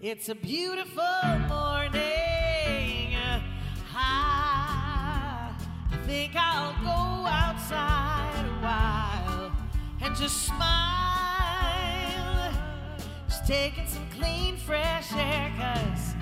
It's 0.00 0.30
a 0.30 0.34
beautiful 0.34 1.04
morning. 1.48 2.00
I 3.94 5.52
think 6.06 6.32
I'll 6.34 6.72
go 6.82 7.26
outside 7.26 8.44
a 8.46 8.48
while 8.64 9.52
and 10.00 10.16
just 10.16 10.46
smile. 10.46 10.60
Just 13.28 13.46
taking 13.46 13.86
some 13.86 14.08
clean, 14.18 14.56
fresh 14.56 15.12
air, 15.12 15.52
cause 15.58 16.14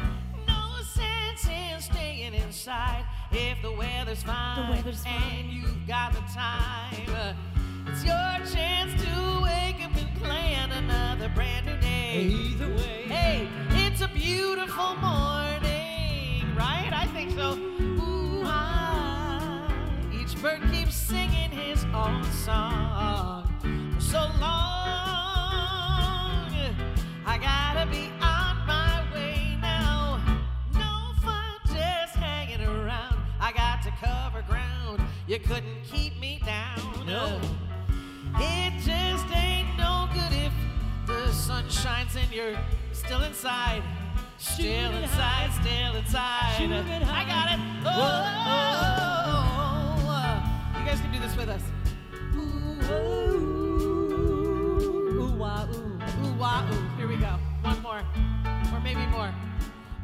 no 0.49 0.81
sense 0.83 1.47
in 1.47 1.81
staying 1.81 2.35
inside 2.35 3.05
if 3.31 3.63
the 3.63 3.71
weather's 3.71 4.25
fine 4.25 4.67
The 4.67 4.73
weather's 4.73 5.05
fine. 5.05 5.23
and 5.39 5.53
you've 5.53 5.87
got 5.87 6.13
the 6.15 6.23
time. 6.35 7.37
It's 7.87 8.05
your 8.05 8.41
chance 8.55 9.01
to 9.05 9.41
wake 9.43 9.83
up 9.85 9.97
and 9.97 10.08
plan 10.19 10.73
another 10.73 11.29
brand 11.35 11.67
new 11.67 11.77
day. 11.79 12.21
Either 12.21 12.69
way. 12.69 13.05
Hey, 13.07 13.49
it's 13.71 14.01
a 14.01 14.09
beautiful 14.09 14.95
morning, 14.97 16.45
right? 16.55 16.91
I 16.93 17.07
think 17.13 17.33
so. 17.33 17.57
Ooh, 17.59 18.43
ah. 18.45 19.73
Each 20.13 20.41
bird 20.41 20.61
keeps 20.73 20.95
singing 20.95 21.51
his 21.51 21.85
own 21.95 22.25
song 22.25 23.47
for 23.95 24.01
so 24.01 24.21
long. 24.41 24.59
I 27.27 27.39
gotta 27.41 27.87
be 27.91 28.11
on 28.21 28.67
my 28.67 29.05
way 29.13 29.57
now. 29.61 30.21
No 30.75 31.13
fun 31.23 31.59
just 31.67 32.17
hanging 32.17 32.65
around. 32.67 33.17
I 33.41 33.53
got 33.53 33.83
to 33.83 33.91
cover 33.93 34.43
ground. 34.43 35.01
You 35.27 35.39
couldn't 35.39 35.85
keep 35.85 36.19
me 36.19 36.41
down. 36.45 37.07
No. 37.07 37.41
It 38.41 38.78
sun 41.49 41.65
shines 41.71 42.15
and 42.15 42.31
you're 42.31 42.55
still 42.93 43.23
inside. 43.23 43.83
Still 44.37 44.67
Shooting 44.67 45.03
inside, 45.03 45.49
high. 45.49 45.63
still 45.63 45.95
inside. 45.97 46.57
Shooting 46.59 46.75
I 47.09 47.25
got 47.25 47.51
it. 47.53 47.59
Oh, 50.75 50.79
you 50.79 50.85
guys 50.85 51.01
can 51.01 51.11
do 51.11 51.19
this 51.19 51.35
with 51.39 51.49
us. 51.49 51.63
Ooh, 52.37 52.79
wah, 55.39 55.65
ooh. 55.73 55.99
Ooh, 56.23 56.35
wah, 56.35 56.69
ooh. 56.71 56.89
Here 56.99 57.09
we 57.09 57.17
go. 57.17 57.39
One 57.63 57.81
more. 57.81 58.03
Or 58.71 58.81
maybe 58.81 59.07
more. 59.07 59.33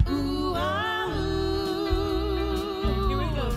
Ooh, 0.09 0.55
ah, 0.57 1.13
ooh. 1.15 3.09
Here 3.09 3.19
we 3.19 3.27
go. 3.37 3.53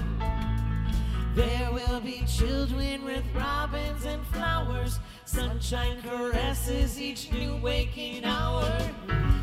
There 1.36 1.72
will 1.72 2.02
be 2.02 2.26
children 2.28 3.06
with 3.06 3.24
robins 3.34 4.04
and 4.04 4.28
flowers. 4.28 5.00
Sunshine 5.38 6.02
caresses 6.02 7.00
each 7.00 7.32
new 7.32 7.58
waking 7.58 8.26
hour. 8.26 8.76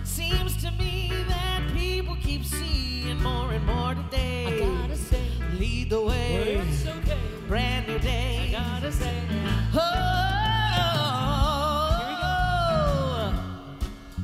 Seems 0.03 0.60
to 0.60 0.72
me 0.72 1.12
that 1.28 1.62
people 1.72 2.16
keep 2.21 2.44
seeing 2.44 3.22
more 3.22 3.53
and 3.53 3.65
more 3.65 3.94
today. 3.94 4.44
I 4.44 4.59
gotta 4.59 4.97
say, 4.97 5.22
Lead 5.56 5.91
the 5.91 6.00
way. 6.00 6.60
it's 6.69 6.84
okay. 6.84 7.16
Brand 7.47 7.87
new 7.87 8.00
day. 8.00 8.56
I 8.59 8.81
gotta 8.81 8.91
say, 8.91 9.22
Oh, 9.72 9.78
Here 12.03 12.11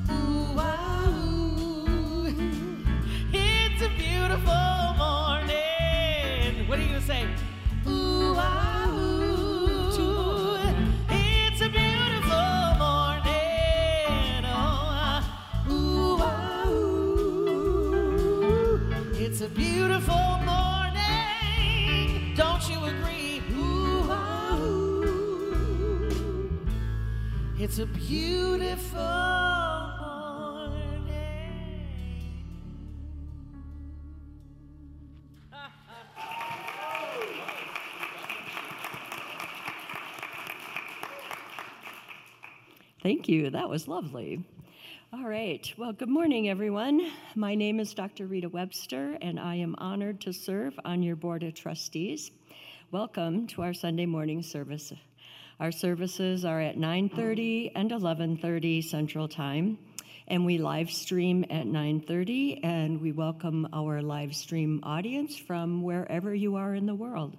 we 0.09 0.13
Ooh, 0.13 0.59
ah, 0.59 1.09
ooh. 1.09 2.27
It's 3.33 3.81
a 3.81 3.89
beautiful 3.97 4.95
morning. 4.99 6.67
What 6.69 6.81
are 6.81 6.83
you 6.83 6.89
gonna 6.89 7.01
say? 7.01 7.29
It's 27.71 27.79
a 27.79 27.87
beautiful 27.87 28.99
morning. 30.01 31.05
Thank 43.05 43.29
you. 43.29 43.51
That 43.51 43.69
was 43.69 43.87
lovely. 43.87 44.45
All 45.13 45.23
right. 45.23 45.73
Well, 45.79 45.93
good 45.93 46.09
morning, 46.09 46.49
everyone. 46.49 47.13
My 47.37 47.55
name 47.55 47.79
is 47.79 47.95
Dr. 47.95 48.27
Rita 48.27 48.49
Webster, 48.49 49.17
and 49.23 49.39
I 49.39 49.55
am 49.55 49.77
honored 49.79 50.21
to 50.23 50.33
serve 50.33 50.77
on 50.85 51.05
your 51.05 51.15
Board 51.15 51.45
of 51.45 51.55
Trustees. 51.55 52.33
Welcome 52.91 53.47
to 53.47 53.63
our 53.63 53.73
Sunday 53.73 54.07
morning 54.07 54.43
service. 54.43 54.93
Our 55.61 55.73
services 55.73 56.47
are 56.47 56.59
at 56.59 56.79
9:30 56.79 57.73
and 57.75 57.93
11:30 57.93 58.81
Central 58.81 59.29
Time, 59.29 59.77
and 60.27 60.47
we 60.47 60.57
live 60.57 60.91
stream 60.91 61.45
at 61.51 61.67
9:30, 61.67 62.65
and 62.65 62.99
we 62.99 63.13
welcome 63.13 63.69
our 63.71 64.01
live 64.01 64.35
stream 64.35 64.81
audience 64.83 65.37
from 65.37 65.83
wherever 65.83 66.35
you 66.35 66.57
are 66.57 66.75
in 66.75 66.87
the 66.87 66.95
world. 66.95 67.37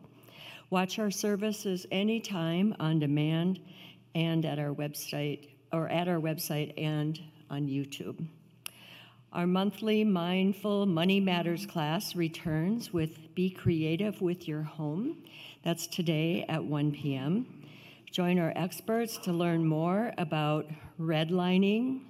Watch 0.69 0.99
our 0.99 1.09
services 1.09 1.87
anytime 1.89 2.75
on 2.79 2.99
demand 2.99 3.59
and 4.13 4.45
at 4.45 4.59
our 4.59 4.75
website 4.75 5.47
or 5.73 5.89
at 5.89 6.07
our 6.07 6.19
website 6.19 6.73
and 6.77 7.19
on 7.49 7.65
YouTube. 7.65 8.23
Our 9.33 9.47
monthly 9.47 10.03
Mindful 10.03 10.85
Money 10.85 11.19
Matters 11.19 11.65
class 11.65 12.15
returns 12.15 12.93
with 12.93 13.33
Be 13.33 13.49
Creative 13.49 14.21
with 14.21 14.47
Your 14.47 14.61
Home. 14.61 15.23
That's 15.63 15.87
today 15.87 16.45
at 16.47 16.63
1 16.63 16.91
p.m. 16.91 17.47
Join 18.11 18.39
our 18.39 18.51
experts 18.57 19.17
to 19.19 19.31
learn 19.31 19.65
more 19.65 20.11
about 20.17 20.69
redlining 20.99 22.01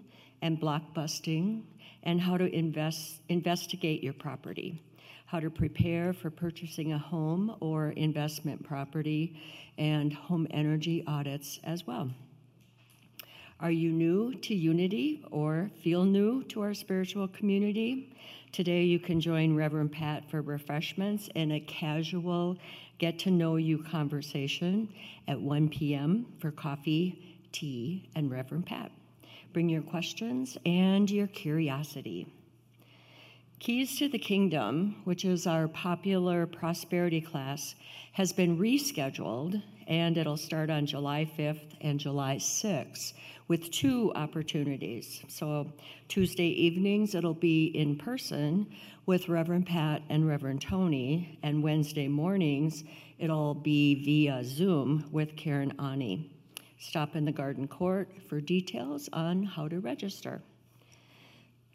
and 0.41 0.59
blockbusting 0.59 1.61
and 2.01 2.19
how 2.19 2.37
to 2.37 2.45
invest, 2.45 3.21
investigate 3.29 4.03
your 4.03 4.13
property, 4.13 4.81
how 5.27 5.39
to 5.39 5.51
prepare 5.51 6.11
for 6.11 6.31
purchasing 6.31 6.93
a 6.93 6.97
home 6.97 7.55
or 7.59 7.89
investment 7.89 8.63
property, 8.63 9.39
and 9.77 10.11
home 10.11 10.47
energy 10.49 11.03
audits 11.05 11.59
as 11.65 11.85
well. 11.85 12.09
Are 13.59 13.69
you 13.69 13.91
new 13.91 14.33
to 14.33 14.55
Unity 14.55 15.23
or 15.29 15.69
feel 15.83 16.03
new 16.03 16.41
to 16.45 16.61
our 16.61 16.73
spiritual 16.73 17.27
community? 17.27 18.11
Today 18.51 18.85
you 18.85 18.97
can 18.97 19.21
join 19.21 19.55
Reverend 19.55 19.91
Pat 19.91 20.27
for 20.31 20.41
refreshments 20.41 21.29
and 21.35 21.53
a 21.53 21.59
casual 21.59 22.57
get 23.01 23.17
to 23.17 23.31
know 23.31 23.55
you 23.55 23.79
conversation 23.79 24.87
at 25.27 25.41
1 25.41 25.69
p.m. 25.69 26.23
for 26.39 26.51
coffee, 26.51 27.35
tea, 27.51 28.07
and 28.15 28.29
Reverend 28.29 28.67
Pat. 28.67 28.91
Bring 29.53 29.69
your 29.69 29.81
questions 29.81 30.55
and 30.67 31.09
your 31.09 31.25
curiosity. 31.25 32.31
Keys 33.57 33.97
to 33.97 34.07
the 34.07 34.19
Kingdom, 34.19 34.97
which 35.03 35.25
is 35.25 35.47
our 35.47 35.67
popular 35.67 36.45
prosperity 36.45 37.21
class, 37.21 37.73
has 38.11 38.31
been 38.31 38.59
rescheduled 38.59 39.63
and 39.87 40.15
it'll 40.15 40.37
start 40.37 40.69
on 40.69 40.85
July 40.85 41.27
5th 41.37 41.73
and 41.81 41.99
July 41.99 42.35
6th 42.35 43.13
with 43.47 43.71
two 43.71 44.13
opportunities. 44.13 45.23
So, 45.27 45.73
Tuesday 46.07 46.49
evenings, 46.49 47.15
it'll 47.15 47.33
be 47.33 47.65
in 47.65 47.97
person 47.97 48.67
with 49.11 49.27
Reverend 49.27 49.65
Pat 49.65 50.01
and 50.07 50.25
Reverend 50.25 50.61
Tony, 50.61 51.37
and 51.43 51.61
Wednesday 51.61 52.07
mornings, 52.07 52.85
it'll 53.19 53.53
be 53.53 54.05
via 54.05 54.41
Zoom 54.41 55.03
with 55.11 55.35
Karen 55.35 55.73
Ani. 55.79 56.31
Stop 56.79 57.17
in 57.17 57.25
the 57.25 57.31
garden 57.33 57.67
court 57.67 58.07
for 58.29 58.39
details 58.39 59.09
on 59.11 59.43
how 59.43 59.67
to 59.67 59.81
register. 59.81 60.41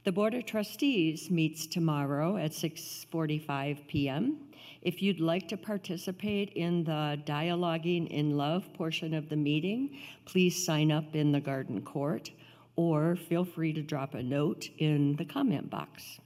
The 0.05 0.13
Board 0.13 0.33
of 0.33 0.47
Trustees 0.47 1.31
meets 1.31 1.67
tomorrow 1.67 2.39
at 2.39 2.53
6:45 2.53 3.87
p.m. 3.87 4.39
If 4.81 5.03
you'd 5.03 5.21
like 5.21 5.47
to 5.49 5.59
participate 5.59 6.55
in 6.55 6.85
the 6.85 7.21
Dialoguing 7.27 8.09
in 8.09 8.39
Love 8.39 8.73
portion 8.73 9.13
of 9.13 9.29
the 9.29 9.37
meeting, 9.37 9.99
please 10.25 10.65
sign 10.65 10.91
up 10.91 11.15
in 11.15 11.33
the 11.33 11.41
garden 11.41 11.83
court 11.83 12.31
or 12.77 13.15
feel 13.15 13.45
free 13.45 13.75
to 13.75 13.83
drop 13.83 14.15
a 14.15 14.23
note 14.23 14.71
in 14.79 15.17
the 15.17 15.27
comment 15.27 15.69
box. 15.69 16.19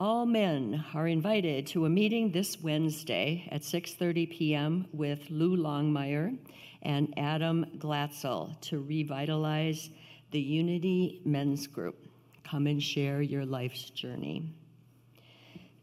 All 0.00 0.24
men 0.24 0.82
are 0.94 1.06
invited 1.06 1.66
to 1.66 1.84
a 1.84 1.90
meeting 1.90 2.30
this 2.30 2.62
Wednesday 2.62 3.46
at 3.52 3.60
6:30 3.60 4.30
p.m. 4.30 4.86
with 4.94 5.28
Lou 5.28 5.58
Longmire 5.58 6.38
and 6.80 7.12
Adam 7.18 7.66
Glatzel 7.76 8.58
to 8.62 8.80
revitalize 8.80 9.90
the 10.30 10.40
Unity 10.40 11.20
Men's 11.26 11.66
Group. 11.66 12.08
Come 12.44 12.66
and 12.66 12.82
share 12.82 13.20
your 13.20 13.44
life's 13.44 13.90
journey. 13.90 14.48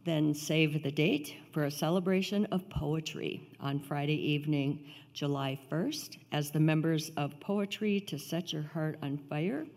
Then 0.03 0.33
save 0.33 0.81
the 0.81 0.91
date 0.91 1.35
for 1.51 1.65
a 1.65 1.71
celebration 1.71 2.45
of 2.45 2.67
poetry 2.71 3.51
on 3.59 3.79
Friday 3.79 4.19
evening, 4.31 4.83
July 5.13 5.59
1st, 5.69 6.17
as 6.31 6.49
the 6.49 6.59
members 6.59 7.11
of 7.17 7.39
Poetry 7.39 7.99
to 8.07 8.17
Set 8.17 8.51
Your 8.51 8.63
Heart 8.63 8.97
on 9.03 9.19
Fire 9.29 9.67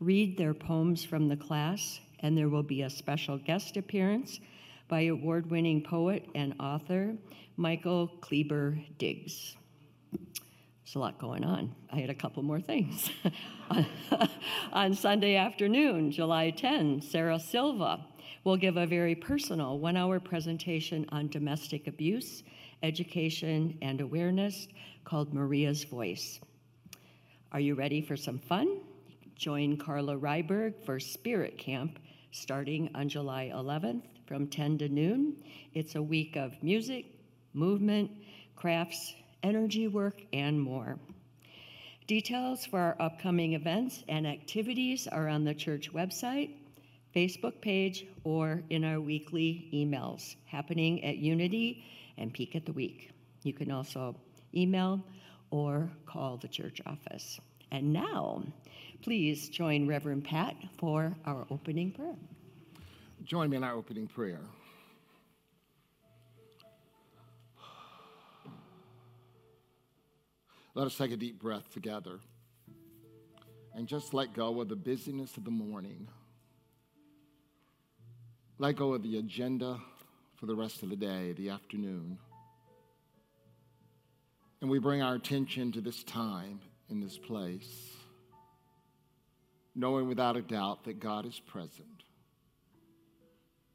read 0.00 0.36
their 0.36 0.52
poems 0.52 1.02
from 1.02 1.28
the 1.28 1.36
class, 1.36 2.00
and 2.20 2.36
there 2.36 2.48
will 2.48 2.62
be 2.62 2.82
a 2.82 2.90
special 2.90 3.38
guest 3.38 3.76
appearance 3.76 4.40
by 4.88 5.02
award 5.02 5.50
winning 5.50 5.82
poet 5.82 6.28
and 6.34 6.54
author 6.60 7.14
Michael 7.56 8.08
Kleber 8.20 8.78
Diggs. 8.98 9.56
There's 10.12 10.94
a 10.94 10.98
lot 10.98 11.18
going 11.18 11.44
on. 11.44 11.74
I 11.92 11.96
had 11.96 12.10
a 12.10 12.14
couple 12.14 12.42
more 12.42 12.60
things. 12.60 13.10
on 14.72 14.94
Sunday 14.94 15.34
afternoon, 15.34 16.12
July 16.12 16.50
10, 16.50 17.00
Sarah 17.00 17.40
Silva 17.40 18.06
will 18.44 18.56
give 18.56 18.76
a 18.76 18.86
very 18.86 19.16
personal 19.16 19.80
one 19.80 19.96
hour 19.96 20.20
presentation 20.20 21.04
on 21.08 21.26
domestic 21.28 21.88
abuse, 21.88 22.44
education, 22.84 23.76
and 23.82 24.00
awareness 24.00 24.68
called 25.04 25.34
Maria's 25.34 25.82
Voice. 25.82 26.38
Are 27.50 27.60
you 27.60 27.74
ready 27.74 28.00
for 28.00 28.16
some 28.16 28.38
fun? 28.38 28.80
Join 29.34 29.76
Karla 29.76 30.16
Rehberg 30.16 30.74
for 30.84 31.00
Spirit 31.00 31.58
Camp 31.58 31.98
starting 32.36 32.90
on 32.94 33.08
July 33.08 33.50
11th 33.54 34.02
from 34.26 34.46
10 34.46 34.78
to 34.78 34.88
noon. 34.88 35.36
It's 35.72 35.94
a 35.94 36.02
week 36.02 36.36
of 36.36 36.62
music, 36.62 37.06
movement, 37.54 38.10
crafts, 38.54 39.14
energy 39.42 39.88
work, 39.88 40.20
and 40.32 40.60
more. 40.60 40.98
Details 42.06 42.66
for 42.66 42.78
our 42.78 42.96
upcoming 43.00 43.54
events 43.54 44.04
and 44.08 44.26
activities 44.26 45.08
are 45.08 45.28
on 45.28 45.44
the 45.44 45.54
church 45.54 45.92
website, 45.92 46.50
Facebook 47.14 47.60
page, 47.60 48.06
or 48.22 48.62
in 48.70 48.84
our 48.84 49.00
weekly 49.00 49.68
emails 49.72 50.36
happening 50.44 51.02
at 51.04 51.16
Unity 51.16 51.84
and 52.18 52.32
Peek 52.32 52.54
at 52.54 52.66
the 52.66 52.72
Week. 52.72 53.10
You 53.42 53.54
can 53.54 53.70
also 53.70 54.14
email 54.54 55.02
or 55.50 55.90
call 56.04 56.36
the 56.36 56.48
church 56.48 56.80
office. 56.86 57.40
And 57.72 57.92
now, 57.92 58.44
please 59.02 59.48
join 59.48 59.86
Reverend 59.86 60.24
Pat 60.24 60.56
for 60.78 61.14
our 61.24 61.46
opening 61.50 61.92
prayer. 61.92 62.16
Join 63.24 63.50
me 63.50 63.56
in 63.56 63.64
our 63.64 63.74
opening 63.74 64.06
prayer. 64.06 64.40
Let 70.74 70.86
us 70.86 70.96
take 70.96 71.10
a 71.10 71.16
deep 71.16 71.40
breath 71.40 71.72
together 71.72 72.20
and 73.74 73.86
just 73.86 74.12
let 74.12 74.34
go 74.34 74.60
of 74.60 74.68
the 74.68 74.76
busyness 74.76 75.36
of 75.36 75.44
the 75.44 75.50
morning. 75.50 76.06
Let 78.58 78.76
go 78.76 78.94
of 78.94 79.02
the 79.02 79.18
agenda 79.18 79.78
for 80.34 80.46
the 80.46 80.54
rest 80.54 80.82
of 80.82 80.90
the 80.90 80.96
day, 80.96 81.32
the 81.32 81.50
afternoon. 81.50 82.18
And 84.60 84.70
we 84.70 84.78
bring 84.78 85.02
our 85.02 85.14
attention 85.14 85.72
to 85.72 85.80
this 85.80 86.04
time 86.04 86.60
in 86.90 87.00
this 87.00 87.18
place, 87.18 87.95
knowing 89.78 90.08
without 90.08 90.38
a 90.38 90.42
doubt 90.42 90.84
that 90.84 90.98
God 90.98 91.26
is 91.26 91.38
present, 91.38 92.02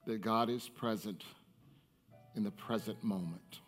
that 0.08 0.20
God 0.20 0.50
is 0.50 0.68
present 0.68 1.24
in 2.36 2.44
the 2.44 2.50
present 2.50 3.04
moment. 3.04 3.60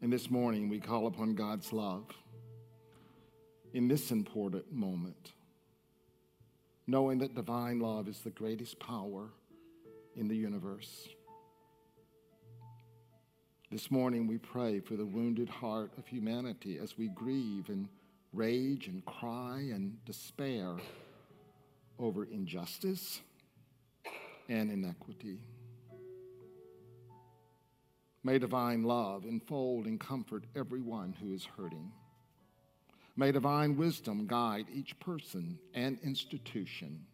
And 0.00 0.12
this 0.12 0.30
morning, 0.30 0.68
we 0.68 0.78
call 0.78 1.08
upon 1.08 1.34
God's 1.34 1.72
love 1.72 2.04
in 3.74 3.88
this 3.88 4.12
important 4.12 4.72
moment, 4.72 5.32
knowing 6.86 7.18
that 7.18 7.34
divine 7.34 7.80
love 7.80 8.06
is 8.06 8.20
the 8.20 8.30
greatest 8.30 8.78
power 8.78 9.30
in 10.14 10.28
the 10.28 10.36
universe. 10.36 11.08
This 13.72 13.90
morning, 13.90 14.28
we 14.28 14.38
pray 14.38 14.78
for 14.78 14.94
the 14.94 15.04
wounded 15.04 15.48
heart 15.48 15.90
of 15.98 16.06
humanity 16.06 16.78
as 16.78 16.96
we 16.96 17.08
grieve 17.08 17.68
and 17.68 17.88
rage 18.32 18.86
and 18.86 19.04
cry 19.04 19.68
and 19.72 20.04
despair 20.04 20.76
over 21.98 22.24
injustice 22.24 23.20
and 24.48 24.70
inequity. 24.70 25.38
May 28.24 28.38
divine 28.38 28.82
love 28.82 29.24
enfold 29.24 29.86
and 29.86 29.98
comfort 29.98 30.44
everyone 30.54 31.14
who 31.20 31.32
is 31.32 31.44
hurting. 31.44 31.92
May 33.16 33.32
divine 33.32 33.76
wisdom 33.76 34.26
guide 34.26 34.66
each 34.72 34.98
person 35.00 35.58
and 35.74 35.98
institution 36.04 37.04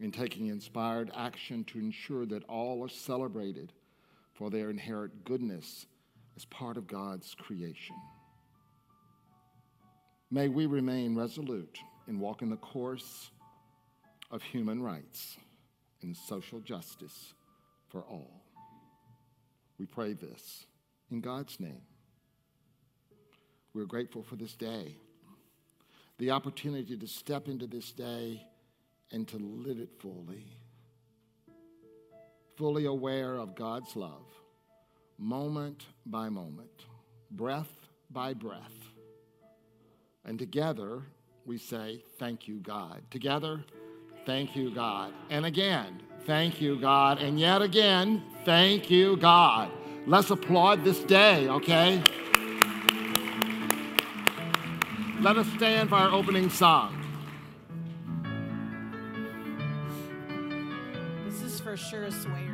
in 0.00 0.10
taking 0.10 0.48
inspired 0.48 1.10
action 1.16 1.64
to 1.64 1.78
ensure 1.78 2.26
that 2.26 2.44
all 2.44 2.84
are 2.84 2.88
celebrated 2.88 3.72
for 4.34 4.50
their 4.50 4.68
inherent 4.68 5.24
goodness 5.24 5.86
as 6.36 6.44
part 6.46 6.76
of 6.76 6.86
God's 6.86 7.34
creation. 7.34 7.96
May 10.34 10.48
we 10.48 10.64
remain 10.64 11.14
resolute 11.14 11.78
in 12.08 12.18
walking 12.18 12.48
the 12.48 12.56
course 12.56 13.30
of 14.30 14.42
human 14.42 14.82
rights 14.82 15.36
and 16.00 16.16
social 16.16 16.58
justice 16.58 17.34
for 17.90 18.00
all. 18.00 18.40
We 19.78 19.84
pray 19.84 20.14
this 20.14 20.64
in 21.10 21.20
God's 21.20 21.60
name. 21.60 21.82
We're 23.74 23.84
grateful 23.84 24.22
for 24.22 24.36
this 24.36 24.54
day, 24.54 24.96
the 26.16 26.30
opportunity 26.30 26.96
to 26.96 27.06
step 27.06 27.46
into 27.46 27.66
this 27.66 27.92
day 27.92 28.42
and 29.10 29.28
to 29.28 29.36
live 29.36 29.80
it 29.80 29.90
fully. 30.00 30.46
Fully 32.56 32.86
aware 32.86 33.34
of 33.34 33.54
God's 33.54 33.96
love, 33.96 34.24
moment 35.18 35.84
by 36.06 36.30
moment, 36.30 36.86
breath 37.30 37.72
by 38.10 38.32
breath. 38.32 38.91
And 40.24 40.38
together 40.38 41.02
we 41.44 41.58
say, 41.58 42.04
Thank 42.18 42.48
you, 42.48 42.60
God. 42.60 43.02
Together, 43.10 43.64
thank 44.24 44.54
you, 44.54 44.74
God. 44.74 45.12
And 45.30 45.44
again, 45.44 46.00
Thank 46.26 46.60
you, 46.60 46.78
God. 46.78 47.20
And 47.20 47.38
yet 47.38 47.62
again, 47.62 48.22
thank 48.44 48.90
you, 48.90 49.16
God. 49.16 49.70
Let's 50.06 50.30
applaud 50.30 50.84
this 50.84 51.00
day, 51.00 51.48
okay? 51.48 52.02
Let 55.20 55.36
us 55.36 55.48
stand 55.56 55.88
for 55.88 55.96
our 55.96 56.12
opening 56.12 56.48
song. 56.48 56.96
This 61.26 61.42
is 61.42 61.58
for 61.60 61.76
sure 61.76 62.04
a 62.04 62.10
swayer, 62.10 62.51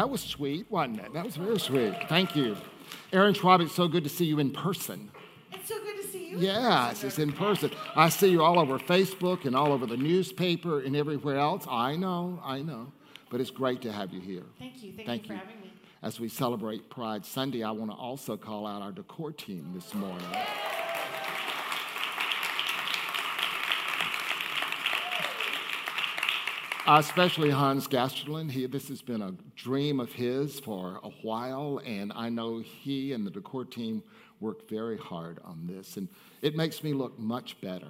That 0.00 0.08
was 0.08 0.22
sweet, 0.22 0.64
wasn't 0.70 1.00
it? 1.00 1.12
That 1.12 1.26
was 1.26 1.36
very 1.36 1.60
sweet. 1.60 1.94
Thank 2.08 2.34
you. 2.34 2.56
Erin 3.12 3.34
Schwab, 3.34 3.60
it's 3.60 3.74
so 3.74 3.86
good 3.86 4.02
to 4.04 4.08
see 4.08 4.24
you 4.24 4.38
in 4.38 4.50
person. 4.50 5.10
It's 5.52 5.68
so 5.68 5.78
good 5.78 6.00
to 6.00 6.08
see 6.08 6.30
you. 6.30 6.38
Yes, 6.38 7.04
it's 7.04 7.18
in 7.18 7.32
person. 7.32 7.70
I 7.94 8.08
see 8.08 8.30
you 8.30 8.42
all 8.42 8.58
over 8.58 8.78
Facebook 8.78 9.44
and 9.44 9.54
all 9.54 9.74
over 9.74 9.84
the 9.84 9.98
newspaper 9.98 10.80
and 10.80 10.96
everywhere 10.96 11.36
else. 11.36 11.66
I 11.68 11.96
know, 11.96 12.40
I 12.42 12.62
know. 12.62 12.90
But 13.28 13.42
it's 13.42 13.50
great 13.50 13.82
to 13.82 13.92
have 13.92 14.10
you 14.10 14.22
here. 14.22 14.44
Thank 14.58 14.82
you. 14.82 14.94
Thank, 14.94 15.06
Thank 15.06 15.28
you 15.28 15.34
you. 15.34 15.38
for 15.38 15.46
having 15.46 15.60
me. 15.60 15.70
As 16.02 16.18
we 16.18 16.30
celebrate 16.30 16.88
Pride 16.88 17.26
Sunday, 17.26 17.62
I 17.62 17.70
want 17.72 17.90
to 17.90 17.96
also 17.98 18.38
call 18.38 18.66
out 18.66 18.80
our 18.80 18.92
decor 18.92 19.32
team 19.32 19.72
this 19.74 19.92
morning. 19.92 20.24
Uh, 26.90 26.98
especially 26.98 27.50
Hans 27.50 27.86
Gasterlin. 27.86 28.50
He, 28.50 28.66
this 28.66 28.88
has 28.88 29.00
been 29.00 29.22
a 29.22 29.32
dream 29.54 30.00
of 30.00 30.12
his 30.12 30.58
for 30.58 30.98
a 31.04 31.10
while, 31.22 31.80
and 31.86 32.12
I 32.16 32.30
know 32.30 32.58
he 32.58 33.12
and 33.12 33.24
the 33.24 33.30
decor 33.30 33.64
team 33.64 34.02
worked 34.40 34.68
very 34.68 34.98
hard 34.98 35.38
on 35.44 35.68
this, 35.68 35.96
and 35.98 36.08
it 36.42 36.56
makes 36.56 36.82
me 36.82 36.92
look 36.92 37.16
much 37.16 37.60
better. 37.60 37.86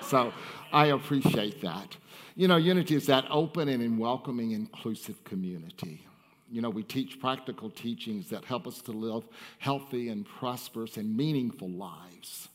So 0.00 0.32
I 0.72 0.86
appreciate 0.86 1.60
that. 1.60 1.96
You 2.34 2.48
know, 2.48 2.56
Unity 2.56 2.96
is 2.96 3.06
that 3.06 3.26
open 3.30 3.68
and 3.68 3.96
welcoming, 3.96 4.50
inclusive 4.50 5.22
community. 5.22 6.04
You 6.50 6.62
know, 6.62 6.70
we 6.70 6.82
teach 6.82 7.20
practical 7.20 7.70
teachings 7.70 8.28
that 8.30 8.44
help 8.44 8.66
us 8.66 8.82
to 8.82 8.90
live 8.90 9.22
healthy 9.58 10.08
and 10.08 10.26
prosperous 10.26 10.96
and 10.96 11.16
meaningful 11.16 11.68
lives. 11.68 12.48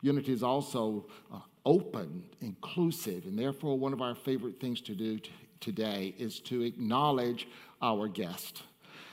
Unity 0.00 0.32
is 0.32 0.42
also 0.42 1.04
uh, 1.30 1.40
open, 1.64 2.24
inclusive, 2.40 3.24
and 3.24 3.38
therefore 3.38 3.78
one 3.78 3.92
of 3.92 4.02
our 4.02 4.14
favorite 4.14 4.60
things 4.60 4.80
to 4.82 4.94
do 4.94 5.18
today 5.60 6.14
is 6.18 6.40
to 6.40 6.62
acknowledge 6.62 7.48
our 7.80 8.08
guest. 8.08 8.62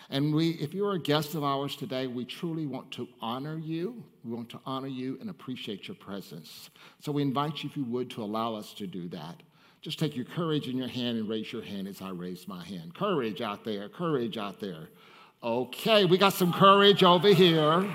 And 0.10 0.36
we, 0.36 0.52
if 0.52 0.74
you're 0.74 0.94
a 0.94 1.00
guest 1.00 1.36
of 1.36 1.44
ours 1.44 1.78
today, 1.78 2.06
we 2.08 2.26
truly 2.26 2.66
want 2.66 2.92
to 2.92 3.08
honor 3.22 3.58
you. 3.58 4.04
We 4.26 4.34
want 4.34 4.50
to 4.50 4.60
honor 4.66 4.90
you 4.90 5.18
and 5.22 5.30
appreciate 5.30 5.88
your 5.88 5.96
presence. 5.96 6.70
So 7.00 7.14
we 7.14 7.22
invite 7.22 7.64
you, 7.64 7.70
if 7.70 7.78
you 7.78 7.86
would, 7.86 8.10
to 8.12 8.24
allow 8.24 8.54
us 8.56 8.74
to 8.74 8.88
do 8.88 9.08
that. 9.10 9.42
Just 9.82 9.98
take 9.98 10.16
your 10.16 10.26
courage 10.26 10.68
in 10.68 10.78
your 10.78 10.90
hand 10.90 11.18
and 11.18 11.30
raise 11.30 11.52
your 11.54 11.62
hand 11.62 11.88
as 11.88 12.02
I 12.02 12.10
raise 12.10 12.46
my 12.48 12.64
hand. 12.64 12.94
Courage 12.94 13.42
out 13.42 13.64
there, 13.64 13.88
courage 13.88 14.38
out 14.38 14.60
there. 14.60 14.90
Okay, 15.42 16.04
we 16.06 16.18
got 16.18 16.34
some 16.34 16.52
courage 16.52 17.04
over 17.04 17.34
here. 17.34 17.90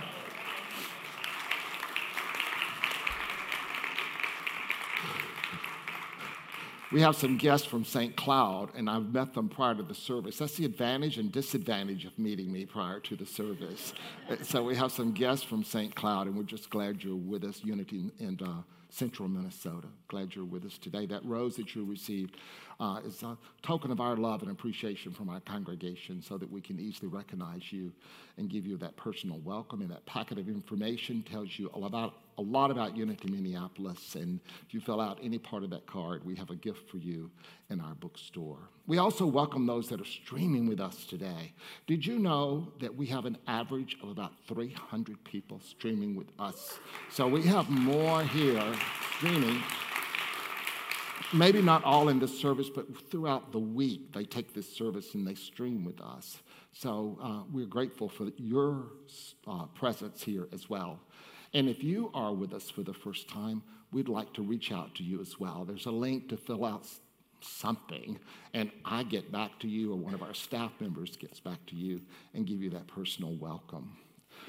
We 6.93 7.01
have 7.01 7.17
some 7.17 7.37
guests 7.37 7.67
from 7.67 7.85
St. 7.85 8.17
Cloud, 8.17 8.71
and 8.77 8.89
I've 8.89 9.13
met 9.13 9.35
them 9.35 9.49
prior 9.49 9.75
to 9.75 9.83
the 9.83 9.95
service. 9.95 10.39
That's 10.39 10.57
the 10.57 10.65
advantage 10.65 11.19
and 11.19 11.33
disadvantage 11.33 12.05
of 12.05 12.17
meeting 12.17 12.53
me 12.53 12.65
prior 12.65 13.01
to 13.01 13.17
the 13.17 13.27
service. 13.27 13.93
So 14.43 14.63
we 14.63 14.77
have 14.77 14.93
some 14.93 15.13
guests 15.13 15.45
from 15.45 15.65
St. 15.65 15.95
Cloud, 15.95 16.27
and 16.27 16.37
we're 16.37 16.45
just 16.45 16.71
glad 16.71 17.03
you're 17.03 17.17
with 17.17 17.43
us, 17.43 17.65
Unity 17.65 18.11
in 18.19 18.39
uh, 18.41 18.63
Central 18.91 19.29
Minnesota. 19.29 19.89
Glad 20.09 20.35
you're 20.35 20.45
with 20.45 20.65
us 20.65 20.79
today. 20.79 21.07
That 21.07 21.25
rose 21.25 21.57
that 21.57 21.75
you 21.75 21.85
received 21.85 22.37
uh, 22.79 23.01
is 23.05 23.23
a 23.23 23.37
token 23.63 23.91
of 23.91 24.01
our 24.01 24.17
love 24.17 24.43
and 24.43 24.51
appreciation 24.51 25.13
from 25.13 25.29
our 25.29 25.41
congregation 25.41 26.23
so 26.23 26.37
that 26.37 26.51
we 26.51 26.61
can 26.61 26.79
easily 26.79 27.09
recognize 27.09 27.73
you 27.73 27.93
and 28.37 28.51
give 28.51 28.67
you 28.67 28.77
that 28.77 28.97
personal 28.97 29.39
welcome. 29.39 29.81
And 29.81 29.91
that 29.91 30.05
packet 30.07 30.39
of 30.39 30.49
information 30.49 31.23
tells 31.23 31.59
you 31.59 31.69
about 31.71 32.15
a 32.39 32.43
lot 32.43 32.71
about 32.71 32.97
Unity 32.97 33.31
Minneapolis. 33.31 34.15
And 34.15 34.41
if 34.67 34.75
you 34.75 34.81
fill 34.81 35.01
out 35.01 35.19
any 35.23 35.39
part 35.39 35.63
of 35.63 35.71
that 35.71 35.87
card, 35.87 36.25
we 36.25 36.35
have 36.37 36.51
a 36.51 36.57
gift 36.57 36.91
for 36.91 36.99
you 36.99 37.31
in 37.71 37.81
our 37.81 37.95
bookstore. 37.95 38.59
We 38.87 38.99
also 38.99 39.27
welcome 39.27 39.67
those 39.67 39.89
that 39.89 40.01
are 40.01 40.05
streaming 40.05 40.69
with 40.69 40.81
us 40.81 41.07
today. 41.07 41.55
Did 41.87 42.05
you 42.05 42.19
know 42.19 42.73
that 42.81 42.95
we 42.95 43.07
have 43.07 43.25
an 43.25 43.39
average 43.47 43.97
of 44.03 44.11
about 44.11 44.33
300 44.49 45.25
people 45.25 45.61
streaming 45.61 46.15
with 46.15 46.29
us? 46.39 46.79
So 47.11 47.27
we 47.27 47.43
have 47.45 47.71
more 47.71 48.23
here 48.23 48.75
streaming. 49.17 49.63
Maybe 51.33 51.61
not 51.61 51.83
all 51.85 52.09
in 52.09 52.21
this 52.21 52.39
service, 52.39 52.71
but 52.71 52.87
throughout 53.11 53.51
the 53.51 53.59
week, 53.59 54.13
they 54.13 54.25
take 54.25 54.55
this 54.55 54.73
service 54.73 55.15
and 55.15 55.27
they 55.27 55.35
stream 55.35 55.85
with 55.85 56.01
us. 56.01 56.39
So 56.73 57.19
uh, 57.23 57.43
we're 57.53 57.67
grateful 57.67 58.09
for 58.09 58.29
your 58.37 58.87
uh, 59.47 59.67
presence 59.75 60.23
here 60.23 60.47
as 60.53 60.71
well. 60.71 61.01
And 61.53 61.69
if 61.69 61.83
you 61.83 62.11
are 62.15 62.33
with 62.33 62.53
us 62.53 62.71
for 62.71 62.83
the 62.83 62.93
first 62.93 63.29
time, 63.29 63.63
we'd 63.93 64.09
like 64.09 64.33
to 64.35 64.43
reach 64.43 64.71
out 64.71 64.95
to 64.97 65.03
you 65.03 65.21
as 65.21 65.41
well. 65.41 65.65
There's 65.65 65.87
a 65.87 65.91
link 65.91 66.29
to 66.29 66.37
fill 66.37 66.65
out 66.65 66.87
something, 67.41 68.19
and 68.55 68.71
I 68.85 69.03
get 69.03 69.33
back 69.33 69.59
to 69.61 69.69
you, 69.69 69.93
or 69.93 69.97
one 69.97 70.15
of 70.15 70.23
our 70.23 70.35
staff 70.35 70.73
members 70.81 71.17
gets 71.17 71.41
back 71.41 71.65
to 71.67 71.77
you 71.77 72.01
and 72.35 72.47
give 72.47 72.61
you 72.61 72.71
that 72.71 72.87
personal 72.89 73.35
welcome. 73.37 73.97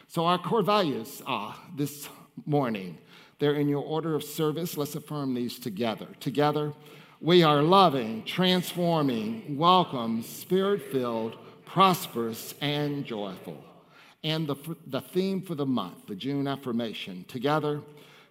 So, 0.08 0.26
our 0.26 0.38
core 0.38 0.64
values 0.64 1.22
uh, 1.26 1.54
this 1.76 2.10
morning, 2.46 2.98
they're 3.40 3.56
in 3.56 3.68
your 3.68 3.84
order 3.84 4.16
of 4.16 4.24
service. 4.24 4.78
Let's 4.78 4.96
affirm 4.96 5.34
these 5.34 5.60
together. 5.60 6.08
Together, 6.20 6.74
we 7.22 7.44
are 7.44 7.62
loving, 7.62 8.24
transforming, 8.24 9.58
welcome, 9.58 10.24
spirit 10.24 10.92
filled, 10.92 11.38
prosperous, 11.66 12.54
and 12.62 13.06
joyful. 13.06 13.64
And 14.24 14.48
the, 14.48 14.56
the 14.88 15.02
theme 15.02 15.42
for 15.42 15.56
the 15.56 15.66
month, 15.66 16.08
the 16.08 16.16
June 16.16 16.48
affirmation, 16.48 17.26
together, 17.28 17.82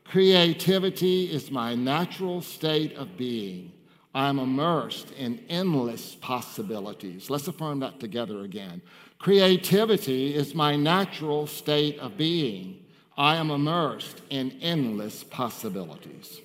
creativity 0.05 1.25
is 1.25 1.51
my 1.51 1.75
natural 1.75 2.43
state 2.43 2.95
of 2.95 3.17
being. 3.17 3.73
I'm 4.15 4.39
immersed 4.39 5.13
in 5.13 5.41
endless 5.49 6.15
possibilities. 6.15 7.29
Let's 7.29 7.49
affirm 7.49 7.81
that 7.81 8.01
together 8.01 8.43
again. 8.43 8.81
Creativity 9.19 10.35
is 10.35 10.55
my 10.55 10.75
natural 10.75 11.47
state 11.47 11.99
of 11.99 12.17
being. 12.17 12.86
I 13.19 13.37
am 13.37 13.51
immersed 13.51 14.21
in 14.29 14.59
endless 14.61 15.25
possibilities. 15.25 16.41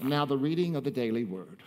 And 0.00 0.10
now 0.10 0.24
the 0.24 0.36
reading 0.36 0.74
of 0.74 0.82
the 0.82 0.90
daily 0.90 1.24
word. 1.24 1.62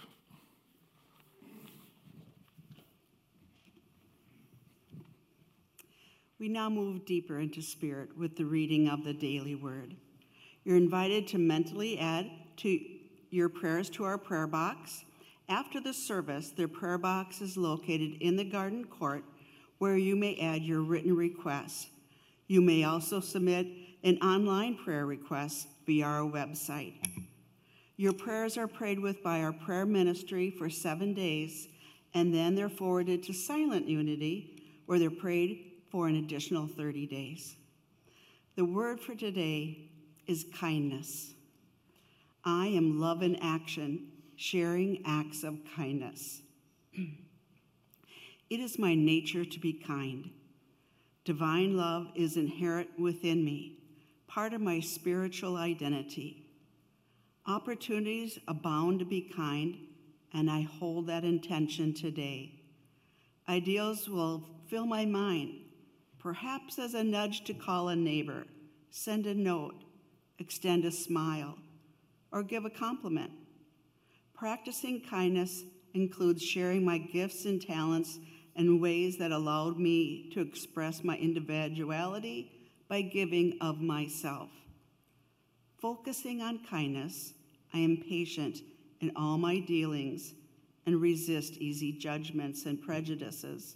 We 6.38 6.50
now 6.50 6.70
move 6.70 7.06
deeper 7.06 7.40
into 7.40 7.62
spirit 7.62 8.18
with 8.18 8.36
the 8.36 8.44
reading 8.44 8.90
of 8.90 9.06
the 9.06 9.14
daily 9.14 9.56
word. 9.56 9.96
You're 10.66 10.76
invited 10.76 11.28
to 11.30 11.38
mentally 11.38 11.98
add 11.98 12.30
to 12.58 12.80
your 13.30 13.48
prayers 13.48 13.90
to 13.92 14.04
our 14.04 14.18
prayer 14.18 14.48
box. 14.48 15.06
After 15.48 15.80
the 15.80 15.94
service, 15.94 16.50
the 16.50 16.68
prayer 16.68 16.98
box 16.98 17.40
is 17.40 17.56
located 17.56 18.18
in 18.20 18.36
the 18.36 18.44
garden 18.44 18.84
court 18.84 19.24
where 19.78 19.96
you 19.96 20.16
may 20.18 20.38
add 20.40 20.62
your 20.62 20.82
written 20.82 21.16
requests. 21.16 21.88
You 22.48 22.62
may 22.62 22.84
also 22.84 23.22
submit 23.22 23.68
an 24.06 24.20
online 24.20 24.76
prayer 24.76 25.08
request 25.08 25.68
via 25.88 26.06
our 26.06 26.22
website. 26.22 26.94
Your 27.98 28.14
prayers 28.14 28.56
are 28.56 28.68
prayed 28.68 29.00
with 29.00 29.24
by 29.24 29.42
our 29.42 29.52
prayer 29.52 29.86
ministry 29.86 30.52
for 30.52 30.70
seven 30.70 31.16
days, 31.16 31.68
and 32.14 32.32
then 32.32 32.54
they're 32.54 32.70
forwarded 32.70 33.24
to 33.24 33.34
Silent 33.34 33.88
Unity, 33.88 34.62
where 34.86 35.00
they're 35.00 35.10
prayed 35.10 35.72
for 35.90 36.08
an 36.08 36.18
additional 36.18 36.68
30 36.68 37.08
days. 37.08 37.56
The 38.56 38.64
word 38.64 39.00
for 39.00 39.16
today 39.16 39.90
is 40.28 40.46
kindness. 40.54 41.34
I 42.44 42.68
am 42.68 43.00
love 43.00 43.24
in 43.24 43.38
action, 43.38 44.12
sharing 44.36 45.02
acts 45.04 45.44
of 45.44 45.58
kindness. 45.76 46.44
it 46.94 48.60
is 48.60 48.78
my 48.78 48.94
nature 48.94 49.46
to 49.46 49.60
be 49.60 49.74
kind. 49.74 50.30
Divine 51.24 51.76
love 51.76 52.10
is 52.14 52.38
inherent 52.38 53.00
within 53.00 53.44
me, 53.44 53.80
part 54.28 54.54
of 54.54 54.62
my 54.62 54.80
spiritual 54.80 55.58
identity. 55.58 56.46
Opportunities 57.48 58.40
abound 58.48 59.00
to 59.00 59.06
be 59.06 59.22
kind, 59.36 59.78
and 60.34 60.50
I 60.50 60.62
hold 60.62 61.08
that 61.08 61.24
intention 61.24 61.94
today. 61.94 62.60
Ideals 63.48 64.10
will 64.10 64.44
fill 64.68 64.86
my 64.86 65.06
mind, 65.06 65.54
perhaps 66.18 66.80
as 66.80 66.96
a 66.96 67.04
nudge 67.04 67.44
to 67.46 67.54
call 67.54 67.90
a 67.90 67.96
neighbor, 67.96 68.46
send 68.90 69.28
a 69.28 69.36
note, 69.36 69.84
extend 70.40 70.86
a 70.86 70.92
smile, 70.92 71.56
or 72.32 72.42
give 72.42 72.66
a 72.66 72.70
compliment. 72.70 73.32
Practicing 74.34 75.02
kindness 75.02 75.64
includes 75.94 76.44
sharing 76.44 76.84
my 76.84 76.98
gifts 76.98 77.46
and 77.46 77.62
talents 77.62 78.20
in 78.56 78.82
ways 78.82 79.18
that 79.18 79.32
allowed 79.32 79.78
me 79.78 80.30
to 80.34 80.42
express 80.42 81.04
my 81.04 81.16
individuality 81.18 82.52
by 82.88 83.02
giving 83.02 83.58
of 83.62 83.82
myself. 83.82 84.50
Focusing 85.78 86.42
on 86.42 86.64
kindness, 86.70 87.34
I 87.74 87.80
am 87.80 87.98
patient 87.98 88.60
in 89.02 89.12
all 89.16 89.38
my 89.38 89.60
dealings 89.60 90.34
and 90.86 91.02
resist 91.02 91.54
easy 91.58 91.92
judgments 91.92 92.66
and 92.66 92.82
prejudices. 92.82 93.76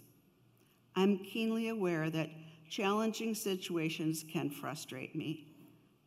I'm 0.96 1.18
keenly 1.18 1.68
aware 1.68 2.10
that 2.10 2.30
challenging 2.68 3.34
situations 3.34 4.24
can 4.32 4.50
frustrate 4.50 5.14
me, 5.14 5.48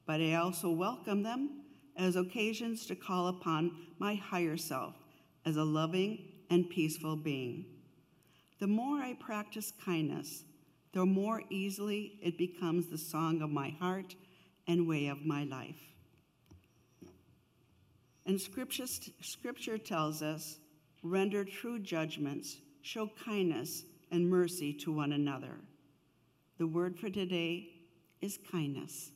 but 0.06 0.22
I 0.22 0.36
also 0.36 0.72
welcome 0.72 1.24
them 1.24 1.62
as 1.98 2.16
occasions 2.16 2.86
to 2.88 2.96
call 2.96 3.28
upon 3.28 3.72
my 4.00 4.16
higher 4.16 4.58
self 4.58 4.96
as 5.46 5.58
a 5.58 5.64
loving 5.64 6.26
and 6.50 6.70
peaceful 6.70 7.16
being. 7.16 7.66
The 8.60 8.68
more 8.68 8.98
I 8.98 9.13
practice 9.13 9.74
kindness, 9.84 10.44
the 10.93 11.06
more 11.06 11.41
easily 11.49 12.19
it 12.21 12.38
becomes 12.38 12.88
the 12.88 12.97
song 12.97 13.41
of 13.41 13.49
my 13.49 13.69
heart 13.79 14.15
and 14.67 14.88
way 14.88 15.08
of 15.08 15.25
my 15.25 15.43
life. 15.43 15.82
And 18.25 18.39
scripture, 18.39 18.86
scripture 19.21 19.77
tells 19.77 20.21
us 20.21 20.60
render 21.01 21.43
true 21.43 21.79
judgments, 21.79 22.58
show 22.82 23.10
kindness 23.25 23.84
and 24.12 24.29
mercy 24.29 24.71
to 24.73 24.91
one 24.93 25.12
another. 25.12 25.58
The 26.60 26.67
word 26.67 26.97
for 26.97 27.10
today 27.10 27.69
is 28.21 28.38
kindness. 28.51 29.12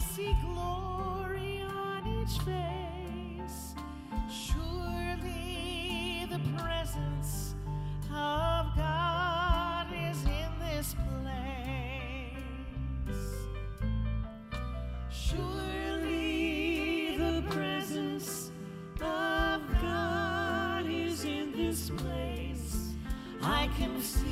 See 0.00 0.34
glory 0.42 1.62
on 1.62 2.06
each 2.06 2.38
face. 2.38 3.74
Surely 4.30 6.26
the 6.30 6.40
presence 6.56 7.54
of 8.08 8.74
God 8.76 9.88
is 9.92 10.24
in 10.24 10.58
this 10.58 10.94
place. 10.94 11.04
Surely 15.10 17.16
the 17.16 17.42
presence 17.50 18.50
of 19.00 19.60
God 19.82 20.86
is 20.88 21.24
in 21.24 21.52
this 21.52 21.90
place. 21.90 22.94
I 23.42 23.68
can 23.78 24.00
feel 24.00 24.29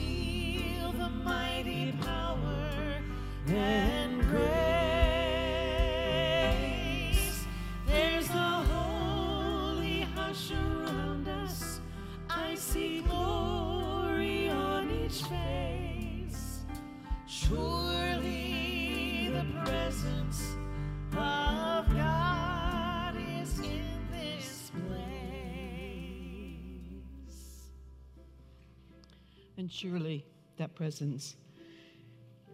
And 29.69 29.73
surely 29.75 30.25
that 30.57 30.75
presence 30.75 31.37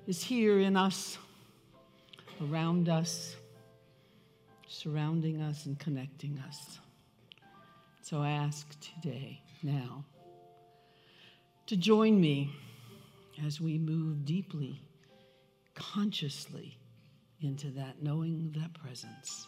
is 0.08 0.20
here 0.20 0.58
in 0.58 0.76
us, 0.76 1.16
around 2.42 2.88
us, 2.88 3.36
surrounding 4.66 5.40
us, 5.40 5.66
and 5.66 5.78
connecting 5.78 6.42
us. 6.48 6.80
So 8.02 8.20
I 8.20 8.30
ask 8.30 8.66
today, 8.80 9.40
now, 9.62 10.04
to 11.68 11.76
join 11.76 12.20
me 12.20 12.50
as 13.46 13.60
we 13.60 13.78
move 13.78 14.24
deeply, 14.24 14.82
consciously 15.76 16.76
into 17.40 17.68
that 17.68 18.02
knowing 18.02 18.52
that 18.56 18.74
presence. 18.74 19.46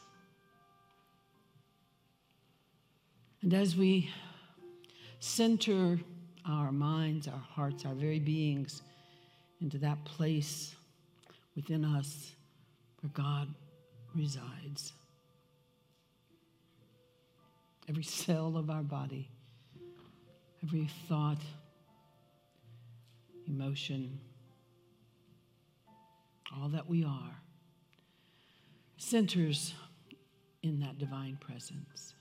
And 3.42 3.52
as 3.52 3.74
we 3.74 4.08
center 5.18 5.98
our 6.48 6.72
minds, 6.72 7.28
our 7.28 7.42
hearts, 7.54 7.84
our 7.84 7.94
very 7.94 8.18
beings 8.18 8.82
into 9.60 9.78
that 9.78 10.04
place 10.04 10.74
within 11.54 11.84
us 11.84 12.32
where 13.00 13.10
God 13.12 13.48
resides. 14.14 14.92
Every 17.88 18.02
cell 18.02 18.56
of 18.56 18.70
our 18.70 18.82
body, 18.82 19.30
every 20.62 20.88
thought, 21.08 21.40
emotion, 23.46 24.18
all 26.56 26.68
that 26.68 26.88
we 26.88 27.04
are 27.04 27.36
centers 28.96 29.74
in 30.62 30.80
that 30.80 30.98
divine 30.98 31.36
presence. 31.40 32.14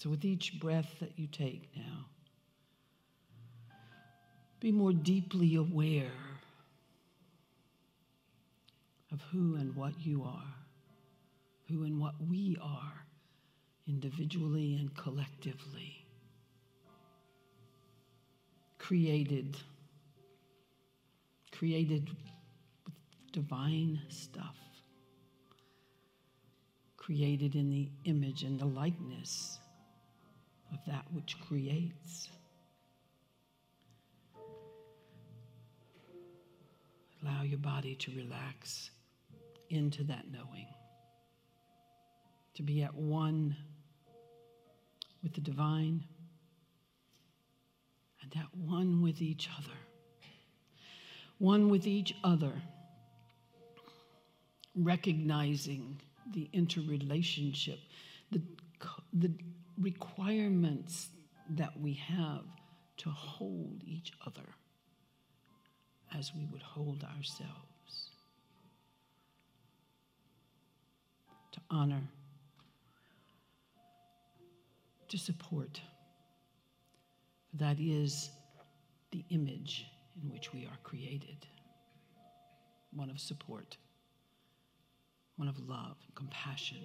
So, 0.00 0.08
with 0.08 0.24
each 0.24 0.58
breath 0.58 0.98
that 1.00 1.18
you 1.18 1.26
take 1.26 1.68
now, 1.76 2.06
be 4.58 4.72
more 4.72 4.94
deeply 4.94 5.56
aware 5.56 6.38
of 9.12 9.20
who 9.30 9.56
and 9.56 9.76
what 9.76 9.92
you 10.00 10.22
are, 10.24 10.54
who 11.68 11.84
and 11.84 12.00
what 12.00 12.14
we 12.18 12.56
are 12.62 13.04
individually 13.86 14.74
and 14.80 14.96
collectively. 14.96 16.06
Created, 18.78 19.58
created 21.52 22.08
with 22.08 22.94
divine 23.32 24.00
stuff, 24.08 24.56
created 26.96 27.54
in 27.54 27.68
the 27.68 27.90
image 28.06 28.44
and 28.44 28.58
the 28.58 28.64
likeness 28.64 29.59
of 30.72 30.78
that 30.86 31.04
which 31.12 31.36
creates. 31.40 32.28
Allow 37.22 37.42
your 37.42 37.58
body 37.58 37.94
to 37.96 38.12
relax 38.16 38.90
into 39.68 40.02
that 40.04 40.24
knowing, 40.32 40.66
to 42.54 42.62
be 42.62 42.82
at 42.82 42.94
one 42.94 43.56
with 45.22 45.34
the 45.34 45.40
divine 45.40 46.04
and 48.22 48.36
at 48.36 48.46
one 48.56 49.02
with 49.02 49.20
each 49.20 49.48
other. 49.58 49.76
One 51.38 51.70
with 51.70 51.86
each 51.86 52.14
other, 52.22 52.52
recognizing 54.74 56.00
the 56.32 56.50
interrelationship, 56.52 57.78
the, 58.30 58.42
the 59.14 59.32
requirements 59.80 61.08
that 61.50 61.78
we 61.80 61.94
have 61.94 62.44
to 62.98 63.10
hold 63.10 63.82
each 63.84 64.12
other 64.26 64.54
as 66.16 66.32
we 66.34 66.46
would 66.52 66.62
hold 66.62 67.04
ourselves. 67.16 68.10
To 71.52 71.60
honor, 71.70 72.02
to 75.08 75.18
support. 75.18 75.80
That 77.54 77.78
is 77.80 78.30
the 79.10 79.24
image 79.30 79.86
in 80.22 80.30
which 80.30 80.52
we 80.52 80.66
are 80.66 80.78
created 80.84 81.46
one 82.92 83.10
of 83.10 83.20
support, 83.20 83.76
one 85.36 85.48
of 85.48 85.58
love, 85.68 85.96
compassion, 86.14 86.78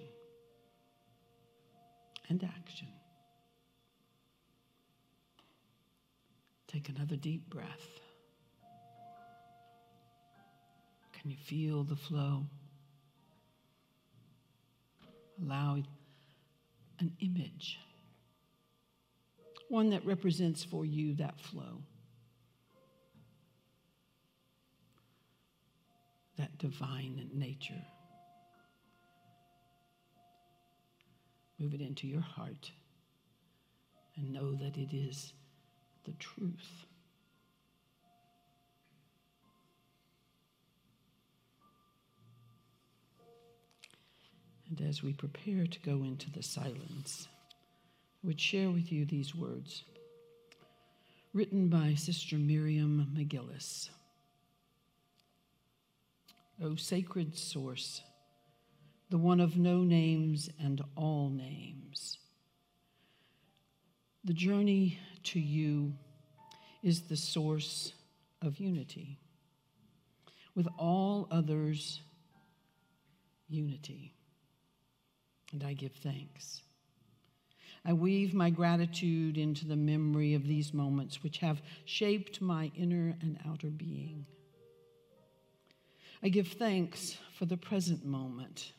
and 2.28 2.42
action. 2.42 2.88
Take 6.66 6.88
another 6.88 7.16
deep 7.16 7.48
breath. 7.48 8.00
Can 11.12 11.30
you 11.30 11.36
feel 11.36 11.84
the 11.84 11.96
flow? 11.96 12.46
Allow 15.42 15.82
an 16.98 17.12
image, 17.20 17.78
one 19.68 19.90
that 19.90 20.04
represents 20.06 20.64
for 20.64 20.84
you 20.84 21.14
that 21.14 21.38
flow, 21.40 21.82
that 26.38 26.56
divine 26.58 27.30
nature. 27.34 27.84
Move 31.58 31.74
it 31.74 31.80
into 31.80 32.06
your 32.06 32.20
heart 32.20 32.70
and 34.16 34.32
know 34.32 34.54
that 34.54 34.76
it 34.76 34.94
is 34.94 35.32
the 36.04 36.12
truth. 36.12 36.86
And 44.68 44.80
as 44.86 45.02
we 45.02 45.12
prepare 45.12 45.66
to 45.66 45.80
go 45.80 46.02
into 46.02 46.30
the 46.30 46.42
silence, 46.42 47.28
I 48.22 48.26
would 48.26 48.40
share 48.40 48.70
with 48.70 48.90
you 48.90 49.04
these 49.04 49.34
words 49.34 49.84
written 51.32 51.68
by 51.68 51.94
Sister 51.94 52.36
Miriam 52.36 53.12
MacGillis. 53.14 53.90
O 56.62 56.74
sacred 56.76 57.36
source, 57.36 58.00
the 59.08 59.18
one 59.18 59.40
of 59.40 59.56
no 59.56 59.82
names 59.82 60.50
and 60.58 60.82
all 60.96 61.30
names. 61.30 62.18
The 64.24 64.32
journey 64.32 64.98
to 65.24 65.38
you 65.38 65.94
is 66.82 67.02
the 67.02 67.16
source 67.16 67.92
of 68.42 68.58
unity. 68.58 69.18
With 70.54 70.66
all 70.78 71.28
others, 71.30 72.00
unity. 73.48 74.14
And 75.52 75.62
I 75.62 75.74
give 75.74 75.92
thanks. 75.92 76.62
I 77.84 77.92
weave 77.92 78.34
my 78.34 78.50
gratitude 78.50 79.38
into 79.38 79.64
the 79.64 79.76
memory 79.76 80.34
of 80.34 80.48
these 80.48 80.74
moments 80.74 81.22
which 81.22 81.38
have 81.38 81.62
shaped 81.84 82.40
my 82.40 82.72
inner 82.74 83.16
and 83.20 83.38
outer 83.48 83.68
being. 83.68 84.26
I 86.20 86.28
give 86.30 86.48
thanks 86.48 87.16
for 87.38 87.44
the 87.44 87.56
present 87.56 88.04
moment 88.04 88.72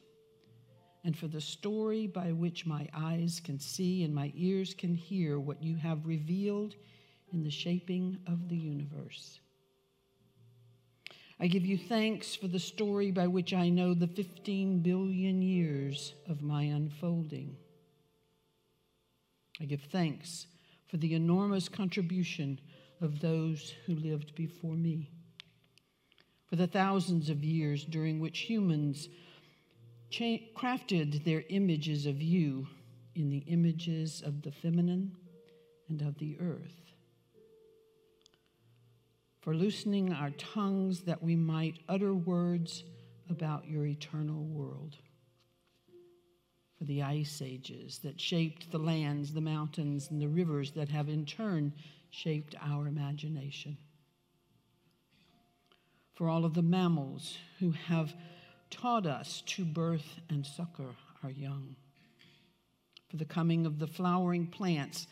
and 1.08 1.18
for 1.18 1.30
the 1.30 1.40
story 1.40 2.06
by 2.06 2.34
which 2.34 2.66
my 2.66 2.86
eyes 2.94 3.42
can 3.42 3.58
see 3.58 4.04
and 4.04 4.14
my 4.14 4.30
ears 4.36 4.74
can 4.74 4.94
hear 4.94 5.40
what 5.40 5.64
you 5.64 5.78
have 5.78 6.06
revealed 6.06 6.76
in 7.32 7.46
the 7.46 7.50
shaping 7.50 8.18
of 8.28 8.50
the 8.50 8.58
universe. 8.58 9.40
I 11.40 11.48
give 11.48 11.66
you 11.66 11.78
thanks 11.78 12.36
for 12.36 12.50
the 12.50 12.60
story 12.60 13.12
by 13.12 13.26
which 13.26 13.54
I 13.54 13.70
know 13.70 13.94
the 13.94 14.06
15 14.06 14.80
billion 14.80 15.42
years 15.42 16.14
of 16.28 16.42
my 16.42 16.64
unfolding. 16.64 17.56
I 19.62 19.64
give 19.64 19.84
thanks 19.84 20.48
for 20.90 20.98
the 20.98 21.14
enormous 21.14 21.70
contribution 21.70 22.60
of 23.00 23.22
those 23.22 23.74
who 23.86 23.96
lived 23.96 24.36
before 24.36 24.76
me, 24.76 25.10
for 26.50 26.58
the 26.58 26.68
thousands 26.68 27.30
of 27.30 27.46
years 27.46 27.86
during 27.86 28.20
which 28.20 28.40
humans 28.40 29.08
cha- 30.10 30.44
crafted 30.56 31.24
their 31.24 31.44
images 31.50 32.06
of 32.06 32.22
you 32.22 32.68
in 33.16 33.30
the 33.30 33.44
images 33.48 34.22
of 34.26 34.42
the 34.42 34.52
feminine 34.52 35.16
and 35.90 36.02
of 36.02 36.18
the 36.20 36.38
earth. 36.40 36.92
For 39.42 39.56
loosening 39.56 40.12
our 40.12 40.32
tongues 40.32 41.02
that 41.02 41.24
we 41.24 41.36
might 41.36 41.80
utter 41.88 42.14
words 42.14 42.84
about 43.30 43.68
your 43.68 43.86
eternal 43.86 44.44
world. 44.44 44.98
For 46.78 46.84
the 46.84 47.02
ice 47.02 47.42
ages 47.42 48.00
that 48.04 48.22
shaped 48.22 48.72
the 48.72 48.78
lands, 48.78 49.34
the 49.34 49.42
mountains, 49.42 50.10
and 50.12 50.22
the 50.22 50.28
rivers 50.28 50.72
that 50.72 50.90
have 50.90 51.10
in 51.10 51.26
turn 51.26 51.74
shaped 52.12 52.56
our 52.62 52.88
imagination. 52.88 53.78
For 56.14 56.30
all 56.30 56.46
of 56.46 56.54
the 56.54 56.62
mammals 56.62 57.38
who 57.60 57.72
have 57.72 58.14
taught 58.70 59.06
us 59.06 59.42
to 59.48 59.66
birth 59.66 60.20
and 60.30 60.46
succor 60.46 60.96
our 61.24 61.32
young. 61.32 61.76
For 63.10 63.18
the 63.18 63.26
coming 63.26 63.66
of 63.66 63.80
the 63.80 63.88
flowering 63.88 64.48
plants 64.48 65.08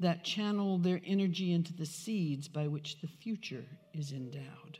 that 0.00 0.24
channel 0.24 0.78
their 0.78 1.00
energy 1.06 1.52
into 1.52 1.72
the 1.72 1.86
seeds 1.86 2.48
by 2.48 2.66
which 2.66 3.00
the 3.00 3.06
future 3.06 3.64
is 3.94 4.12
endowed. 4.12 4.78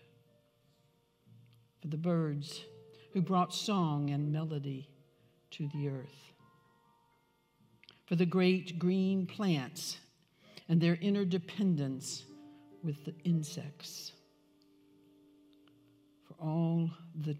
For 1.81 1.89
the 1.89 1.97
birds 1.97 2.63
who 3.13 3.23
brought 3.23 3.55
song 3.55 4.11
and 4.11 4.33
melody 4.33 4.91
to 5.53 5.69
the 5.73 5.89
earth. 5.89 6.33
For 8.07 8.17
the 8.17 8.27
great 8.27 8.79
green 8.79 9.27
plants 9.27 9.99
and 10.69 10.81
their 10.81 10.95
interdependence 10.95 12.25
with 12.83 13.05
the 13.05 13.15
insects. 13.25 14.13
For 16.29 16.35
all 16.45 16.91
the 17.15 17.37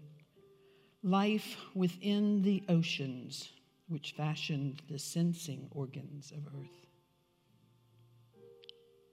life 1.07 1.55
within 1.73 2.41
the 2.41 2.63
oceans, 2.67 3.49
which 3.87 4.13
fashioned 4.17 4.81
the 4.89 4.99
sensing 4.99 5.69
organs 5.71 6.31
of 6.31 6.45
Earth. 6.47 6.85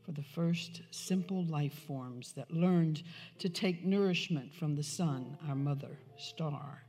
For 0.04 0.11
the 0.12 0.22
first 0.22 0.83
simple 0.90 1.44
life 1.44 1.85
forms 1.87 2.33
that 2.33 2.50
learned 2.50 3.02
to 3.38 3.48
take 3.48 3.85
nourishment 3.85 4.52
from 4.52 4.74
the 4.74 4.83
sun, 4.83 5.38
our 5.48 5.54
mother, 5.54 5.96
star, 6.18 6.83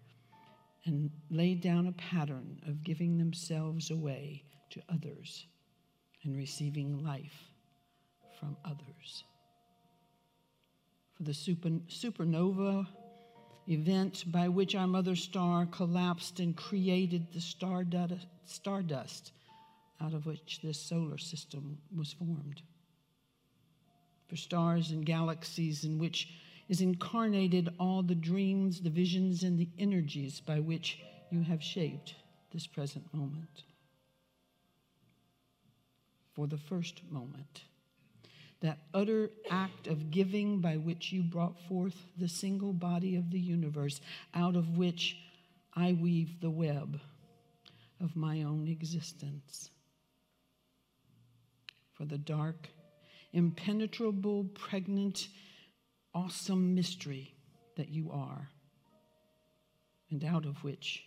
and 0.85 1.11
laid 1.29 1.61
down 1.61 1.87
a 1.87 1.91
pattern 1.93 2.59
of 2.67 2.83
giving 2.83 3.17
themselves 3.17 3.91
away 3.91 4.43
to 4.71 4.81
others 4.89 5.45
and 6.23 6.35
receiving 6.35 7.03
life 7.03 7.51
from 8.39 8.57
others. 8.65 9.23
For 11.15 11.23
the 11.23 11.33
super, 11.33 11.69
supernova 11.87 12.87
event 13.67 14.23
by 14.31 14.47
which 14.47 14.75
our 14.75 14.87
mother 14.87 15.15
star 15.15 15.65
collapsed 15.65 16.39
and 16.39 16.55
created 16.55 17.27
the 17.33 17.41
stardust 17.41 19.31
out 20.01 20.13
of 20.13 20.25
which 20.25 20.59
this 20.63 20.79
solar 20.79 21.17
system 21.17 21.77
was 21.95 22.13
formed. 22.13 22.61
For 24.27 24.35
stars 24.35 24.91
and 24.91 25.05
galaxies 25.05 25.83
in 25.83 25.99
which 25.99 26.29
is 26.67 26.81
incarnated 26.81 27.69
all 27.79 28.01
the 28.01 28.15
dreams, 28.15 28.81
the 28.81 28.89
visions, 28.89 29.43
and 29.43 29.57
the 29.57 29.69
energies 29.77 30.39
by 30.39 30.59
which 30.59 30.99
you 31.29 31.41
have 31.43 31.61
shaped 31.61 32.15
this 32.51 32.65
present 32.65 33.05
moment. 33.13 33.63
For 36.33 36.47
the 36.47 36.57
first 36.57 37.01
moment 37.09 37.61
that 38.65 38.79
utter 38.95 39.29
act 39.51 39.85
of 39.85 40.09
giving 40.09 40.59
by 40.59 40.75
which 40.75 41.11
you 41.11 41.21
brought 41.21 41.55
forth 41.69 41.95
the 42.17 42.27
single 42.27 42.73
body 42.73 43.15
of 43.15 43.29
the 43.29 43.39
universe, 43.39 44.01
out 44.33 44.55
of 44.55 44.75
which 44.75 45.15
I 45.75 45.93
weave 45.93 46.41
the 46.41 46.49
web 46.49 46.99
of 48.01 48.15
my 48.15 48.41
own 48.41 48.67
existence. 48.67 49.69
For 51.93 52.05
the 52.05 52.17
dark, 52.17 52.69
impenetrable, 53.33 54.45
pregnant, 54.45 55.27
awesome 56.15 56.73
mystery 56.73 57.35
that 57.77 57.89
you 57.89 58.09
are, 58.09 58.49
and 60.09 60.23
out 60.23 60.47
of 60.47 60.63
which 60.63 61.03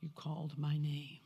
you 0.00 0.08
called 0.14 0.58
my 0.58 0.78
name. 0.78 1.18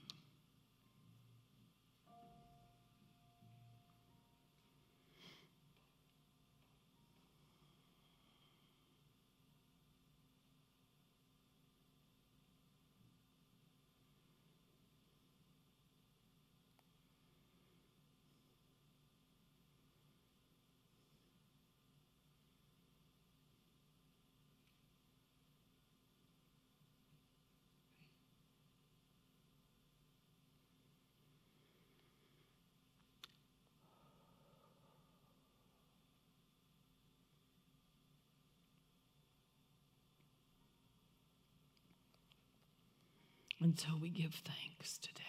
And 43.66 43.76
so 43.76 43.88
we 44.00 44.11
give 44.11 44.33
thanks 44.33 44.96
today. 44.98 45.22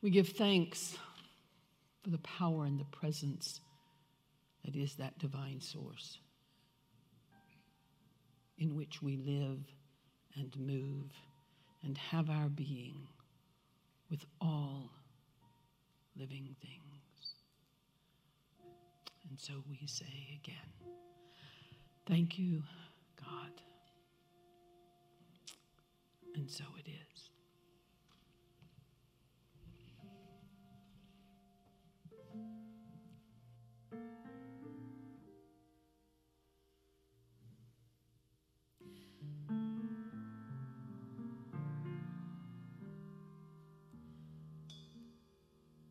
We 0.00 0.08
give 0.08 0.30
thanks 0.30 0.96
for 2.02 2.08
the 2.08 2.16
power 2.16 2.64
and 2.64 2.80
the 2.80 2.86
presence 2.86 3.60
that 4.64 4.74
is 4.74 4.94
that 4.94 5.18
divine 5.18 5.60
source 5.60 6.16
in 8.56 8.74
which 8.74 9.02
we 9.02 9.18
live 9.18 9.58
and 10.34 10.56
move 10.58 11.12
and 11.84 11.98
have 11.98 12.30
our 12.30 12.48
being 12.48 13.06
with 14.10 14.24
all 14.40 14.90
living 16.16 16.56
things. 16.62 17.34
And 19.28 19.38
so 19.38 19.62
we 19.68 19.86
say 19.86 20.40
again, 20.42 20.96
thank 22.06 22.38
you, 22.38 22.62
God. 23.22 23.60
And 26.34 26.50
so 26.50 26.64
it 26.78 26.88
is. 26.88 27.30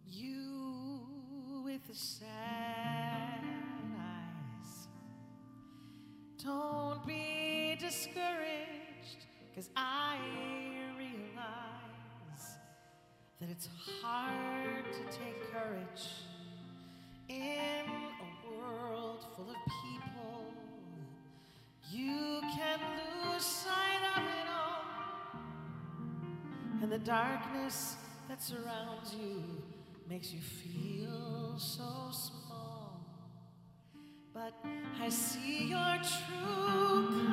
You 0.08 1.64
with 1.64 1.88
the 1.88 1.94
sad 1.94 3.40
eyes. 3.96 4.88
Don't 6.44 7.06
be 7.06 7.78
discouraged, 7.80 8.59
cause 9.60 9.70
I 9.76 10.18
realize 10.98 12.46
that 13.42 13.50
it's 13.50 13.68
hard 14.02 14.86
to 14.94 15.18
take 15.18 15.52
courage 15.52 16.24
in 17.28 17.84
a 17.86 18.58
world 18.58 19.26
full 19.36 19.50
of 19.50 19.58
people. 19.84 20.46
You 21.92 22.40
can 22.56 22.80
lose 23.34 23.44
sight 23.44 24.02
of 24.16 24.24
it 24.24 24.48
all. 24.50 25.42
And 26.82 26.90
the 26.90 27.00
darkness 27.00 27.98
that 28.30 28.42
surrounds 28.42 29.14
you 29.14 29.44
makes 30.10 30.32
you 30.32 30.40
feel 30.40 31.56
so 31.58 32.12
small. 32.12 33.02
But 34.34 34.54
I 35.02 35.10
see 35.10 35.68
your 35.68 35.98
true 35.98 37.29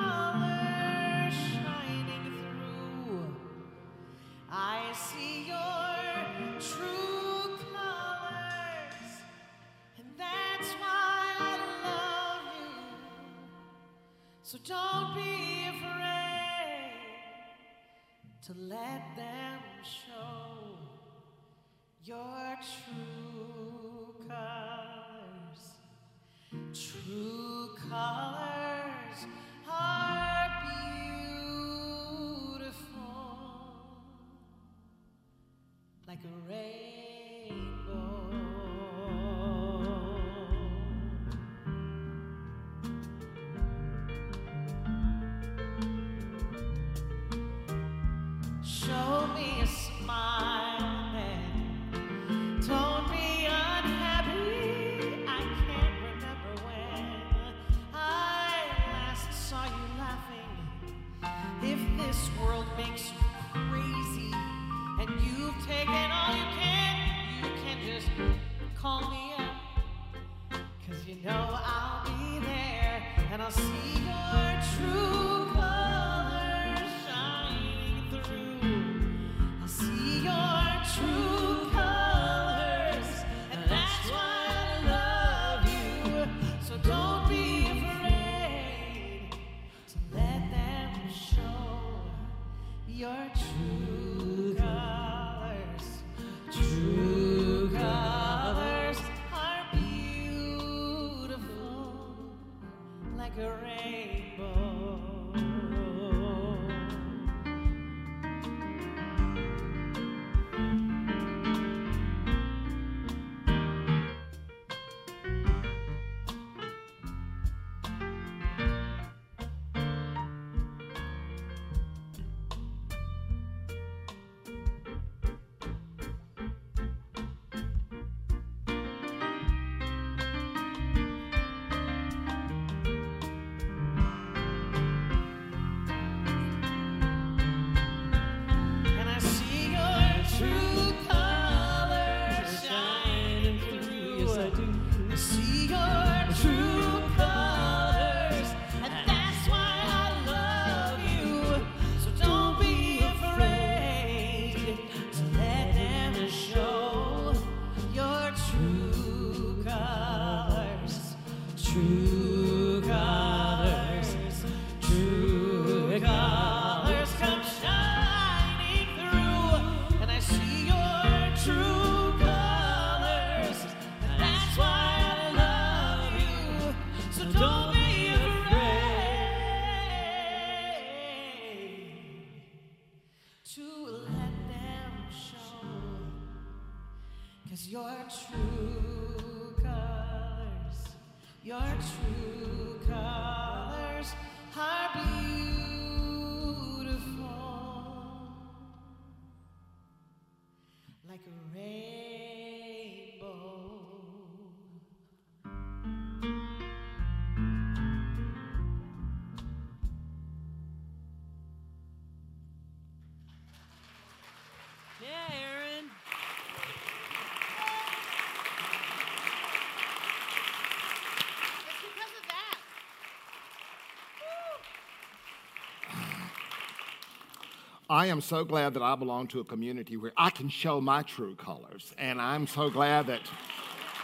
I 227.88 228.06
am 228.06 228.20
so 228.20 228.44
glad 228.44 228.74
that 228.74 228.82
I 228.82 228.96
belong 228.96 229.28
to 229.28 229.38
a 229.38 229.44
community 229.44 229.96
where 229.96 230.12
I 230.16 230.30
can 230.30 230.48
show 230.48 230.80
my 230.80 231.02
true 231.02 231.36
colors. 231.36 231.94
And 231.98 232.20
I'm 232.20 232.48
so 232.48 232.68
glad 232.68 233.06
that, 233.06 233.20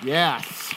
yes. 0.05 0.73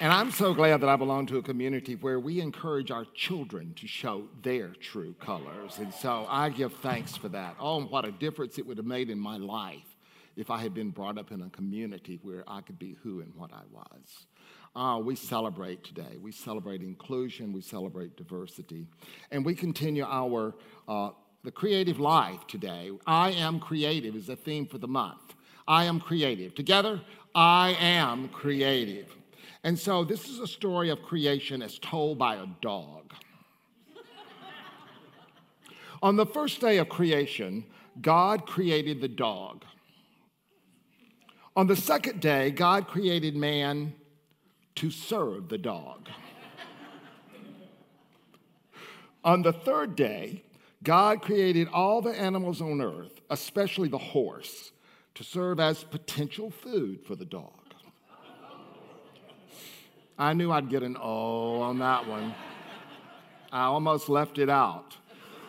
And 0.00 0.12
I'm 0.12 0.30
so 0.30 0.54
glad 0.54 0.80
that 0.82 0.88
I 0.88 0.94
belong 0.94 1.26
to 1.26 1.38
a 1.38 1.42
community 1.42 1.96
where 1.96 2.20
we 2.20 2.40
encourage 2.40 2.92
our 2.92 3.04
children 3.16 3.74
to 3.80 3.88
show 3.88 4.28
their 4.42 4.68
true 4.68 5.14
colors. 5.14 5.78
And 5.78 5.92
so 5.92 6.24
I 6.28 6.50
give 6.50 6.72
thanks 6.74 7.16
for 7.16 7.28
that. 7.30 7.56
Oh, 7.58 7.82
what 7.82 8.04
a 8.04 8.12
difference 8.12 8.58
it 8.58 8.66
would 8.66 8.76
have 8.76 8.86
made 8.86 9.10
in 9.10 9.18
my 9.18 9.36
life 9.36 9.96
if 10.36 10.50
I 10.50 10.60
had 10.60 10.74
been 10.74 10.90
brought 10.90 11.18
up 11.18 11.32
in 11.32 11.42
a 11.42 11.50
community 11.50 12.20
where 12.22 12.44
I 12.46 12.60
could 12.60 12.78
be 12.78 12.96
who 13.02 13.22
and 13.22 13.34
what 13.34 13.50
I 13.52 13.62
was. 13.72 14.26
Uh, 14.74 14.98
we 15.00 15.16
celebrate 15.16 15.84
today. 15.84 16.16
We 16.20 16.30
celebrate 16.30 16.80
inclusion. 16.80 17.52
We 17.52 17.60
celebrate 17.60 18.16
diversity. 18.16 18.86
And 19.30 19.44
we 19.44 19.54
continue 19.54 20.04
our 20.04 20.54
uh, 20.88 21.10
the 21.44 21.50
creative 21.50 21.98
life 21.98 22.46
today. 22.46 22.90
I 23.06 23.32
am 23.32 23.58
creative 23.58 24.14
is 24.14 24.26
the 24.26 24.36
theme 24.36 24.66
for 24.66 24.78
the 24.78 24.88
month. 24.88 25.34
I 25.66 25.84
am 25.84 26.00
creative. 26.00 26.54
Together, 26.54 27.00
I 27.34 27.76
am 27.80 28.28
creative. 28.28 29.06
And 29.64 29.78
so 29.78 30.04
this 30.04 30.28
is 30.28 30.38
a 30.38 30.46
story 30.46 30.90
of 30.90 31.02
creation 31.02 31.62
as 31.62 31.78
told 31.78 32.18
by 32.18 32.36
a 32.36 32.46
dog. 32.60 33.12
On 36.02 36.16
the 36.16 36.26
first 36.26 36.60
day 36.60 36.78
of 36.78 36.88
creation, 36.88 37.64
God 38.00 38.46
created 38.46 39.00
the 39.00 39.08
dog. 39.08 39.64
On 41.54 41.66
the 41.66 41.76
second 41.76 42.20
day, 42.20 42.50
God 42.50 42.88
created 42.88 43.36
man 43.36 43.94
to 44.76 44.90
serve 44.90 45.48
the 45.48 45.58
dog. 45.58 46.08
On 49.24 49.42
the 49.42 49.52
third 49.52 49.94
day, 49.94 50.42
God 50.82 51.22
created 51.22 51.68
all 51.68 52.02
the 52.02 52.10
animals 52.10 52.60
on 52.60 52.80
earth, 52.80 53.20
especially 53.30 53.88
the 53.88 53.98
horse, 53.98 54.72
to 55.14 55.22
serve 55.22 55.60
as 55.60 55.84
potential 55.84 56.50
food 56.50 57.04
for 57.06 57.14
the 57.14 57.24
dog. 57.24 57.52
I 60.18 60.32
knew 60.32 60.50
I'd 60.50 60.68
get 60.68 60.82
an 60.82 60.96
O 61.00 61.60
on 61.60 61.78
that 61.78 62.06
one. 62.06 62.34
I 63.52 63.64
almost 63.64 64.08
left 64.08 64.38
it 64.38 64.48
out. 64.48 64.96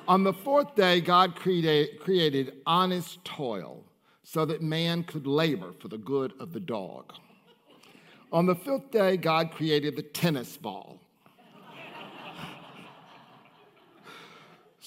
On 0.07 0.23
the 0.23 0.33
fourth 0.33 0.75
day, 0.75 0.99
God 0.99 1.35
created, 1.35 1.99
created 1.99 2.55
honest 2.65 3.23
toil 3.23 3.83
so 4.23 4.45
that 4.45 4.61
man 4.61 5.03
could 5.03 5.25
labor 5.25 5.73
for 5.79 5.87
the 5.87 5.97
good 5.97 6.33
of 6.39 6.53
the 6.53 6.59
dog. 6.59 7.13
On 8.31 8.45
the 8.45 8.55
fifth 8.55 8.91
day, 8.91 9.15
God 9.15 9.51
created 9.51 9.95
the 9.95 10.01
tennis 10.01 10.57
ball 10.57 10.99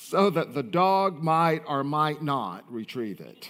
so 0.08 0.30
that 0.30 0.54
the 0.54 0.62
dog 0.62 1.20
might 1.20 1.62
or 1.66 1.82
might 1.82 2.22
not 2.22 2.64
retrieve 2.72 3.18
it. 3.18 3.48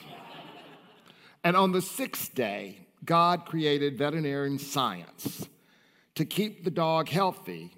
And 1.45 1.55
on 1.55 1.73
the 1.73 1.83
sixth 1.83 2.35
day, 2.35 2.79
God 3.05 3.45
created 3.45 3.99
veterinary 3.99 4.57
science 4.57 5.49
to 6.14 6.25
keep 6.25 6.64
the 6.64 6.71
dog 6.71 7.11
healthy, 7.11 7.77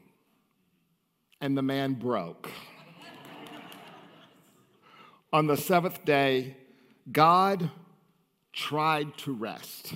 and 1.40 1.58
the 1.58 1.62
man 1.62 1.94
broke. 1.94 2.52
on 5.32 5.48
the 5.48 5.56
seventh 5.56 6.04
day, 6.04 6.56
God 7.10 7.68
tried 8.52 9.18
to 9.18 9.32
rest, 9.32 9.94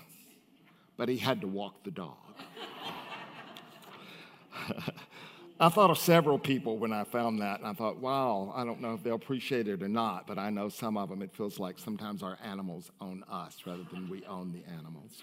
but 0.97 1.09
he 1.09 1.19
had 1.19 1.41
to 1.43 1.47
walk 1.47 1.85
the 1.85 1.93
dog. 1.93 2.17
I 5.63 5.69
thought 5.69 5.91
of 5.91 5.99
several 5.99 6.41
people 6.41 6.77
when 6.77 6.93
I 6.93 7.05
found 7.05 7.41
that, 7.41 7.61
and 7.61 7.69
I 7.69 7.73
thought, 7.73 7.99
wow, 7.99 8.53
I 8.53 8.65
don't 8.65 8.81
know 8.81 8.95
if 8.95 9.05
they'll 9.05 9.15
appreciate 9.15 9.69
it 9.69 9.81
or 9.81 9.89
not, 9.89 10.27
but 10.27 10.37
I 10.37 10.51
know 10.51 10.69
some 10.69 10.97
of 10.97 11.09
them, 11.09 11.23
it 11.23 11.33
feels 11.33 11.61
like 11.61 11.79
sometimes 11.79 12.25
our 12.25 12.37
animals 12.43 12.91
own 13.01 13.23
us 13.31 13.59
rather 13.65 13.85
than 13.93 14.11
we 14.11 14.25
own 14.25 14.51
the 14.51 14.69
animals. 14.77 15.23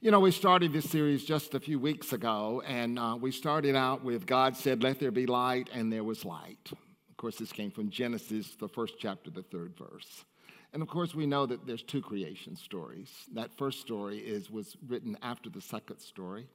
You 0.00 0.12
know, 0.12 0.20
we 0.20 0.30
started 0.30 0.72
this 0.72 0.88
series 0.88 1.24
just 1.24 1.52
a 1.54 1.58
few 1.58 1.80
weeks 1.80 2.12
ago, 2.12 2.62
and 2.64 2.96
uh, 2.96 3.18
we 3.20 3.32
started 3.32 3.74
out 3.74 4.04
with 4.04 4.24
God 4.24 4.56
said, 4.56 4.84
Let 4.84 5.00
there 5.00 5.10
be 5.10 5.26
light, 5.26 5.68
and 5.74 5.92
there 5.92 6.04
was 6.04 6.24
light. 6.24 6.70
Of 6.70 7.16
course, 7.16 7.38
this 7.38 7.50
came 7.50 7.72
from 7.72 7.90
Genesis, 7.90 8.54
the 8.54 8.68
first 8.68 8.94
chapter, 9.00 9.30
the 9.32 9.42
third 9.42 9.74
verse. 9.76 10.24
And 10.72 10.80
of 10.80 10.86
course, 10.86 11.12
we 11.12 11.26
know 11.26 11.44
that 11.46 11.66
there's 11.66 11.82
two 11.82 12.02
creation 12.02 12.54
stories. 12.54 13.10
That 13.34 13.50
first 13.58 13.80
story 13.80 14.18
is, 14.18 14.48
was 14.48 14.76
written 14.86 15.18
after 15.22 15.50
the 15.50 15.60
second 15.60 15.98
story. 15.98 16.46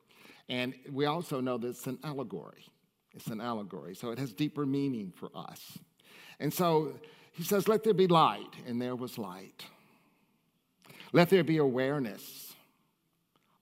And 0.49 0.73
we 0.91 1.05
also 1.05 1.41
know 1.41 1.57
that 1.57 1.67
it's 1.67 1.88
an 1.88 1.99
allegory. 2.03 2.65
It's 3.13 3.27
an 3.27 3.41
allegory. 3.41 3.95
So 3.95 4.12
it 4.12 4.19
has 4.19 4.31
deeper 4.31 4.65
meaning 4.65 5.12
for 5.15 5.30
us. 5.36 5.78
And 6.39 6.53
so 6.53 6.93
he 7.32 7.43
says, 7.43 7.67
Let 7.67 7.84
there 7.84 7.93
be 7.93 8.07
light, 8.07 8.53
and 8.65 8.82
there 8.82 8.95
was 8.95 9.17
light. 9.17 9.65
Let 11.13 11.30
there 11.30 11.43
be 11.43 11.57
awareness. 11.57 12.53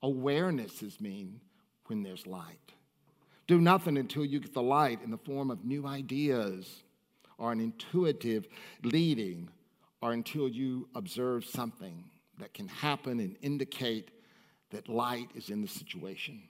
Awareness 0.02 0.84
is 0.84 1.00
mean 1.02 1.40
when 1.88 2.04
there's 2.04 2.28
light. 2.28 2.74
Do 3.48 3.62
nothing 3.62 3.98
until 3.98 4.26
you 4.26 4.40
get 4.40 4.54
the 4.54 4.62
light 4.62 5.02
in 5.04 5.12
the 5.12 5.18
form 5.18 5.52
of 5.52 5.66
new 5.66 5.86
ideas 5.86 6.84
or 7.38 7.52
an 7.52 7.60
intuitive 7.60 8.48
leading 8.84 9.50
or 10.02 10.14
until 10.14 10.48
you 10.48 10.88
observe 10.96 11.46
something 11.46 12.04
that 12.40 12.54
can 12.54 12.68
happen 12.68 13.20
and 13.20 13.38
indicate 13.42 14.10
that 14.72 14.90
light 14.90 15.30
is 15.36 15.50
in 15.50 15.62
the 15.62 15.68
situation. 15.68 16.42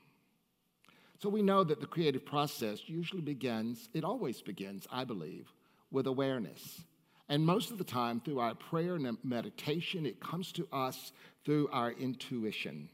So 1.22 1.30
we 1.30 1.41
know 1.41 1.63
that 1.63 1.80
the 1.80 1.88
creative 1.88 2.26
process 2.26 2.82
usually 2.88 3.22
begins, 3.22 3.89
it 3.93 4.03
always 4.03 4.41
begins, 4.41 4.86
I 4.91 5.05
believe, 5.05 5.51
with 5.91 6.07
awareness. 6.07 6.82
And 7.30 7.45
most 7.45 7.72
of 7.72 7.78
the 7.78 7.84
time, 7.84 8.20
through 8.20 8.39
our 8.39 8.53
prayer 8.53 8.95
and 8.95 9.18
meditation, 9.24 10.05
it 10.05 10.20
comes 10.20 10.51
to 10.53 10.68
us 10.72 11.11
through 11.43 11.70
our 11.72 11.91
intuition. 11.91 12.89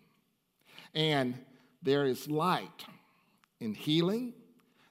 And 0.93 1.36
there 1.82 2.05
is 2.05 2.30
light 2.30 2.86
in 3.59 3.74
healing, 3.74 4.34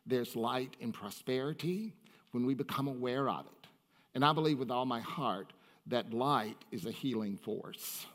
there's 0.07 0.37
light 0.37 0.77
in 0.81 0.93
prosperity 0.93 1.95
when 2.33 2.47
we 2.47 2.55
become 2.55 2.89
aware 2.89 3.29
of 3.29 3.47
it. 3.47 3.69
And 4.15 4.25
I 4.25 4.33
believe 4.33 4.59
with 4.59 4.71
all 4.71 4.87
my 4.87 5.01
heart 5.01 5.53
that 5.87 6.13
light 6.13 6.57
is 6.71 6.85
a 6.85 6.91
healing 6.91 7.37
force. 7.37 8.07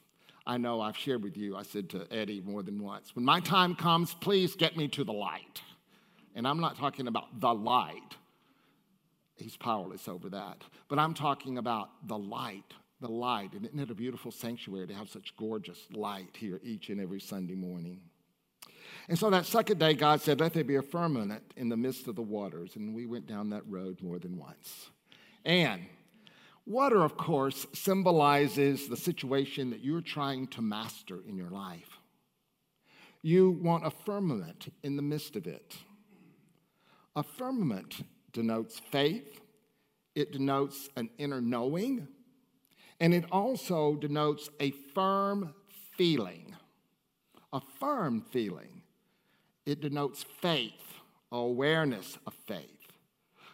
I 0.48 0.58
know 0.58 0.80
I've 0.80 0.98
shared 0.98 1.24
with 1.24 1.38
you, 1.38 1.56
I 1.56 1.64
said 1.64 1.90
to 1.92 2.08
Eddie 2.12 2.42
more 2.42 2.62
than 2.62 2.82
once, 2.82 3.16
when 3.16 3.26
my 3.26 3.40
time 3.40 3.76
comes, 3.76 4.14
please 4.14 4.56
get 4.56 4.78
me 4.78 4.88
to 4.90 5.04
the 5.04 5.14
light. 5.14 5.62
And 6.36 6.48
I'm 6.48 6.60
not 6.60 6.78
talking 6.78 7.08
about 7.08 7.40
the 7.40 7.54
light, 7.54 8.16
he's 9.36 9.58
powerless 9.58 10.08
over 10.08 10.30
that. 10.30 10.58
But 10.88 11.00
I'm 11.00 11.14
talking 11.14 11.58
about 11.58 11.90
the 12.08 12.18
light, 12.18 12.74
the 13.02 13.08
light. 13.08 13.54
And 13.54 13.66
isn't 13.66 13.80
it 13.80 13.90
a 13.90 13.96
beautiful 13.96 14.32
sanctuary 14.32 14.88
to 14.88 14.94
have 14.94 15.10
such 15.10 15.36
gorgeous 15.38 15.80
light 15.92 16.36
here 16.38 16.60
each 16.64 16.90
and 16.90 17.02
every 17.02 17.20
Sunday 17.20 17.56
morning? 17.56 18.02
And 19.08 19.18
so 19.18 19.30
that 19.30 19.46
second 19.46 19.80
day, 19.80 19.94
God 19.94 20.22
said, 20.22 20.40
Let 20.40 20.54
there 20.54 20.64
be 20.64 20.76
a 20.76 20.82
firmament 20.82 21.54
in 21.56 21.70
the 21.70 21.78
midst 21.78 22.08
of 22.08 22.16
the 22.16 22.22
waters. 22.22 22.76
And 22.76 22.94
we 22.94 23.06
went 23.06 23.28
down 23.28 23.50
that 23.50 23.64
road 23.68 24.02
more 24.02 24.20
than 24.20 24.38
once. 24.38 24.90
And 25.44 25.82
Water, 26.66 27.04
of 27.04 27.16
course, 27.16 27.68
symbolizes 27.74 28.88
the 28.88 28.98
situation 28.98 29.70
that 29.70 29.84
you're 29.84 30.02
trying 30.02 30.48
to 30.48 30.62
master 30.62 31.22
in 31.28 31.38
your 31.38 31.52
life. 31.52 32.00
You 33.22 33.52
want 33.52 33.86
a 33.86 33.92
firmament 33.92 34.74
in 34.84 34.96
the 34.96 35.02
midst 35.02 35.36
of 35.36 35.46
it. 35.46 35.76
A 37.16 37.24
firmament 37.24 38.04
denotes 38.34 38.80
faith, 38.80 39.42
it 40.16 40.32
denotes 40.32 40.90
an 40.96 41.10
inner 41.18 41.40
knowing, 41.40 42.08
and 43.00 43.14
it 43.14 43.26
also 43.32 43.96
denotes 43.96 44.50
a 44.60 44.72
firm 44.94 45.54
feeling. 45.98 46.56
A 47.54 47.62
firm 47.80 48.22
feeling. 48.32 48.82
It 49.66 49.82
denotes 49.82 50.24
faith, 50.42 51.00
awareness 51.32 52.18
of 52.26 52.34
faith. 52.46 52.75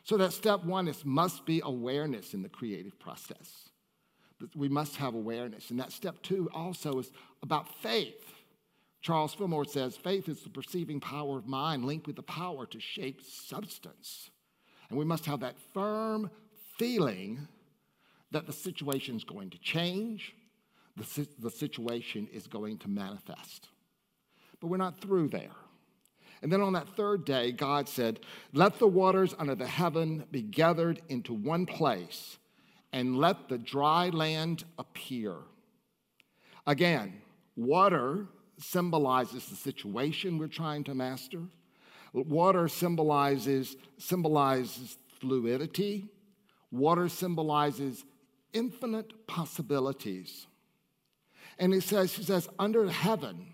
So 0.04 0.18
that 0.18 0.34
step 0.34 0.64
one 0.64 0.88
is 0.88 1.06
must 1.06 1.46
be 1.46 1.62
awareness 1.64 2.34
in 2.34 2.42
the 2.42 2.50
creative 2.50 3.00
process. 3.00 3.70
We 4.56 4.70
must 4.70 4.96
have 4.96 5.14
awareness. 5.14 5.70
And 5.70 5.80
that 5.80 5.92
step 5.92 6.22
two 6.24 6.50
also 6.54 7.00
is 7.00 7.12
about 7.44 7.68
faith. 7.82 8.34
Charles 9.02 9.34
Fillmore 9.34 9.66
says 9.66 9.98
faith 9.98 10.28
is 10.30 10.42
the 10.42 10.50
perceiving 10.50 11.00
power 11.00 11.38
of 11.38 11.48
mind 11.48 11.86
linked 11.86 12.08
with 12.08 12.16
the 12.16 12.24
power 12.24 12.66
to 12.68 12.80
shape 12.80 13.22
substance. 13.22 14.30
And 14.90 14.98
we 14.98 15.06
must 15.06 15.26
have 15.26 15.40
that 15.42 15.56
firm 15.74 16.30
feeling 16.78 17.48
that 18.32 18.48
the 18.48 18.54
situation 18.54 19.16
is 19.16 19.24
going 19.24 19.50
to 19.52 19.58
change, 19.60 20.34
the, 20.98 21.28
the 21.40 21.50
situation 21.50 22.28
is 22.32 22.48
going 22.48 22.78
to 22.80 22.90
manifest. 22.90 23.68
But 24.60 24.68
we're 24.68 24.78
not 24.78 25.00
through 25.00 25.30
there. 25.30 25.52
And 26.42 26.52
then 26.52 26.62
on 26.62 26.74
that 26.74 26.96
third 26.96 27.26
day, 27.26 27.52
God 27.52 27.88
said, 27.88 28.20
Let 28.54 28.80
the 28.80 28.88
waters 28.88 29.36
under 29.38 29.56
the 29.56 29.68
heaven 29.68 30.26
be 30.32 30.42
gathered 30.42 31.02
into 31.10 31.34
one 31.34 31.66
place, 31.66 32.38
and 32.92 33.18
let 33.18 33.48
the 33.48 33.58
dry 33.58 34.10
land 34.10 34.64
appear. 34.80 35.36
Again, 36.66 37.22
water 37.56 38.28
symbolizes 38.58 39.46
the 39.46 39.56
situation 39.56 40.38
we're 40.38 40.48
trying 40.48 40.84
to 40.86 40.96
master. 40.96 41.42
Water 42.14 42.68
symbolizes, 42.68 43.76
symbolizes 43.98 44.98
fluidity. 45.20 46.10
Water 46.72 47.08
symbolizes 47.08 48.04
infinite 48.54 49.28
possibilities. 49.28 50.48
And 51.58 51.74
he 51.74 51.80
says, 51.80 52.14
he 52.14 52.24
says, 52.24 52.50
under 52.60 52.90
heaven, 52.90 53.51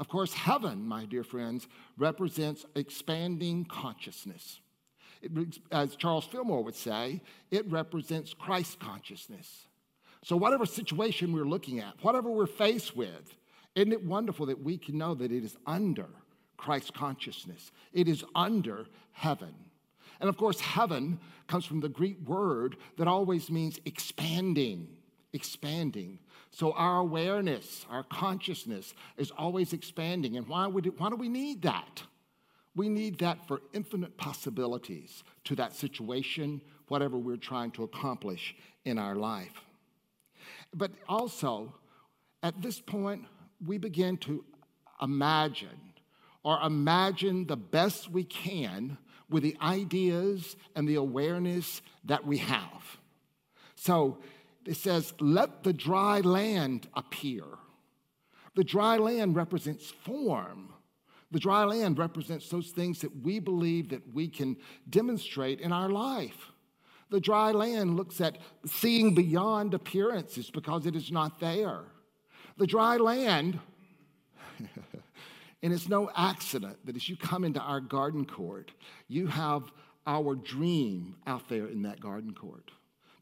of 0.00 0.08
course, 0.08 0.32
heaven, 0.32 0.88
my 0.88 1.04
dear 1.04 1.22
friends, 1.22 1.68
represents 1.98 2.64
expanding 2.74 3.66
consciousness. 3.66 4.60
It, 5.20 5.30
as 5.70 5.94
Charles 5.94 6.24
Fillmore 6.24 6.64
would 6.64 6.74
say, 6.74 7.20
it 7.50 7.70
represents 7.70 8.32
Christ 8.32 8.80
consciousness. 8.80 9.66
So, 10.24 10.38
whatever 10.38 10.64
situation 10.64 11.34
we're 11.34 11.44
looking 11.44 11.80
at, 11.80 12.02
whatever 12.02 12.30
we're 12.30 12.46
faced 12.46 12.96
with, 12.96 13.36
isn't 13.74 13.92
it 13.92 14.02
wonderful 14.02 14.46
that 14.46 14.64
we 14.64 14.78
can 14.78 14.96
know 14.96 15.14
that 15.14 15.30
it 15.30 15.44
is 15.44 15.58
under 15.66 16.06
Christ 16.56 16.94
consciousness? 16.94 17.70
It 17.92 18.08
is 18.08 18.24
under 18.34 18.86
heaven. 19.12 19.54
And 20.18 20.30
of 20.30 20.38
course, 20.38 20.60
heaven 20.60 21.20
comes 21.46 21.66
from 21.66 21.80
the 21.80 21.88
Greek 21.90 22.26
word 22.26 22.78
that 22.96 23.06
always 23.06 23.50
means 23.50 23.78
expanding, 23.84 24.88
expanding. 25.34 26.20
So 26.50 26.72
our 26.72 26.98
awareness, 26.98 27.86
our 27.88 28.02
consciousness 28.02 28.94
is 29.16 29.30
always 29.30 29.72
expanding. 29.72 30.36
And 30.36 30.48
why, 30.48 30.66
would 30.66 30.86
it, 30.86 30.98
why 30.98 31.08
do 31.08 31.16
we 31.16 31.28
need 31.28 31.62
that? 31.62 32.02
We 32.74 32.88
need 32.88 33.18
that 33.18 33.46
for 33.46 33.60
infinite 33.72 34.16
possibilities 34.16 35.22
to 35.44 35.56
that 35.56 35.74
situation, 35.74 36.60
whatever 36.88 37.18
we're 37.18 37.36
trying 37.36 37.70
to 37.72 37.84
accomplish 37.84 38.54
in 38.84 38.98
our 38.98 39.14
life. 39.14 39.64
But 40.74 40.92
also, 41.08 41.74
at 42.42 42.60
this 42.62 42.80
point, 42.80 43.24
we 43.64 43.78
begin 43.78 44.16
to 44.18 44.44
imagine 45.02 45.68
or 46.42 46.60
imagine 46.62 47.46
the 47.46 47.56
best 47.56 48.10
we 48.10 48.24
can 48.24 48.96
with 49.28 49.42
the 49.42 49.56
ideas 49.60 50.56
and 50.74 50.88
the 50.88 50.94
awareness 50.94 51.82
that 52.04 52.26
we 52.26 52.38
have. 52.38 52.98
So 53.76 54.18
it 54.66 54.76
says, 54.76 55.14
let 55.20 55.62
the 55.62 55.72
dry 55.72 56.20
land 56.20 56.88
appear. 56.94 57.44
The 58.54 58.64
dry 58.64 58.96
land 58.96 59.36
represents 59.36 59.90
form. 59.90 60.72
The 61.30 61.38
dry 61.38 61.64
land 61.64 61.98
represents 61.98 62.48
those 62.48 62.70
things 62.70 63.00
that 63.00 63.22
we 63.22 63.38
believe 63.38 63.90
that 63.90 64.12
we 64.12 64.28
can 64.28 64.56
demonstrate 64.88 65.60
in 65.60 65.72
our 65.72 65.88
life. 65.88 66.50
The 67.10 67.20
dry 67.20 67.52
land 67.52 67.96
looks 67.96 68.20
at 68.20 68.38
seeing 68.66 69.14
beyond 69.14 69.74
appearances 69.74 70.50
because 70.50 70.86
it 70.86 70.94
is 70.94 71.10
not 71.10 71.40
there. 71.40 71.84
The 72.56 72.66
dry 72.66 72.96
land, 72.96 73.58
and 75.62 75.72
it's 75.72 75.88
no 75.88 76.10
accident 76.14 76.84
that 76.84 76.96
as 76.96 77.08
you 77.08 77.16
come 77.16 77.44
into 77.44 77.60
our 77.60 77.80
garden 77.80 78.26
court, 78.26 78.72
you 79.08 79.26
have 79.28 79.62
our 80.06 80.34
dream 80.34 81.16
out 81.26 81.48
there 81.48 81.66
in 81.66 81.82
that 81.82 82.00
garden 82.00 82.34
court 82.34 82.70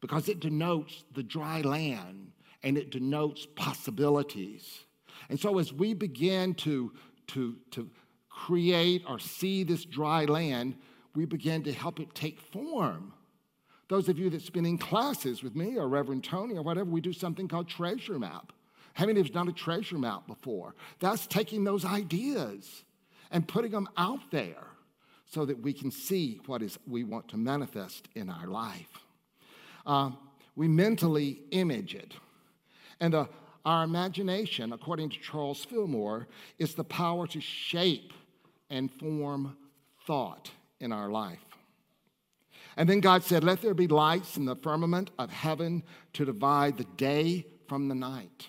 because 0.01 0.29
it 0.29 0.39
denotes 0.39 1.03
the 1.13 1.23
dry 1.23 1.61
land 1.61 2.31
and 2.63 2.77
it 2.77 2.91
denotes 2.91 3.45
possibilities. 3.55 4.85
And 5.29 5.39
so 5.39 5.59
as 5.59 5.73
we 5.73 5.93
begin 5.93 6.53
to, 6.55 6.91
to, 7.27 7.55
to 7.71 7.89
create 8.29 9.03
or 9.07 9.19
see 9.19 9.63
this 9.63 9.85
dry 9.85 10.25
land, 10.25 10.75
we 11.15 11.25
begin 11.25 11.63
to 11.63 11.73
help 11.73 11.99
it 11.99 12.13
take 12.15 12.39
form. 12.39 13.13
Those 13.87 14.07
of 14.07 14.19
you 14.19 14.29
that's 14.29 14.49
been 14.49 14.65
in 14.65 14.77
classes 14.77 15.41
with 15.41 15.55
me 15.55 15.77
or 15.77 15.87
Reverend 15.87 16.23
Tony 16.23 16.55
or 16.55 16.61
whatever, 16.61 16.89
we 16.89 17.01
do 17.01 17.13
something 17.13 17.47
called 17.47 17.67
treasure 17.67 18.19
map. 18.19 18.53
How 18.93 19.05
many 19.05 19.19
of 19.19 19.27
you 19.27 19.33
have 19.33 19.33
done 19.33 19.47
a 19.49 19.53
treasure 19.53 19.97
map 19.97 20.27
before? 20.27 20.75
That's 20.99 21.25
taking 21.25 21.63
those 21.63 21.85
ideas 21.85 22.83
and 23.31 23.47
putting 23.47 23.71
them 23.71 23.87
out 23.97 24.19
there 24.31 24.67
so 25.25 25.45
that 25.45 25.61
we 25.61 25.73
can 25.73 25.91
see 25.91 26.39
what 26.45 26.61
is 26.61 26.77
we 26.87 27.03
want 27.03 27.27
to 27.29 27.37
manifest 27.37 28.07
in 28.15 28.29
our 28.29 28.47
life. 28.47 29.08
Uh, 29.85 30.11
we 30.55 30.67
mentally 30.67 31.41
image 31.51 31.95
it. 31.95 32.13
And 32.99 33.15
uh, 33.15 33.25
our 33.65 33.83
imagination, 33.83 34.73
according 34.73 35.09
to 35.09 35.19
Charles 35.19 35.63
Fillmore, 35.65 36.27
is 36.57 36.75
the 36.75 36.83
power 36.83 37.27
to 37.27 37.39
shape 37.39 38.13
and 38.69 38.91
form 38.91 39.57
thought 40.05 40.51
in 40.79 40.91
our 40.91 41.09
life. 41.09 41.39
And 42.77 42.87
then 42.87 42.99
God 42.99 43.23
said, 43.23 43.43
Let 43.43 43.61
there 43.61 43.73
be 43.73 43.87
lights 43.87 44.37
in 44.37 44.45
the 44.45 44.55
firmament 44.55 45.11
of 45.19 45.29
heaven 45.29 45.83
to 46.13 46.25
divide 46.25 46.77
the 46.77 46.87
day 46.97 47.45
from 47.67 47.87
the 47.87 47.95
night. 47.95 48.47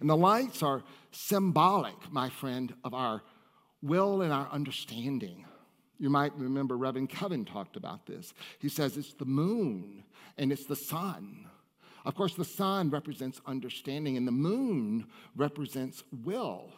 And 0.00 0.08
the 0.08 0.16
lights 0.16 0.62
are 0.62 0.82
symbolic, 1.10 1.94
my 2.10 2.30
friend, 2.30 2.74
of 2.84 2.94
our 2.94 3.22
will 3.82 4.22
and 4.22 4.32
our 4.32 4.48
understanding. 4.50 5.44
You 5.98 6.08
might 6.08 6.34
remember 6.36 6.76
Reverend 6.76 7.10
Kevin 7.10 7.44
talked 7.44 7.76
about 7.76 8.06
this. 8.06 8.32
He 8.58 8.68
says 8.68 8.96
it's 8.96 9.12
the 9.12 9.26
moon 9.26 10.02
and 10.40 10.50
it's 10.50 10.64
the 10.64 10.74
sun. 10.74 11.46
Of 12.04 12.14
course, 12.14 12.34
the 12.34 12.46
sun 12.46 12.88
represents 12.90 13.42
understanding, 13.46 14.16
and 14.16 14.26
the 14.26 14.32
moon 14.32 15.06
represents 15.36 16.02
will. 16.24 16.72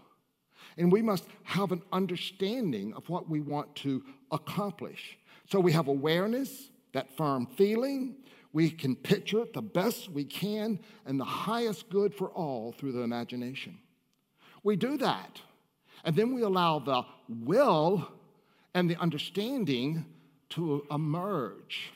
And 0.77 0.91
we 0.91 1.01
must 1.01 1.25
have 1.45 1.71
an 1.71 1.83
understanding 1.93 2.93
of 2.95 3.09
what 3.09 3.31
we 3.31 3.41
want 3.41 3.75
to 3.77 4.03
accomplish. 4.33 5.17
So 5.49 5.61
we 5.61 5.73
have 5.73 5.87
awareness, 5.87 6.71
that 6.93 7.17
firm 7.17 7.47
feeling. 7.47 8.17
We 8.53 8.69
can 8.69 8.97
picture 8.97 9.41
it 9.43 9.53
the 9.53 9.63
best 9.63 10.11
we 10.11 10.25
can 10.25 10.81
and 11.07 11.19
the 11.19 11.25
highest 11.25 11.89
good 11.89 12.15
for 12.15 12.31
all 12.31 12.73
through 12.73 12.93
the 12.93 13.01
imagination. 13.01 13.79
We 14.65 14.75
do 14.75 14.97
that. 14.99 15.41
And 16.05 16.17
then 16.17 16.35
we 16.35 16.43
allow 16.43 16.81
the 16.81 17.05
will 17.29 18.09
and 18.75 18.91
the 18.91 18.97
understanding 18.97 20.05
to 20.51 20.85
emerge. 20.91 21.93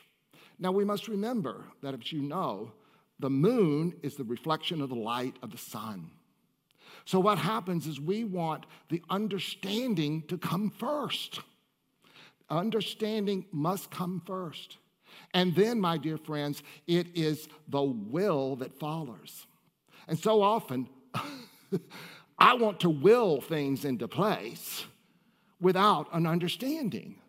Now, 0.59 0.71
we 0.71 0.85
must 0.85 1.07
remember 1.07 1.65
that, 1.81 1.93
as 1.93 2.11
you 2.11 2.21
know, 2.21 2.71
the 3.19 3.29
moon 3.29 3.93
is 4.01 4.15
the 4.15 4.23
reflection 4.23 4.81
of 4.81 4.89
the 4.89 4.95
light 4.95 5.35
of 5.41 5.51
the 5.51 5.57
sun. 5.57 6.11
So, 7.05 7.19
what 7.19 7.37
happens 7.37 7.87
is 7.87 7.99
we 7.99 8.23
want 8.23 8.65
the 8.89 9.01
understanding 9.09 10.23
to 10.27 10.37
come 10.37 10.69
first. 10.69 11.39
Understanding 12.49 13.45
must 13.51 13.91
come 13.91 14.21
first. 14.25 14.77
And 15.33 15.55
then, 15.55 15.79
my 15.79 15.97
dear 15.97 16.17
friends, 16.17 16.63
it 16.87 17.07
is 17.15 17.47
the 17.67 17.83
will 17.83 18.55
that 18.57 18.79
follows. 18.79 19.45
And 20.07 20.17
so 20.17 20.41
often, 20.41 20.87
I 22.39 22.53
want 22.53 22.79
to 22.81 22.89
will 22.89 23.41
things 23.41 23.85
into 23.85 24.07
place 24.07 24.85
without 25.59 26.07
an 26.13 26.27
understanding. 26.27 27.19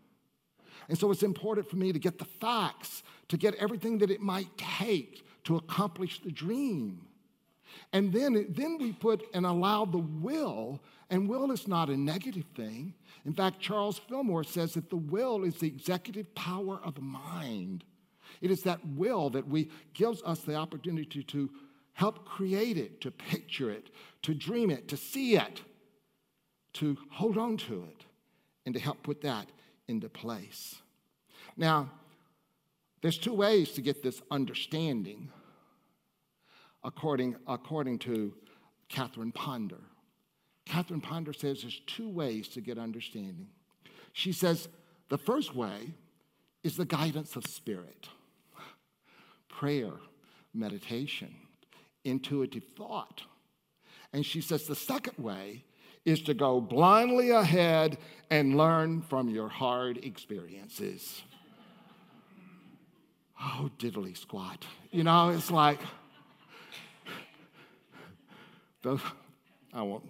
And 0.89 0.99
so 0.99 1.11
it's 1.11 1.23
important 1.23 1.69
for 1.69 1.77
me 1.77 1.93
to 1.93 1.99
get 1.99 2.19
the 2.19 2.25
facts, 2.25 3.03
to 3.29 3.37
get 3.37 3.55
everything 3.57 3.99
that 3.99 4.11
it 4.11 4.21
might 4.21 4.49
take 4.57 5.25
to 5.45 5.57
accomplish 5.57 6.21
the 6.21 6.31
dream. 6.31 7.07
And 7.93 8.13
then, 8.13 8.47
then 8.51 8.79
we 8.79 8.93
put 8.93 9.23
and 9.35 9.47
allow 9.47 9.85
the 9.85 9.99
will, 9.99 10.81
and 11.11 11.29
will 11.29 11.51
is 11.53 11.69
not 11.69 11.91
a 11.91 11.97
negative 11.97 12.45
thing. 12.55 12.95
In 13.25 13.33
fact, 13.33 13.61
Charles 13.61 13.99
Fillmore 13.99 14.45
says 14.45 14.75
that 14.75 14.91
the 14.91 14.97
will 14.97 15.45
is 15.45 15.57
the 15.57 15.67
executive 15.67 16.35
power 16.35 16.81
of 16.85 16.95
the 16.95 17.03
mind. 17.03 17.85
It 18.41 18.51
is 18.51 18.63
that 18.63 18.81
will 18.87 19.31
that 19.31 19.49
we 19.49 19.71
gives 19.95 20.23
us 20.23 20.41
the 20.41 20.55
opportunity 20.55 21.23
to 21.25 21.51
help 21.93 22.25
create 22.25 22.79
it, 22.79 23.01
to 23.01 23.11
picture 23.11 23.71
it, 23.71 23.91
to 24.23 24.35
dream 24.35 24.71
it, 24.71 24.89
to 24.89 24.97
see 24.97 25.37
it, 25.37 25.63
to 26.75 26.97
hold 27.11 27.37
on 27.37 27.57
to 27.57 27.85
it, 27.91 28.05
and 28.65 28.75
to 28.75 28.81
help 28.81 29.03
put 29.03 29.23
that 29.23 29.49
into 29.89 30.09
place. 30.09 30.77
Now, 31.57 31.91
there's 33.01 33.19
two 33.19 33.35
ways 33.35 33.73
to 33.73 33.83
get 33.83 34.03
this 34.03 34.21
understanding, 34.31 35.31
according, 36.83 37.37
according 37.47 37.99
to 38.01 38.35
Catherine 38.89 39.33
Ponder. 39.33 39.81
Catherine 40.67 41.01
Ponder 41.01 41.33
says 41.33 41.63
there's 41.63 41.81
two 41.87 42.09
ways 42.09 42.49
to 42.49 42.61
get 42.61 42.79
understanding. 42.79 43.49
She 44.13 44.33
says 44.33 44.69
the 45.09 45.19
first 45.19 45.55
way 45.55 45.95
is 46.63 46.77
the 46.77 46.85
guidance 46.85 47.37
of 47.37 47.47
spirit, 47.47 48.09
prayer, 49.49 49.93
meditation, 50.53 51.35
intuitive 52.05 52.65
thought. 52.77 53.23
And 54.13 54.25
she 54.25 54.41
says 54.41 54.67
the 54.67 54.75
second 54.75 55.23
way 55.23 55.65
is 56.05 56.23
to 56.23 56.35
go 56.35 56.61
blindly 56.61 57.31
ahead 57.31 57.99
and 58.31 58.57
learn 58.57 59.03
from 59.03 59.29
your 59.29 59.49
hard 59.49 59.99
experiences. 60.05 61.23
Oh, 63.41 63.71
diddly 63.79 64.17
squat. 64.17 64.65
You 64.91 65.05
know, 65.05 65.29
it's 65.29 65.51
like, 65.51 65.79
I 68.85 69.83
won't. 69.83 70.03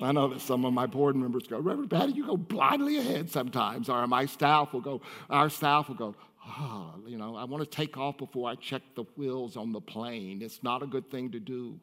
I 0.00 0.12
know 0.12 0.28
that 0.28 0.40
some 0.40 0.64
of 0.64 0.72
my 0.72 0.86
board 0.86 1.16
members 1.16 1.46
go, 1.46 1.58
Reverend 1.58 1.90
Patty, 1.90 2.12
you 2.12 2.26
go 2.26 2.36
blindly 2.36 2.98
ahead 2.98 3.30
sometimes, 3.30 3.88
or 3.88 4.06
my 4.06 4.26
staff 4.26 4.72
will 4.72 4.80
go, 4.80 5.02
our 5.28 5.50
staff 5.50 5.88
will 5.88 5.96
go, 5.96 6.14
oh, 6.46 6.94
you 7.06 7.18
know, 7.18 7.36
I 7.36 7.44
want 7.44 7.62
to 7.62 7.68
take 7.68 7.98
off 7.98 8.18
before 8.18 8.48
I 8.48 8.54
check 8.54 8.82
the 8.94 9.04
wheels 9.16 9.56
on 9.56 9.72
the 9.72 9.80
plane. 9.80 10.42
It's 10.42 10.62
not 10.62 10.82
a 10.82 10.86
good 10.86 11.10
thing 11.10 11.32
to 11.32 11.40
do. 11.40 11.78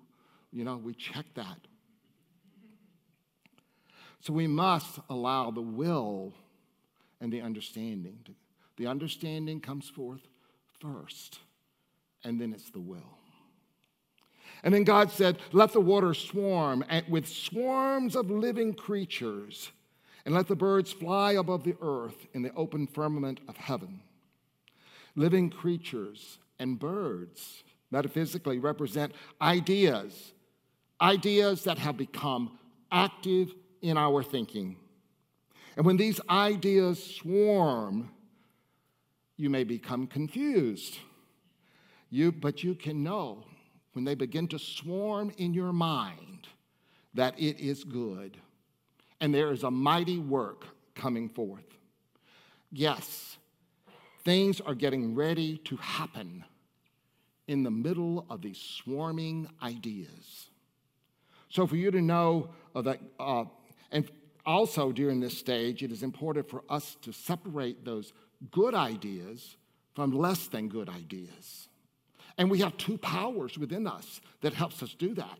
You 0.51 0.63
know, 0.63 0.77
we 0.77 0.93
check 0.93 1.25
that. 1.35 1.57
So 4.21 4.33
we 4.33 4.47
must 4.47 4.99
allow 5.09 5.51
the 5.51 5.61
will 5.61 6.33
and 7.19 7.31
the 7.31 7.41
understanding. 7.41 8.19
The 8.77 8.87
understanding 8.87 9.59
comes 9.59 9.89
forth 9.89 10.21
first, 10.81 11.39
and 12.23 12.39
then 12.39 12.53
it's 12.53 12.71
the 12.71 12.79
will. 12.79 13.17
And 14.63 14.73
then 14.73 14.83
God 14.83 15.11
said, 15.11 15.39
Let 15.51 15.73
the 15.73 15.81
water 15.81 16.13
swarm 16.13 16.83
with 17.09 17.27
swarms 17.27 18.15
of 18.15 18.29
living 18.29 18.73
creatures, 18.73 19.71
and 20.25 20.35
let 20.35 20.47
the 20.47 20.55
birds 20.55 20.91
fly 20.91 21.33
above 21.33 21.63
the 21.63 21.75
earth 21.81 22.27
in 22.33 22.41
the 22.41 22.53
open 22.53 22.87
firmament 22.87 23.39
of 23.47 23.57
heaven. 23.57 24.01
Living 25.15 25.49
creatures 25.49 26.37
and 26.59 26.79
birds 26.79 27.63
metaphysically 27.89 28.59
represent 28.59 29.13
ideas, 29.41 30.33
ideas 31.01 31.63
that 31.63 31.77
have 31.77 31.97
become 31.97 32.57
active 32.91 33.53
in 33.81 33.97
our 33.97 34.21
thinking. 34.23 34.77
And 35.75 35.85
when 35.85 35.97
these 35.97 36.21
ideas 36.29 37.03
swarm, 37.03 38.11
you 39.41 39.49
may 39.49 39.63
become 39.63 40.05
confused. 40.05 40.99
You, 42.11 42.31
but 42.31 42.63
you 42.63 42.75
can 42.75 43.01
know 43.01 43.43
when 43.93 44.05
they 44.05 44.13
begin 44.13 44.47
to 44.49 44.59
swarm 44.59 45.31
in 45.37 45.53
your 45.53 45.73
mind 45.73 46.47
that 47.15 47.37
it 47.39 47.59
is 47.59 47.83
good 47.83 48.37
and 49.19 49.33
there 49.33 49.51
is 49.51 49.63
a 49.63 49.71
mighty 49.71 50.19
work 50.19 50.65
coming 50.93 51.27
forth. 51.27 51.65
Yes, 52.71 53.37
things 54.23 54.61
are 54.61 54.75
getting 54.75 55.15
ready 55.15 55.57
to 55.65 55.75
happen 55.77 56.45
in 57.47 57.63
the 57.63 57.71
middle 57.71 58.27
of 58.29 58.43
these 58.43 58.59
swarming 58.59 59.49
ideas. 59.63 60.51
So, 61.49 61.65
for 61.65 61.75
you 61.75 61.89
to 61.89 62.01
know 62.01 62.51
that, 62.75 62.99
uh, 63.19 63.45
and 63.91 64.09
also 64.45 64.91
during 64.91 65.19
this 65.19 65.37
stage, 65.37 65.83
it 65.83 65.91
is 65.91 66.03
important 66.03 66.47
for 66.49 66.63
us 66.69 66.95
to 67.01 67.11
separate 67.11 67.83
those 67.83 68.13
good 68.49 68.73
ideas 68.73 69.55
from 69.93 70.11
less 70.11 70.47
than 70.47 70.67
good 70.67 70.89
ideas. 70.89 71.67
And 72.37 72.49
we 72.49 72.59
have 72.59 72.77
two 72.77 72.97
powers 72.97 73.57
within 73.57 73.85
us 73.85 74.21
that 74.41 74.53
helps 74.53 74.81
us 74.81 74.93
do 74.93 75.13
that. 75.15 75.39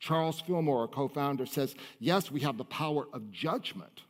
Charles 0.00 0.40
Fillmore, 0.40 0.84
a 0.84 0.88
co-founder, 0.88 1.46
says, 1.46 1.74
yes, 1.98 2.30
we 2.30 2.40
have 2.40 2.56
the 2.56 2.64
power 2.64 3.06
of 3.12 3.30
judgment 3.30 4.02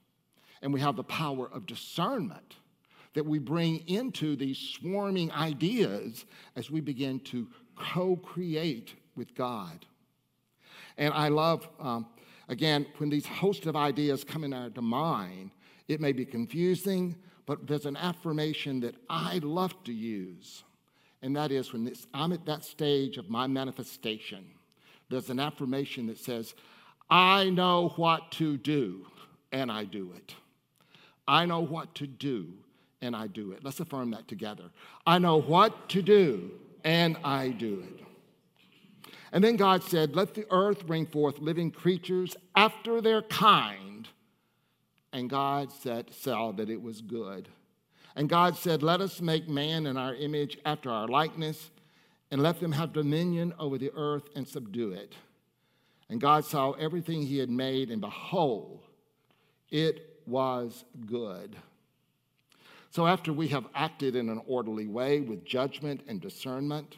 and 0.63 0.73
we 0.73 0.81
have 0.81 0.97
the 0.97 1.05
power 1.05 1.49
of 1.53 1.67
discernment 1.67 2.57
that 3.15 3.25
we 3.25 3.39
bring 3.39 3.79
into 3.89 4.37
these 4.37 4.59
swarming 4.59 5.33
ideas 5.33 6.25
as 6.57 6.71
we 6.71 6.81
begin 6.81 7.21
to 7.21 7.49
co-create 7.77 8.95
with 9.17 9.35
God. 9.35 9.87
And 10.97 11.15
I 11.15 11.29
love, 11.29 11.69
um, 11.81 12.07
again, 12.49 12.87
when 12.99 13.09
these 13.09 13.27
host 13.27 13.67
of 13.67 13.77
ideas 13.77 14.25
come 14.25 14.45
in 14.45 14.53
our 14.53 14.71
mind, 14.81 15.53
it 15.87 16.01
may 16.01 16.13
be 16.13 16.27
confusing, 16.27 17.17
but 17.49 17.67
there's 17.67 17.87
an 17.87 17.97
affirmation 17.97 18.79
that 18.81 18.95
I 19.11 19.41
love 19.43 19.75
to 19.85 19.93
use 19.93 20.63
and 21.23 21.35
that 21.37 21.51
is 21.51 21.73
when 21.73 21.93
I'm 22.15 22.33
at 22.33 22.47
that 22.47 22.65
stage 22.65 23.17
of 23.17 23.29
my 23.29 23.47
manifestation, 23.47 24.45
there's 25.11 25.31
an 25.31 25.41
affirmation 25.41 26.07
that 26.07 26.19
says, 26.19 26.55
I 27.11 27.51
know 27.51 27.93
what 27.97 28.31
to 28.33 28.57
do, 28.57 29.07
and 29.51 29.73
I 29.73 29.85
do 29.85 30.13
it. 30.15 30.35
I 31.27 31.47
know 31.47 31.61
what 31.61 31.95
to 31.97 32.07
do, 32.07 32.53
and 33.01 33.17
I 33.17 33.27
do 33.27 33.53
it. 33.53 33.65
Let's 33.65 33.81
affirm 33.81 34.11
that 34.13 34.29
together. 34.29 34.65
I 35.07 35.19
know 35.19 35.41
what 35.41 35.89
to 35.91 36.03
do, 36.03 36.53
and 36.85 37.17
I 37.25 37.49
do 37.49 37.83
it. 37.83 38.05
And 39.33 39.43
then 39.43 39.57
God 39.57 39.83
said, 39.83 40.15
Let 40.15 40.35
the 40.35 40.47
earth 40.51 40.87
bring 40.87 41.07
forth 41.07 41.39
living 41.39 41.71
creatures 41.71 42.37
after 42.55 43.01
their 43.01 43.23
kind. 43.23 43.98
And 45.19 45.29
God 45.29 45.73
said, 45.73 46.15
saw 46.15 46.53
that 46.53 46.71
it 46.71 46.81
was 46.81 47.01
good. 47.01 47.49
And 48.15 48.29
God 48.29 48.57
said, 48.57 48.85
Let 48.85 49.01
us 49.01 49.21
make 49.21 49.49
man 49.49 49.85
in 49.85 49.97
our 49.97 50.15
image 50.15 50.59
after 50.65 50.91
our 50.91 51.09
likeness, 51.09 51.71
and 52.31 52.41
let 52.41 52.61
them 52.61 52.71
have 52.71 52.93
dominion 52.93 53.53
over 53.59 53.79
the 53.79 53.91
earth 53.97 54.29
and 54.37 54.47
subdue 54.47 54.93
it. 54.93 55.15
And 56.09 56.21
God 56.21 56.45
saw 56.45 56.71
everything 56.73 57.23
he 57.23 57.39
had 57.39 57.51
made, 57.51 57.91
and 57.91 58.01
behold, 58.01 58.85
it 59.71 60.21
was 60.25 60.85
good. 61.05 61.57
So, 62.91 63.05
after 63.05 63.33
we 63.33 63.49
have 63.49 63.67
acted 63.75 64.15
in 64.15 64.29
an 64.29 64.41
orderly 64.47 64.87
way 64.87 65.21
with 65.21 65.45
judgment 65.45 66.03
and 66.07 66.21
discernment, 66.21 66.95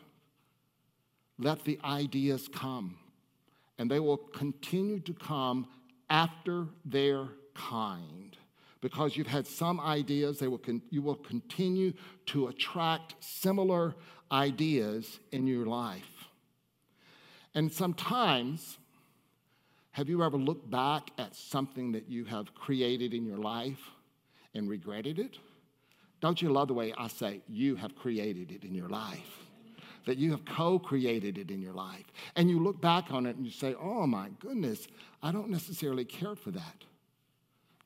let 1.38 1.64
the 1.64 1.78
ideas 1.82 2.48
come, 2.52 2.98
and 3.78 3.90
they 3.90 3.98
will 3.98 4.18
continue 4.18 5.00
to 5.00 5.14
come 5.14 5.68
after 6.10 6.66
their 6.84 7.28
kind 7.68 8.36
because 8.80 9.16
you've 9.16 9.26
had 9.26 9.46
some 9.46 9.78
ideas, 9.80 10.38
they 10.38 10.48
will 10.48 10.58
con- 10.58 10.82
you 10.90 11.02
will 11.02 11.16
continue 11.16 11.92
to 12.26 12.48
attract 12.48 13.14
similar 13.20 13.94
ideas 14.32 15.18
in 15.32 15.46
your 15.46 15.66
life. 15.66 16.28
And 17.54 17.70
sometimes, 17.70 18.78
have 19.92 20.08
you 20.08 20.22
ever 20.22 20.36
looked 20.36 20.70
back 20.70 21.11
at 21.18 21.34
something 21.34 21.92
that 21.92 22.08
you 22.08 22.24
have 22.24 22.54
created 22.54 23.12
in 23.12 23.26
your 23.26 23.38
life 23.38 23.90
and 24.54 24.68
regretted 24.68 25.18
it? 25.18 25.36
Don't 26.20 26.40
you 26.40 26.50
love 26.50 26.68
the 26.68 26.74
way 26.74 26.92
I 26.96 27.08
say, 27.08 27.40
you 27.48 27.76
have 27.76 27.96
created 27.96 28.52
it 28.52 28.64
in 28.64 28.74
your 28.74 28.88
life? 28.88 29.38
That 30.06 30.16
you 30.16 30.30
have 30.30 30.44
co 30.44 30.78
created 30.78 31.36
it 31.38 31.50
in 31.50 31.61
your 31.61 31.74
life. 31.74 32.04
And 32.36 32.48
you 32.48 32.62
look 32.62 32.80
back 32.80 33.11
on 33.11 33.26
it 33.26 33.36
and 33.36 33.44
you 33.44 33.52
say, 33.52 33.74
oh 33.74 34.06
my 34.06 34.28
goodness, 34.38 34.86
I 35.22 35.32
don't 35.32 35.50
necessarily 35.50 36.04
care 36.04 36.34
for 36.34 36.50
that. 36.52 36.84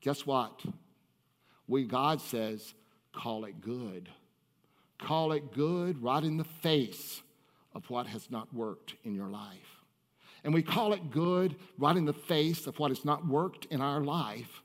Guess 0.05 0.23
what? 0.23 0.61
We, 1.67 1.83
God 1.83 2.21
says, 2.21 2.75
call 3.11 3.43
it 3.45 3.59
good. 3.59 4.07
Call 4.99 5.31
it 5.31 5.51
good 5.51 6.01
right 6.01 6.23
in 6.23 6.37
the 6.37 6.43
face 6.43 7.23
of 7.73 7.89
what 7.89 8.05
has 8.05 8.29
not 8.29 8.53
worked 8.53 8.93
in 9.03 9.15
your 9.15 9.29
life. 9.29 9.81
And 10.43 10.53
we 10.53 10.61
call 10.61 10.93
it 10.93 11.09
good 11.09 11.55
right 11.79 11.97
in 11.97 12.05
the 12.05 12.13
face 12.13 12.67
of 12.67 12.77
what 12.77 12.91
has 12.91 13.03
not 13.03 13.27
worked 13.27 13.65
in 13.71 13.81
our 13.81 13.99
life 13.99 14.61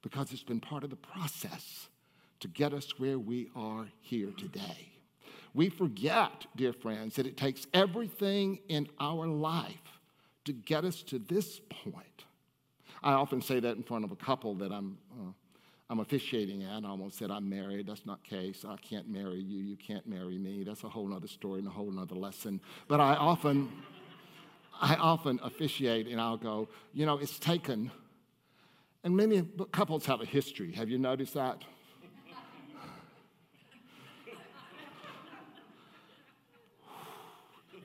because 0.00 0.30
it's 0.30 0.44
been 0.44 0.60
part 0.60 0.84
of 0.84 0.90
the 0.90 0.96
process 0.96 1.88
to 2.38 2.46
get 2.46 2.72
us 2.72 3.00
where 3.00 3.18
we 3.18 3.48
are 3.56 3.88
here 4.00 4.30
today. 4.38 4.92
We 5.54 5.70
forget, 5.70 6.46
dear 6.54 6.72
friends, 6.72 7.16
that 7.16 7.26
it 7.26 7.36
takes 7.36 7.66
everything 7.74 8.60
in 8.68 8.86
our 9.00 9.26
life 9.26 9.98
to 10.44 10.52
get 10.52 10.84
us 10.84 11.02
to 11.02 11.18
this 11.18 11.60
point. 11.68 12.26
I 13.02 13.12
often 13.12 13.40
say 13.40 13.60
that 13.60 13.76
in 13.76 13.82
front 13.82 14.04
of 14.04 14.12
a 14.12 14.16
couple 14.16 14.54
that 14.56 14.72
I'm 14.72 14.98
uh, 15.12 15.32
I'm 15.90 16.00
officiating 16.00 16.64
at. 16.64 16.84
I 16.84 16.88
almost 16.88 17.16
said 17.16 17.30
I'm 17.30 17.48
married. 17.48 17.86
That's 17.86 18.04
not 18.04 18.22
case. 18.22 18.64
I 18.68 18.76
can't 18.76 19.08
marry 19.08 19.40
you. 19.40 19.60
You 19.60 19.76
can't 19.76 20.06
marry 20.06 20.36
me. 20.36 20.62
That's 20.62 20.84
a 20.84 20.88
whole 20.88 21.14
other 21.14 21.28
story 21.28 21.60
and 21.60 21.68
a 21.68 21.70
whole 21.70 21.98
other 21.98 22.14
lesson. 22.14 22.60
But 22.88 23.00
I 23.00 23.14
often, 23.14 23.72
I 24.78 24.96
often 24.96 25.40
officiate 25.42 26.06
and 26.06 26.20
I'll 26.20 26.36
go, 26.36 26.68
you 26.92 27.06
know, 27.06 27.16
it's 27.16 27.38
taken, 27.38 27.90
and 29.02 29.16
many 29.16 29.48
couples 29.72 30.04
have 30.04 30.20
a 30.20 30.26
history. 30.26 30.72
Have 30.72 30.90
you 30.90 30.98
noticed 30.98 31.32
that? 31.34 31.62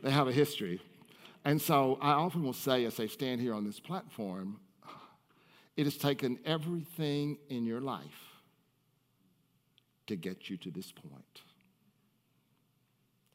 they 0.01 0.11
have 0.11 0.27
a 0.27 0.33
history. 0.33 0.81
And 1.45 1.61
so 1.61 1.97
I 2.01 2.11
often 2.11 2.43
will 2.43 2.51
say, 2.51 2.83
as 2.83 2.99
I 2.99 3.07
stand 3.07 3.39
here 3.39 3.53
on 3.53 3.63
this 3.63 3.79
platform, 3.79 4.59
it 5.75 5.85
has 5.85 5.97
taken 5.97 6.39
everything 6.45 7.37
in 7.49 7.65
your 7.65 7.81
life 7.81 8.33
to 10.07 10.15
get 10.15 10.49
you 10.49 10.57
to 10.57 10.71
this 10.71 10.91
point. 10.91 11.41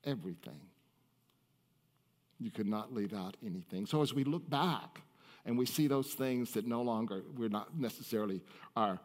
Everything. 0.04 0.60
You 2.38 2.50
could 2.50 2.68
not 2.68 2.94
leave 2.94 3.12
out 3.12 3.36
anything. 3.44 3.86
So 3.86 4.02
as 4.02 4.14
we 4.14 4.24
look 4.24 4.48
back 4.48 5.00
and 5.44 5.58
we 5.58 5.66
see 5.66 5.88
those 5.88 6.12
things 6.12 6.52
that 6.52 6.66
no 6.66 6.82
longer, 6.82 7.22
we're 7.36 7.48
not 7.48 7.76
necessarily 7.76 8.42
our 8.76 9.00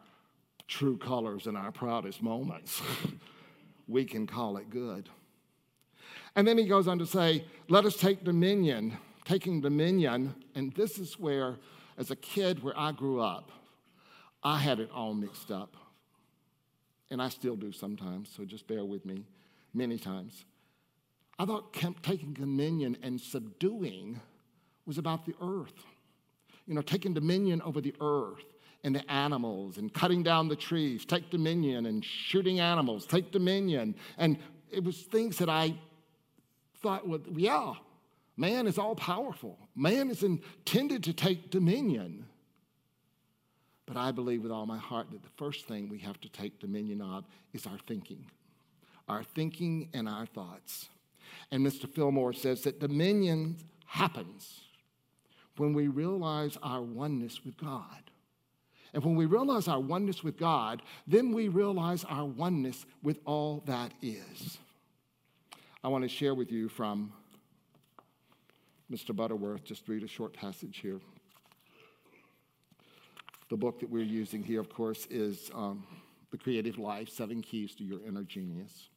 true 0.68 0.96
colors 0.96 1.46
and 1.46 1.56
our 1.56 1.72
proudest 1.72 2.22
moments, 2.22 2.80
we 3.88 4.04
can 4.04 4.26
call 4.26 4.56
it 4.56 4.70
good. 4.70 5.08
And 6.36 6.46
then 6.46 6.58
he 6.58 6.66
goes 6.66 6.88
on 6.88 6.98
to 6.98 7.06
say, 7.06 7.44
let 7.68 7.84
us 7.84 7.96
take 7.96 8.24
dominion, 8.24 8.96
taking 9.24 9.60
dominion, 9.60 10.34
and 10.54 10.72
this 10.74 10.98
is 10.98 11.18
where 11.18 11.56
as 11.96 12.10
a 12.10 12.16
kid 12.16 12.62
where 12.62 12.78
I 12.78 12.92
grew 12.92 13.20
up, 13.20 13.50
I 14.42 14.58
had 14.58 14.80
it 14.80 14.90
all 14.92 15.14
mixed 15.14 15.50
up. 15.50 15.76
And 17.10 17.22
I 17.22 17.28
still 17.28 17.56
do 17.56 17.70
sometimes, 17.70 18.30
so 18.34 18.44
just 18.44 18.66
bear 18.66 18.84
with 18.84 19.04
me 19.04 19.24
many 19.72 19.98
times. 19.98 20.44
I 21.38 21.44
thought 21.44 21.72
taking 22.02 22.32
dominion 22.32 22.96
and 23.02 23.20
subduing 23.20 24.20
was 24.86 24.98
about 24.98 25.26
the 25.26 25.34
earth. 25.40 25.84
You 26.66 26.74
know, 26.74 26.82
taking 26.82 27.14
dominion 27.14 27.60
over 27.62 27.80
the 27.80 27.94
earth 28.00 28.44
and 28.84 28.94
the 28.94 29.10
animals 29.10 29.78
and 29.78 29.92
cutting 29.92 30.22
down 30.22 30.48
the 30.48 30.56
trees, 30.56 31.04
take 31.04 31.30
dominion 31.30 31.86
and 31.86 32.04
shooting 32.04 32.60
animals, 32.60 33.06
take 33.06 33.30
dominion. 33.32 33.94
And 34.18 34.38
it 34.70 34.82
was 34.82 35.02
things 35.02 35.38
that 35.38 35.48
I 35.48 35.74
thought, 36.82 37.06
well, 37.06 37.20
yeah, 37.34 37.74
Man 38.36 38.66
is 38.66 38.78
all 38.78 38.94
powerful. 38.96 39.58
Man 39.76 40.10
is 40.10 40.22
intended 40.22 41.04
to 41.04 41.12
take 41.12 41.50
dominion. 41.50 42.26
But 43.86 43.96
I 43.96 44.12
believe 44.12 44.42
with 44.42 44.50
all 44.52 44.66
my 44.66 44.78
heart 44.78 45.10
that 45.12 45.22
the 45.22 45.28
first 45.36 45.68
thing 45.68 45.88
we 45.88 45.98
have 45.98 46.20
to 46.22 46.28
take 46.28 46.58
dominion 46.58 47.00
of 47.00 47.24
is 47.52 47.66
our 47.66 47.78
thinking. 47.86 48.26
our 49.08 49.22
thinking, 49.22 49.88
and 49.92 50.08
our 50.08 50.26
thoughts. 50.26 50.88
And 51.50 51.64
Mr. 51.66 51.88
Fillmore 51.88 52.32
says 52.32 52.62
that 52.62 52.80
dominion 52.80 53.56
happens 53.86 54.62
when 55.56 55.72
we 55.72 55.88
realize 55.88 56.56
our 56.62 56.82
oneness 56.82 57.44
with 57.44 57.56
God. 57.56 58.10
And 58.92 59.04
when 59.04 59.16
we 59.16 59.26
realize 59.26 59.66
our 59.68 59.80
oneness 59.80 60.22
with 60.22 60.38
God, 60.38 60.82
then 61.06 61.32
we 61.32 61.48
realize 61.48 62.04
our 62.04 62.24
oneness 62.24 62.86
with 63.02 63.18
all 63.24 63.62
that 63.66 63.92
is. 64.00 64.58
I 65.82 65.88
want 65.88 66.02
to 66.02 66.08
share 66.08 66.34
with 66.34 66.50
you 66.50 66.68
from 66.68 67.12
Mr. 68.90 69.16
Butterworth, 69.16 69.64
just 69.64 69.88
read 69.88 70.02
a 70.02 70.08
short 70.08 70.34
passage 70.34 70.78
here. 70.78 71.00
The 73.48 73.56
book 73.56 73.80
that 73.80 73.90
we're 73.90 74.04
using 74.04 74.42
here, 74.42 74.60
of 74.60 74.68
course, 74.68 75.06
is 75.10 75.50
um, 75.54 75.86
The 76.30 76.38
Creative 76.38 76.78
Life 76.78 77.08
Seven 77.08 77.40
Keys 77.40 77.74
to 77.76 77.84
Your 77.84 78.00
Inner 78.06 78.24
Genius. 78.24 78.88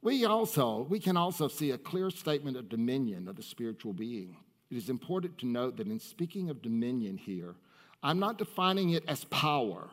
We 0.00 0.24
also, 0.24 0.86
we 0.88 0.98
can 0.98 1.16
also 1.16 1.46
see 1.46 1.70
a 1.70 1.78
clear 1.78 2.10
statement 2.10 2.56
of 2.56 2.68
dominion 2.68 3.28
of 3.28 3.36
the 3.36 3.42
spiritual 3.42 3.92
being. 3.92 4.36
It 4.70 4.76
is 4.76 4.88
important 4.88 5.38
to 5.38 5.46
note 5.46 5.76
that 5.76 5.86
in 5.86 6.00
speaking 6.00 6.50
of 6.50 6.60
dominion 6.60 7.18
here, 7.18 7.54
I'm 8.02 8.18
not 8.18 8.36
defining 8.36 8.90
it 8.90 9.04
as 9.06 9.24
power, 9.26 9.90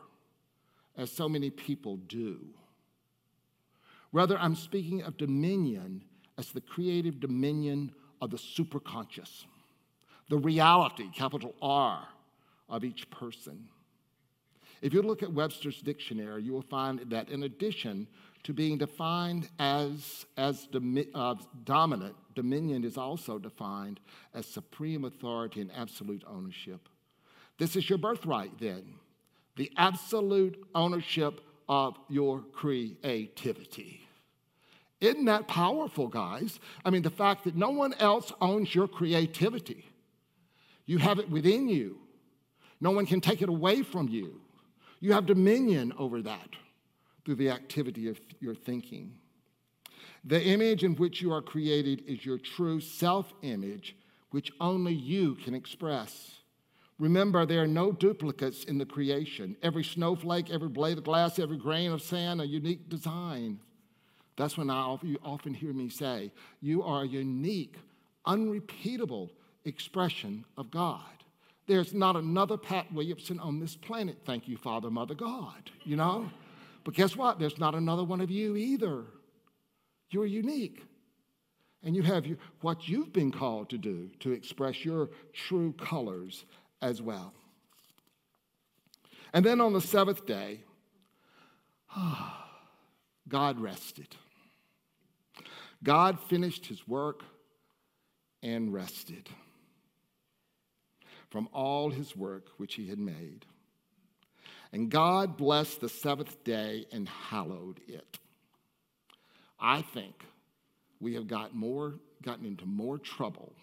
as 0.96 1.12
so 1.12 1.28
many 1.28 1.48
people 1.50 1.96
do. 1.96 2.40
Rather, 4.12 4.36
I'm 4.36 4.56
speaking 4.56 5.02
of 5.02 5.16
dominion 5.16 6.02
as 6.36 6.50
the 6.50 6.60
creative 6.60 7.20
dominion 7.20 7.92
of 8.20 8.30
the 8.30 8.36
superconscious, 8.36 9.44
the 10.28 10.38
reality, 10.38 11.08
capital 11.14 11.54
R, 11.60 12.06
of 12.68 12.84
each 12.84 13.10
person. 13.10 13.68
If 14.80 14.94
you 14.94 15.02
look 15.02 15.22
at 15.22 15.32
Webster's 15.32 15.80
dictionary, 15.80 16.42
you 16.42 16.52
will 16.52 16.62
find 16.62 17.00
that 17.10 17.28
in 17.28 17.42
addition 17.42 18.06
to 18.44 18.54
being 18.54 18.78
defined 18.78 19.48
as, 19.58 20.24
as 20.36 20.66
domi- 20.66 21.08
uh, 21.14 21.34
dominant, 21.64 22.14
dominion 22.34 22.84
is 22.84 22.96
also 22.96 23.38
defined 23.38 24.00
as 24.32 24.46
supreme 24.46 25.04
authority 25.04 25.60
and 25.60 25.70
absolute 25.76 26.24
ownership. 26.26 26.88
This 27.58 27.76
is 27.76 27.88
your 27.88 27.98
birthright, 27.98 28.58
then 28.58 28.94
the 29.56 29.70
absolute 29.76 30.64
ownership 30.74 31.42
of 31.68 31.98
your 32.08 32.40
creativity. 32.40 34.00
Isn't 35.00 35.24
that 35.26 35.48
powerful, 35.48 36.08
guys? 36.08 36.60
I 36.84 36.90
mean, 36.90 37.02
the 37.02 37.10
fact 37.10 37.44
that 37.44 37.56
no 37.56 37.70
one 37.70 37.94
else 37.94 38.32
owns 38.40 38.74
your 38.74 38.86
creativity. 38.86 39.86
You 40.86 40.98
have 40.98 41.18
it 41.18 41.30
within 41.30 41.68
you, 41.68 41.98
no 42.80 42.90
one 42.90 43.06
can 43.06 43.20
take 43.20 43.42
it 43.42 43.48
away 43.48 43.82
from 43.82 44.08
you. 44.08 44.40
You 45.00 45.12
have 45.12 45.26
dominion 45.26 45.92
over 45.98 46.20
that 46.22 46.48
through 47.24 47.36
the 47.36 47.50
activity 47.50 48.08
of 48.08 48.20
your 48.40 48.54
thinking. 48.54 49.14
The 50.24 50.42
image 50.42 50.84
in 50.84 50.96
which 50.96 51.22
you 51.22 51.32
are 51.32 51.42
created 51.42 52.02
is 52.06 52.24
your 52.24 52.38
true 52.38 52.80
self 52.80 53.32
image, 53.42 53.96
which 54.30 54.52
only 54.60 54.92
you 54.92 55.36
can 55.36 55.54
express. 55.54 56.40
Remember, 56.98 57.46
there 57.46 57.62
are 57.62 57.66
no 57.66 57.92
duplicates 57.92 58.64
in 58.64 58.76
the 58.76 58.84
creation. 58.84 59.56
Every 59.62 59.82
snowflake, 59.82 60.50
every 60.50 60.68
blade 60.68 60.98
of 60.98 61.04
glass, 61.04 61.38
every 61.38 61.56
grain 61.56 61.92
of 61.92 62.02
sand, 62.02 62.42
a 62.42 62.46
unique 62.46 62.90
design. 62.90 63.60
That's 64.40 64.56
when 64.56 64.70
I, 64.70 64.96
you 65.02 65.18
often 65.22 65.52
hear 65.52 65.74
me 65.74 65.90
say, 65.90 66.32
You 66.62 66.82
are 66.82 67.02
a 67.02 67.06
unique, 67.06 67.76
unrepeatable 68.24 69.30
expression 69.66 70.46
of 70.56 70.70
God. 70.70 71.02
There's 71.66 71.92
not 71.92 72.16
another 72.16 72.56
Pat 72.56 72.90
Williamson 72.90 73.38
on 73.38 73.60
this 73.60 73.76
planet. 73.76 74.16
Thank 74.24 74.48
you, 74.48 74.56
Father, 74.56 74.90
Mother, 74.90 75.14
God. 75.14 75.70
You 75.84 75.96
know? 75.96 76.30
But 76.84 76.94
guess 76.94 77.14
what? 77.16 77.38
There's 77.38 77.58
not 77.58 77.74
another 77.74 78.02
one 78.02 78.22
of 78.22 78.30
you 78.30 78.56
either. 78.56 79.04
You're 80.08 80.24
unique. 80.24 80.86
And 81.84 81.94
you 81.94 82.02
have 82.02 82.24
your, 82.24 82.38
what 82.62 82.88
you've 82.88 83.12
been 83.12 83.30
called 83.30 83.68
to 83.70 83.78
do 83.78 84.08
to 84.20 84.32
express 84.32 84.86
your 84.86 85.10
true 85.34 85.74
colors 85.74 86.46
as 86.80 87.02
well. 87.02 87.34
And 89.34 89.44
then 89.44 89.60
on 89.60 89.74
the 89.74 89.82
seventh 89.82 90.24
day, 90.24 90.60
God 93.28 93.60
rested. 93.60 94.16
God 95.82 96.20
finished 96.20 96.66
his 96.66 96.86
work 96.86 97.22
and 98.42 98.72
rested 98.72 99.28
from 101.30 101.48
all 101.52 101.90
his 101.90 102.16
work 102.16 102.48
which 102.56 102.74
he 102.74 102.88
had 102.88 102.98
made. 102.98 103.46
And 104.72 104.90
God 104.90 105.36
blessed 105.36 105.80
the 105.80 105.88
seventh 105.88 106.44
day 106.44 106.86
and 106.92 107.08
hallowed 107.08 107.80
it. 107.88 108.18
I 109.58 109.82
think 109.82 110.24
we 111.00 111.14
have 111.14 111.26
got 111.26 111.54
more, 111.54 111.94
gotten 112.22 112.46
into 112.46 112.66
more 112.66 112.98
trouble 112.98 113.54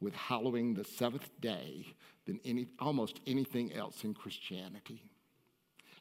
with 0.00 0.14
hallowing 0.14 0.74
the 0.74 0.84
seventh 0.84 1.28
day 1.40 1.86
than 2.26 2.40
any, 2.44 2.66
almost 2.78 3.20
anything 3.26 3.72
else 3.72 4.04
in 4.04 4.14
Christianity. 4.14 5.02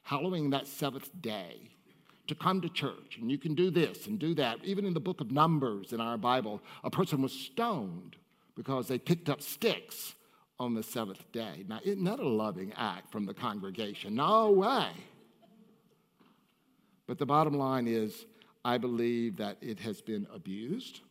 Hallowing 0.03 0.49
that 0.49 0.67
seventh 0.67 1.09
day 1.21 1.69
to 2.27 2.35
come 2.35 2.61
to 2.61 2.69
church, 2.69 3.17
and 3.19 3.29
you 3.29 3.37
can 3.37 3.53
do 3.53 3.69
this 3.69 4.07
and 4.07 4.17
do 4.17 4.33
that. 4.35 4.63
Even 4.63 4.85
in 4.85 4.93
the 4.93 4.99
book 4.99 5.19
of 5.19 5.31
Numbers 5.31 5.91
in 5.91 5.99
our 5.99 6.17
Bible, 6.17 6.61
a 6.83 6.89
person 6.89 7.21
was 7.21 7.33
stoned 7.33 8.15
because 8.55 8.87
they 8.87 8.97
picked 8.97 9.29
up 9.29 9.41
sticks 9.41 10.15
on 10.59 10.73
the 10.73 10.83
seventh 10.83 11.29
day. 11.31 11.65
Now, 11.67 11.79
isn't 11.83 12.03
that 12.05 12.19
a 12.19 12.27
loving 12.27 12.71
act 12.77 13.11
from 13.11 13.25
the 13.25 13.33
congregation? 13.33 14.15
No 14.15 14.51
way. 14.51 14.89
But 17.07 17.17
the 17.17 17.25
bottom 17.25 17.55
line 17.57 17.87
is, 17.87 18.25
I 18.63 18.77
believe 18.77 19.37
that 19.37 19.57
it 19.61 19.79
has 19.79 20.01
been 20.01 20.25
abused, 20.33 21.01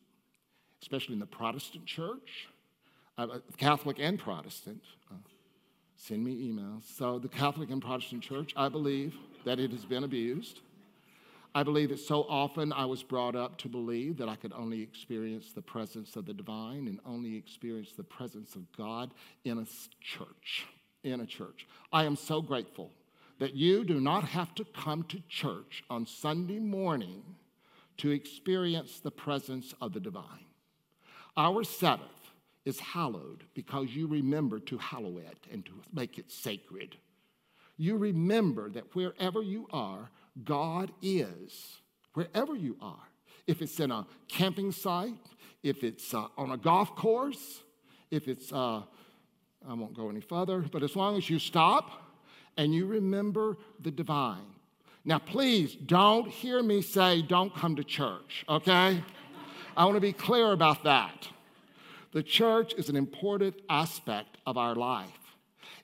especially 0.81 1.15
in 1.15 1.21
the 1.21 1.27
Protestant 1.27 1.85
church, 1.85 2.49
uh, 3.19 3.41
Catholic 3.59 3.99
and 4.01 4.19
Protestant. 4.19 4.83
Uh, 5.11 5.17
send 5.97 6.25
me 6.25 6.51
emails. 6.51 6.85
So, 6.97 7.19
the 7.19 7.29
Catholic 7.29 7.71
and 7.71 7.83
Protestant 7.83 8.23
church, 8.23 8.55
I 8.57 8.71
believe 8.71 9.15
that 9.45 9.61
it 9.61 9.71
has 9.73 9.85
been 9.85 10.05
abused. 10.05 10.61
I 11.55 11.63
believe 11.63 11.91
that 11.91 11.99
so 11.99 12.23
often 12.23 12.73
I 12.73 12.87
was 12.87 13.03
brought 13.03 13.37
up 13.37 13.59
to 13.59 13.69
believe 13.69 14.17
that 14.19 14.29
I 14.29 14.37
could 14.37 14.53
only 14.55 14.81
experience 14.81 15.53
the 15.53 15.61
presence 15.61 16.17
of 16.17 16.25
the 16.25 16.33
divine 16.33 16.89
and 16.89 16.99
only 17.05 17.37
experience 17.37 17.93
the 17.93 18.05
presence 18.05 18.55
of 18.55 18.71
God 18.73 19.13
in 19.45 19.59
a 19.59 19.67
church. 20.01 20.67
In 21.05 21.21
a 21.21 21.27
church. 21.27 21.67
I 21.93 22.05
am 22.05 22.17
so 22.17 22.41
grateful 22.41 22.91
that 23.39 23.55
you 23.55 23.85
do 23.85 24.01
not 24.01 24.25
have 24.25 24.55
to 24.55 24.65
come 24.65 25.03
to 25.05 25.21
church 25.29 25.85
on 25.91 26.07
Sunday 26.07 26.59
morning 26.59 27.23
to 27.99 28.11
experience 28.11 29.01
the 29.01 29.11
presence 29.11 29.75
of 29.81 29.93
the 29.93 30.01
divine. 30.01 30.47
Our 31.37 31.65
Sabbath 31.65 32.09
is 32.65 32.79
hallowed 32.79 33.45
because 33.55 33.89
you 33.91 34.07
remember 34.07 34.61
to 34.61 34.79
hallow 34.79 35.19
it 35.19 35.39
and 35.51 35.65
to 35.67 35.73
make 35.93 36.19
it 36.19 36.31
sacred. 36.31 36.97
You 37.77 37.97
remember 37.97 38.71
that 38.71 38.95
wherever 38.95 39.43
you 39.43 39.67
are, 39.73 40.11
God 40.45 40.91
is, 41.03 41.81
wherever 42.15 42.55
you 42.55 42.77
are. 42.81 43.09
If 43.47 43.61
it's 43.61 43.79
in 43.81 43.91
a 43.91 44.07
camping 44.29 44.73
site, 44.73 45.15
if 45.63 45.85
it's 45.85 46.15
uh, 46.15 46.27
on 46.37 46.53
a 46.53 46.57
golf 46.57 46.95
course, 46.95 47.63
if 48.11 48.29
it's, 48.29 48.53
uh, 48.53 48.83
I 49.69 49.75
won't 49.75 49.95
go 49.95 50.09
any 50.09 50.21
further, 50.21 50.61
but 50.61 50.83
as 50.83 50.97
long 50.97 51.17
as 51.17 51.29
you 51.29 51.39
stop 51.39 51.91
and 52.57 52.75
you 52.75 52.87
remember 52.87 53.57
the 53.81 53.91
divine. 53.91 54.47
Now, 55.05 55.19
please 55.19 55.75
don't 55.75 56.29
hear 56.29 56.63
me 56.63 56.81
say, 56.83 57.23
don't 57.23 57.55
come 57.55 57.77
to 57.77 57.85
church, 57.85 58.45
okay? 58.49 59.03
I 59.77 59.85
want 59.85 59.97
to 59.97 60.01
be 60.01 60.13
clear 60.13 60.53
about 60.53 60.85
that. 60.85 61.29
The 62.13 62.23
church 62.23 62.75
is 62.75 62.89
an 62.89 62.97
important 62.97 63.57
aspect 63.69 64.37
of 64.47 64.57
our 64.57 64.75
life. 64.75 65.09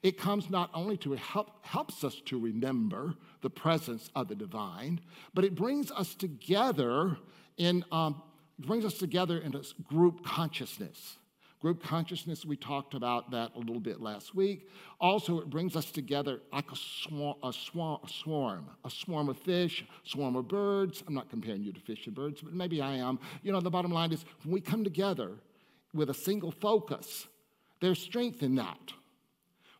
It 0.02 0.18
comes 0.18 0.50
not 0.50 0.70
only 0.74 0.96
to 0.98 1.12
help 1.12 1.64
helps 1.64 2.04
us 2.04 2.20
to 2.26 2.38
remember 2.38 3.14
the 3.42 3.50
presence 3.50 4.10
of 4.14 4.28
the 4.28 4.34
divine, 4.34 5.00
but 5.34 5.44
it 5.44 5.54
brings 5.54 5.90
us 5.90 6.14
together 6.14 7.16
in 7.56 7.84
um, 7.92 8.22
brings 8.58 8.84
us 8.84 8.94
together 8.94 9.38
in 9.38 9.54
a 9.54 9.62
group 9.84 10.24
consciousness. 10.24 11.16
Group 11.60 11.82
consciousness, 11.82 12.44
we 12.44 12.56
talked 12.56 12.94
about 12.94 13.32
that 13.32 13.50
a 13.56 13.58
little 13.58 13.80
bit 13.80 14.00
last 14.00 14.32
week. 14.32 14.68
Also, 15.00 15.40
it 15.40 15.50
brings 15.50 15.74
us 15.74 15.90
together 15.90 16.40
like 16.52 16.70
a 16.70 16.76
swarm, 16.76 17.36
a 17.42 17.52
swarm, 17.52 17.98
a 18.04 18.08
swarm, 18.08 18.70
a 18.84 18.90
swarm 18.90 19.28
of 19.28 19.36
fish, 19.38 19.84
swarm 20.04 20.36
of 20.36 20.46
birds. 20.46 21.02
I'm 21.06 21.14
not 21.14 21.30
comparing 21.30 21.64
you 21.64 21.72
to 21.72 21.80
fish 21.80 22.06
and 22.06 22.14
birds, 22.14 22.42
but 22.42 22.52
maybe 22.52 22.80
I 22.80 22.96
am. 22.96 23.18
You 23.42 23.50
know, 23.50 23.60
the 23.60 23.70
bottom 23.70 23.90
line 23.90 24.12
is 24.12 24.24
when 24.44 24.54
we 24.54 24.60
come 24.60 24.84
together 24.84 25.32
with 25.92 26.10
a 26.10 26.14
single 26.14 26.52
focus, 26.52 27.26
there's 27.80 27.98
strength 27.98 28.44
in 28.44 28.54
that. 28.56 28.92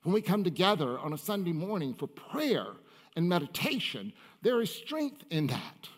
When 0.03 0.13
we 0.13 0.21
come 0.21 0.43
together 0.43 0.99
on 0.99 1.13
a 1.13 1.19
Sunday 1.19 1.53
morning 1.53 1.95
for 1.95 2.09
prayer 2.09 2.67
and 3.19 3.29
meditation, 3.29 4.13
there 4.43 4.63
is 4.63 4.73
strength 4.73 5.25
in 5.29 5.49
that. 5.49 5.89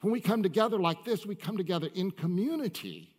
When 0.00 0.12
we 0.12 0.20
come 0.20 0.42
together 0.42 0.76
like 0.76 1.04
this, 1.04 1.24
we 1.24 1.36
come 1.36 1.56
together 1.56 1.88
in 1.94 2.10
community, 2.10 3.14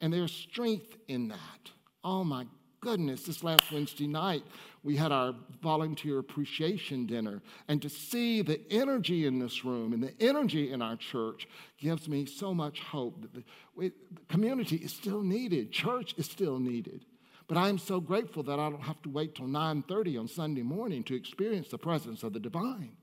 and 0.00 0.10
there's 0.10 0.32
strength 0.32 0.96
in 1.06 1.28
that. 1.28 1.70
Oh 2.02 2.24
my 2.24 2.46
goodness, 2.80 3.24
this 3.24 3.44
last 3.44 3.70
Wednesday 3.70 4.06
night, 4.06 4.42
we 4.82 4.96
had 4.96 5.12
our 5.12 5.34
volunteer 5.62 6.18
appreciation 6.18 7.04
dinner. 7.04 7.42
And 7.68 7.82
to 7.82 7.90
see 7.90 8.40
the 8.40 8.58
energy 8.70 9.26
in 9.26 9.38
this 9.38 9.66
room 9.66 9.92
and 9.92 10.02
the 10.02 10.14
energy 10.18 10.72
in 10.72 10.80
our 10.80 10.96
church 10.96 11.46
gives 11.78 12.08
me 12.08 12.24
so 12.24 12.54
much 12.54 12.80
hope 12.80 13.20
that 13.20 13.34
the, 13.34 13.92
community 14.30 14.76
is 14.76 14.94
still 14.94 15.22
needed, 15.22 15.72
church 15.72 16.14
is 16.16 16.24
still 16.24 16.58
needed. 16.58 17.04
But 17.48 17.58
I 17.58 17.68
am 17.68 17.78
so 17.78 18.00
grateful 18.00 18.42
that 18.44 18.58
I 18.58 18.70
don't 18.70 18.82
have 18.82 19.02
to 19.02 19.10
wait 19.10 19.34
till 19.34 19.46
9:30 19.46 20.18
on 20.18 20.28
Sunday 20.28 20.62
morning 20.62 21.02
to 21.04 21.14
experience 21.14 21.68
the 21.68 21.78
presence 21.78 22.22
of 22.22 22.32
the 22.32 22.40
divine. 22.40 22.96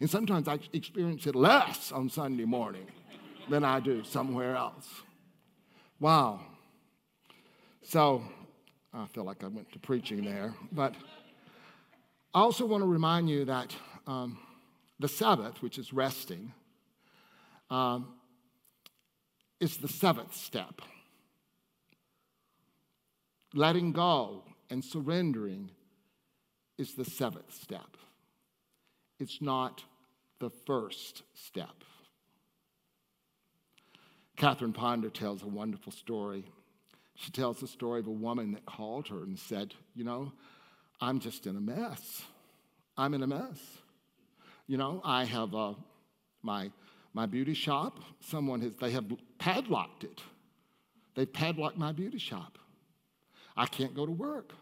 And 0.00 0.08
sometimes 0.08 0.48
I 0.48 0.58
experience 0.72 1.26
it 1.26 1.34
less 1.34 1.92
on 1.92 2.08
Sunday 2.08 2.46
morning 2.46 2.86
than 3.48 3.64
I 3.64 3.80
do 3.80 4.02
somewhere 4.04 4.56
else. 4.56 4.88
Wow. 5.98 6.40
So 7.82 8.22
I 8.94 9.06
feel 9.06 9.24
like 9.24 9.44
I 9.44 9.48
went 9.48 9.70
to 9.72 9.78
preaching 9.78 10.24
there. 10.24 10.54
But 10.72 10.94
I 12.32 12.40
also 12.40 12.64
want 12.64 12.82
to 12.82 12.88
remind 12.88 13.28
you 13.28 13.44
that 13.44 13.74
um, 14.06 14.38
the 14.98 15.08
Sabbath, 15.08 15.60
which 15.62 15.78
is 15.78 15.92
resting, 15.92 16.52
um, 17.68 18.14
is 19.60 19.76
the 19.76 19.88
seventh 19.88 20.34
step. 20.34 20.80
Letting 23.54 23.92
go 23.92 24.44
and 24.68 24.84
surrendering 24.84 25.70
is 26.78 26.94
the 26.94 27.04
seventh 27.04 27.52
step. 27.52 27.96
It's 29.18 29.42
not 29.42 29.84
the 30.38 30.50
first 30.50 31.22
step. 31.34 31.84
Catherine 34.36 34.72
Ponder 34.72 35.10
tells 35.10 35.42
a 35.42 35.46
wonderful 35.46 35.92
story. 35.92 36.44
She 37.14 37.30
tells 37.30 37.60
the 37.60 37.66
story 37.66 38.00
of 38.00 38.06
a 38.06 38.12
woman 38.12 38.52
that 38.52 38.64
called 38.64 39.08
her 39.08 39.22
and 39.22 39.38
said, 39.38 39.74
You 39.94 40.04
know, 40.04 40.32
I'm 41.00 41.18
just 41.20 41.46
in 41.46 41.56
a 41.56 41.60
mess. 41.60 42.22
I'm 42.96 43.12
in 43.12 43.22
a 43.22 43.26
mess. 43.26 43.58
You 44.66 44.78
know, 44.78 45.02
I 45.04 45.24
have 45.24 45.54
uh, 45.54 45.74
my, 46.42 46.70
my 47.12 47.26
beauty 47.26 47.54
shop. 47.54 47.98
Someone 48.20 48.62
has, 48.62 48.72
they 48.80 48.92
have 48.92 49.04
padlocked 49.38 50.04
it. 50.04 50.22
They've 51.14 51.30
padlocked 51.30 51.76
my 51.76 51.92
beauty 51.92 52.18
shop. 52.18 52.56
I 53.60 53.66
can't 53.66 53.94
go 53.94 54.06
to 54.06 54.12
work. 54.12 54.54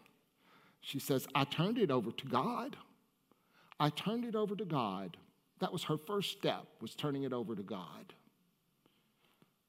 She 0.81 0.99
says, 0.99 1.25
I 1.33 1.45
turned 1.45 1.77
it 1.77 1.89
over 1.89 2.11
to 2.11 2.25
God. 2.25 2.75
I 3.79 3.89
turned 3.91 4.25
it 4.25 4.35
over 4.35 4.57
to 4.57 4.65
God. 4.65 5.15
That 5.59 5.71
was 5.71 5.83
her 5.83 5.95
first 5.95 6.33
step, 6.33 6.65
was 6.81 6.95
turning 6.95 7.23
it 7.23 7.31
over 7.31 7.55
to 7.55 7.63
God. 7.63 8.13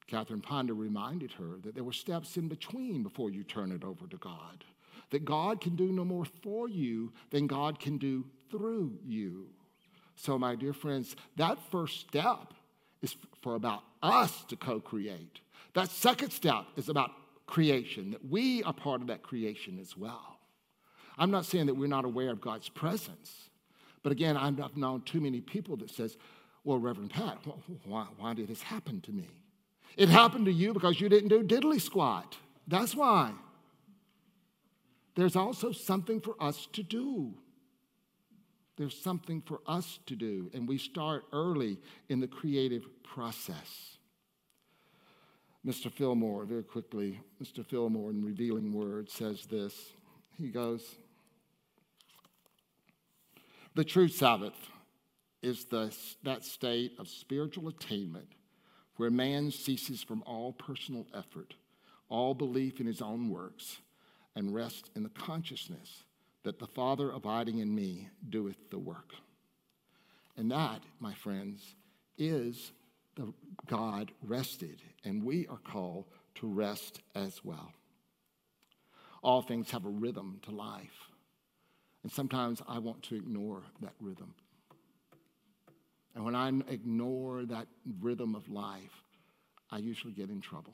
Catherine 0.05 0.41
Ponder 0.41 0.73
reminded 0.73 1.31
her 1.31 1.59
that 1.63 1.75
there 1.75 1.83
were 1.85 1.93
steps 1.93 2.35
in 2.35 2.49
between 2.49 3.03
before 3.03 3.29
you 3.29 3.45
turn 3.45 3.71
it 3.71 3.85
over 3.85 4.05
to 4.05 4.17
God. 4.17 4.65
That 5.11 5.23
God 5.23 5.61
can 5.61 5.77
do 5.77 5.93
no 5.93 6.03
more 6.03 6.25
for 6.25 6.67
you 6.67 7.13
than 7.29 7.47
God 7.47 7.79
can 7.79 7.97
do 7.97 8.25
through 8.49 8.99
you. 9.01 9.47
So, 10.17 10.37
my 10.37 10.55
dear 10.55 10.73
friends, 10.73 11.15
that 11.37 11.57
first 11.71 12.01
step 12.01 12.53
is 13.01 13.15
for 13.41 13.55
about 13.55 13.83
us 14.03 14.43
to 14.49 14.57
co 14.57 14.81
create. 14.81 15.39
That 15.73 15.89
second 15.89 16.31
step 16.31 16.65
is 16.75 16.89
about 16.89 17.11
creation, 17.45 18.11
that 18.11 18.25
we 18.29 18.63
are 18.63 18.73
part 18.73 19.01
of 19.01 19.07
that 19.07 19.23
creation 19.23 19.77
as 19.79 19.97
well. 19.97 20.39
I'm 21.17 21.31
not 21.31 21.45
saying 21.45 21.65
that 21.67 21.75
we're 21.75 21.87
not 21.87 22.05
aware 22.05 22.31
of 22.31 22.41
God's 22.41 22.69
presence, 22.69 23.49
but 24.03 24.11
again, 24.11 24.37
I've 24.37 24.77
known 24.77 25.01
too 25.01 25.21
many 25.21 25.41
people 25.41 25.75
that 25.77 25.89
says, 25.89 26.17
well, 26.63 26.77
Reverend 26.77 27.11
Pat, 27.11 27.39
why, 27.85 28.07
why 28.17 28.33
did 28.33 28.47
this 28.47 28.61
happen 28.61 29.01
to 29.01 29.11
me? 29.11 29.29
It 29.97 30.09
happened 30.09 30.45
to 30.45 30.53
you 30.53 30.73
because 30.73 31.01
you 31.01 31.09
didn't 31.09 31.29
do 31.29 31.43
diddly 31.43 31.81
squat. 31.81 32.37
That's 32.67 32.95
why. 32.95 33.33
There's 35.15 35.35
also 35.35 35.71
something 35.71 36.21
for 36.21 36.35
us 36.39 36.67
to 36.73 36.83
do. 36.83 37.33
There's 38.77 38.97
something 38.97 39.41
for 39.41 39.59
us 39.67 39.99
to 40.05 40.15
do, 40.15 40.49
and 40.53 40.67
we 40.67 40.77
start 40.77 41.25
early 41.33 41.77
in 42.09 42.19
the 42.19 42.27
creative 42.27 42.87
process. 43.03 43.97
Mr. 45.65 45.91
Fillmore, 45.91 46.45
very 46.45 46.63
quickly, 46.63 47.19
Mr. 47.41 47.63
Fillmore 47.63 48.09
in 48.09 48.25
Revealing 48.25 48.73
Words 48.73 49.13
says 49.13 49.45
this. 49.45 49.93
He 50.37 50.47
goes, 50.47 50.95
The 53.75 53.83
true 53.83 54.07
Sabbath 54.07 54.55
is 55.43 55.65
the, 55.65 55.95
that 56.23 56.43
state 56.43 56.93
of 56.97 57.07
spiritual 57.07 57.67
attainment 57.67 58.29
where 58.97 59.11
man 59.11 59.51
ceases 59.51 60.01
from 60.01 60.23
all 60.25 60.53
personal 60.53 61.05
effort, 61.13 61.53
all 62.09 62.33
belief 62.33 62.79
in 62.79 62.87
his 62.87 63.01
own 63.01 63.29
works, 63.29 63.77
and 64.35 64.53
rests 64.53 64.89
in 64.95 65.03
the 65.03 65.09
consciousness 65.09 66.03
that 66.43 66.59
the 66.59 66.67
Father 66.67 67.11
abiding 67.11 67.59
in 67.59 67.73
me 67.73 68.09
doeth 68.29 68.69
the 68.71 68.79
work. 68.79 69.13
And 70.37 70.51
that, 70.51 70.81
my 70.99 71.13
friends, 71.13 71.75
is 72.17 72.71
the 73.15 73.33
God 73.67 74.11
rested, 74.23 74.81
and 75.03 75.23
we 75.23 75.47
are 75.47 75.57
called 75.57 76.05
to 76.35 76.47
rest 76.47 77.01
as 77.15 77.43
well. 77.43 77.71
All 79.23 79.41
things 79.41 79.71
have 79.71 79.85
a 79.85 79.89
rhythm 79.89 80.39
to 80.43 80.51
life, 80.51 81.09
and 82.03 82.11
sometimes 82.11 82.61
I 82.67 82.79
want 82.79 83.03
to 83.03 83.15
ignore 83.15 83.63
that 83.81 83.93
rhythm. 83.99 84.33
And 86.15 86.25
when 86.25 86.35
I 86.35 86.49
ignore 86.67 87.45
that 87.45 87.67
rhythm 87.99 88.35
of 88.35 88.49
life, 88.49 89.03
I 89.69 89.77
usually 89.77 90.13
get 90.13 90.29
in 90.29 90.41
trouble. 90.41 90.73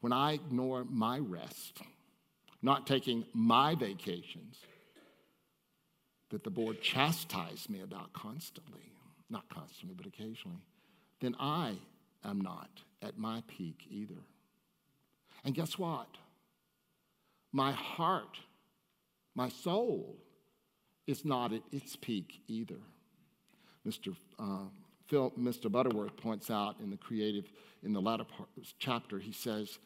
When 0.00 0.12
I 0.12 0.32
ignore 0.32 0.84
my 0.84 1.18
rest, 1.18 1.80
not 2.60 2.86
taking 2.86 3.24
my 3.32 3.74
vacations, 3.74 4.58
that 6.30 6.44
the 6.44 6.50
board 6.50 6.82
chastised 6.82 7.70
me 7.70 7.80
about 7.80 8.12
constantly, 8.12 8.92
not 9.30 9.48
constantly, 9.48 9.94
but 9.96 10.06
occasionally, 10.06 10.64
then 11.20 11.34
I 11.38 11.74
am 12.24 12.40
not 12.40 12.70
at 13.02 13.18
my 13.18 13.42
peak 13.46 13.86
either. 13.90 14.22
And 15.44 15.54
guess 15.54 15.78
what? 15.78 16.08
My 17.52 17.72
heart, 17.72 18.38
my 19.34 19.48
soul, 19.48 20.16
is 21.06 21.24
not 21.24 21.52
at 21.52 21.62
its 21.72 21.96
peak 21.96 22.40
either. 22.48 22.80
Mr. 23.86 24.16
Uh, 24.38 24.68
Phil, 25.06 25.30
Mr. 25.38 25.70
Butterworth 25.70 26.16
points 26.16 26.50
out 26.50 26.80
in 26.80 26.90
the 26.90 26.96
creative, 26.96 27.44
in 27.84 27.92
the 27.92 28.00
latter 28.00 28.24
part, 28.24 28.48
chapter, 28.78 29.18
he 29.18 29.32
says 29.32 29.78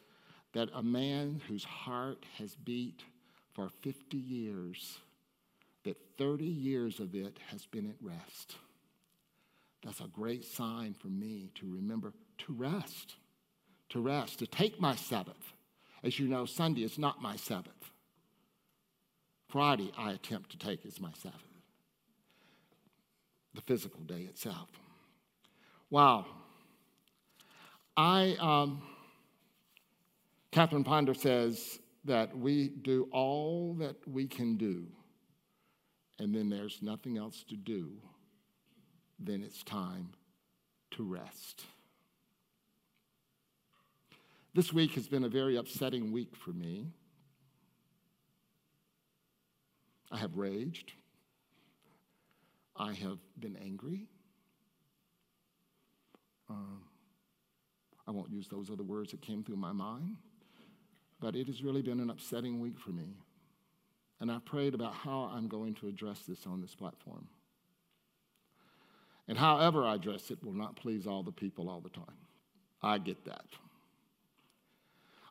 that 0.53 0.69
a 0.73 0.81
man 0.81 1.41
whose 1.47 1.63
heart 1.63 2.25
has 2.37 2.55
beat 2.55 3.03
for 3.53 3.69
50 3.81 4.17
years, 4.17 4.97
that 5.83 5.97
30 6.17 6.45
years 6.45 6.99
of 6.99 7.13
it 7.13 7.37
has 7.51 7.65
been 7.67 7.87
at 7.87 7.95
rest. 8.01 8.55
That's 9.83 9.99
a 9.99 10.07
great 10.07 10.45
sign 10.45 10.93
for 10.93 11.07
me 11.07 11.51
to 11.55 11.71
remember 11.73 12.13
to 12.39 12.53
rest, 12.53 13.15
to 13.89 13.99
rest, 13.99 14.39
to 14.39 14.47
take 14.47 14.79
my 14.79 14.95
Sabbath. 14.95 15.53
As 16.03 16.19
you 16.19 16.27
know, 16.27 16.45
Sunday 16.45 16.83
is 16.83 16.97
not 16.97 17.21
my 17.21 17.35
Sabbath. 17.35 17.91
Friday, 19.49 19.91
I 19.97 20.11
attempt 20.11 20.51
to 20.51 20.57
take 20.57 20.85
as 20.85 20.99
my 20.99 21.11
Sabbath 21.21 21.41
the 23.53 23.61
physical 23.61 24.01
day 24.01 24.21
itself. 24.21 24.69
Wow. 25.89 26.25
I, 27.97 28.37
um, 28.39 28.81
Catherine 30.51 30.83
Ponder 30.83 31.13
says 31.13 31.79
that 32.05 32.35
we 32.37 32.69
do 32.69 33.09
all 33.11 33.75
that 33.79 33.95
we 34.07 34.25
can 34.27 34.55
do, 34.55 34.87
and 36.19 36.33
then 36.33 36.49
there's 36.49 36.79
nothing 36.81 37.17
else 37.17 37.43
to 37.49 37.55
do, 37.55 37.91
then 39.21 39.43
it's 39.43 39.63
time 39.63 40.09
to 40.91 41.03
rest. 41.03 41.65
This 44.53 44.73
week 44.73 44.95
has 44.95 45.07
been 45.07 45.23
a 45.23 45.29
very 45.29 45.55
upsetting 45.55 46.11
week 46.11 46.35
for 46.35 46.51
me. 46.51 46.87
I 50.11 50.17
have 50.17 50.35
raged. 50.35 50.91
I 52.75 52.93
have 52.93 53.19
been 53.39 53.55
angry. 53.55 54.07
Um, 56.49 56.81
I 58.05 58.11
won't 58.11 58.29
use 58.29 58.49
those 58.49 58.69
other 58.69 58.83
words 58.83 59.11
that 59.11 59.21
came 59.21 59.41
through 59.43 59.55
my 59.55 59.71
mind, 59.71 60.17
but 61.21 61.35
it 61.35 61.47
has 61.47 61.63
really 61.63 61.81
been 61.81 62.01
an 62.01 62.09
upsetting 62.09 62.59
week 62.59 62.77
for 62.77 62.89
me. 62.89 63.15
And 64.19 64.29
I 64.29 64.39
prayed 64.39 64.73
about 64.73 64.93
how 64.93 65.31
I'm 65.33 65.47
going 65.47 65.75
to 65.75 65.87
address 65.87 66.23
this 66.27 66.45
on 66.45 66.59
this 66.59 66.75
platform. 66.75 67.27
And 69.31 69.39
however 69.39 69.85
I 69.85 69.95
dress 69.95 70.29
it 70.29 70.43
will 70.43 70.51
not 70.51 70.75
please 70.75 71.07
all 71.07 71.23
the 71.23 71.31
people 71.31 71.69
all 71.69 71.79
the 71.79 71.87
time. 71.87 72.17
I 72.83 72.97
get 72.97 73.23
that. 73.23 73.45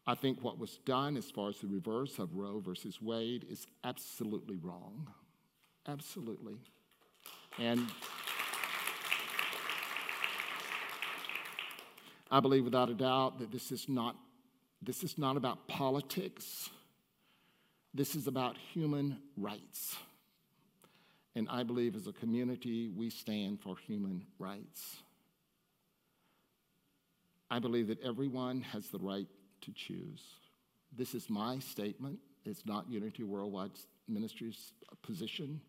I 0.06 0.14
think 0.14 0.42
what 0.42 0.58
was 0.58 0.78
done 0.86 1.18
as 1.18 1.30
far 1.30 1.50
as 1.50 1.58
the 1.58 1.66
reverse 1.66 2.18
of 2.18 2.34
Roe 2.34 2.60
versus 2.60 3.02
Wade 3.02 3.44
is 3.50 3.66
absolutely 3.84 4.56
wrong. 4.56 5.12
Absolutely. 5.86 6.54
And 7.58 7.86
I 12.30 12.40
believe 12.40 12.64
without 12.64 12.88
a 12.88 12.94
doubt 12.94 13.38
that 13.40 13.52
this 13.52 13.70
is 13.70 13.86
not, 13.86 14.16
this 14.80 15.04
is 15.04 15.18
not 15.18 15.36
about 15.36 15.68
politics. 15.68 16.70
This 17.92 18.14
is 18.14 18.26
about 18.26 18.56
human 18.72 19.18
rights. 19.36 19.94
And 21.34 21.48
I 21.48 21.62
believe 21.62 21.94
as 21.94 22.06
a 22.06 22.12
community, 22.12 22.88
we 22.88 23.10
stand 23.10 23.60
for 23.60 23.76
human 23.76 24.26
rights. 24.38 24.96
I 27.50 27.58
believe 27.58 27.88
that 27.88 28.02
everyone 28.02 28.62
has 28.62 28.88
the 28.88 28.98
right 28.98 29.26
to 29.62 29.72
choose. 29.72 30.22
This 30.96 31.14
is 31.14 31.30
my 31.30 31.58
statement. 31.58 32.18
It's 32.44 32.64
not 32.66 32.88
Unity 32.88 33.22
Worldwide 33.22 33.72
Ministries' 34.08 34.72
position, 35.02 35.60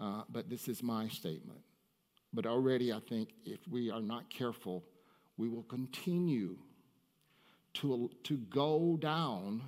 uh, 0.00 0.22
but 0.28 0.48
this 0.48 0.68
is 0.68 0.82
my 0.82 1.08
statement. 1.08 1.60
But 2.32 2.46
already, 2.46 2.92
I 2.92 3.00
think 3.08 3.30
if 3.44 3.60
we 3.70 3.90
are 3.90 4.02
not 4.02 4.30
careful, 4.30 4.84
we 5.36 5.48
will 5.48 5.62
continue 5.64 6.56
to, 7.74 8.10
to 8.24 8.36
go 8.36 8.96
down 9.00 9.62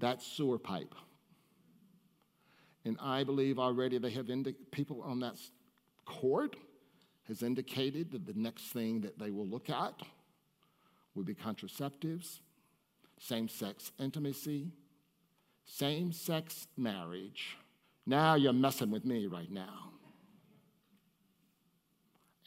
that 0.00 0.22
sewer 0.22 0.58
pipe. 0.58 0.94
And 2.84 2.96
I 3.00 3.24
believe 3.24 3.58
already 3.58 3.98
they 3.98 4.10
have 4.10 4.28
indi- 4.28 4.56
people 4.70 5.02
on 5.02 5.20
that 5.20 5.36
court 6.04 6.56
has 7.28 7.42
indicated 7.42 8.10
that 8.10 8.26
the 8.26 8.34
next 8.34 8.72
thing 8.72 9.00
that 9.02 9.18
they 9.18 9.30
will 9.30 9.46
look 9.46 9.70
at 9.70 9.94
will 11.14 11.22
be 11.22 11.34
contraceptives, 11.34 12.40
same 13.18 13.48
sex 13.48 13.92
intimacy, 14.00 14.72
same 15.64 16.12
sex 16.12 16.66
marriage. 16.76 17.56
Now 18.04 18.34
you're 18.34 18.52
messing 18.52 18.90
with 18.90 19.04
me 19.04 19.26
right 19.26 19.50
now. 19.50 19.90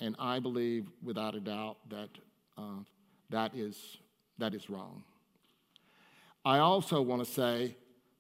And 0.01 0.15
I 0.19 0.39
believe 0.39 0.87
without 1.01 1.35
a 1.35 1.39
doubt 1.39 1.77
that 1.89 2.09
uh, 2.57 2.83
that, 3.29 3.55
is, 3.55 3.97
that 4.37 4.53
is 4.53 4.69
wrong. 4.69 5.03
I 6.43 6.59
also 6.59 7.01
want 7.01 7.25
to 7.25 7.31
say, 7.31 7.75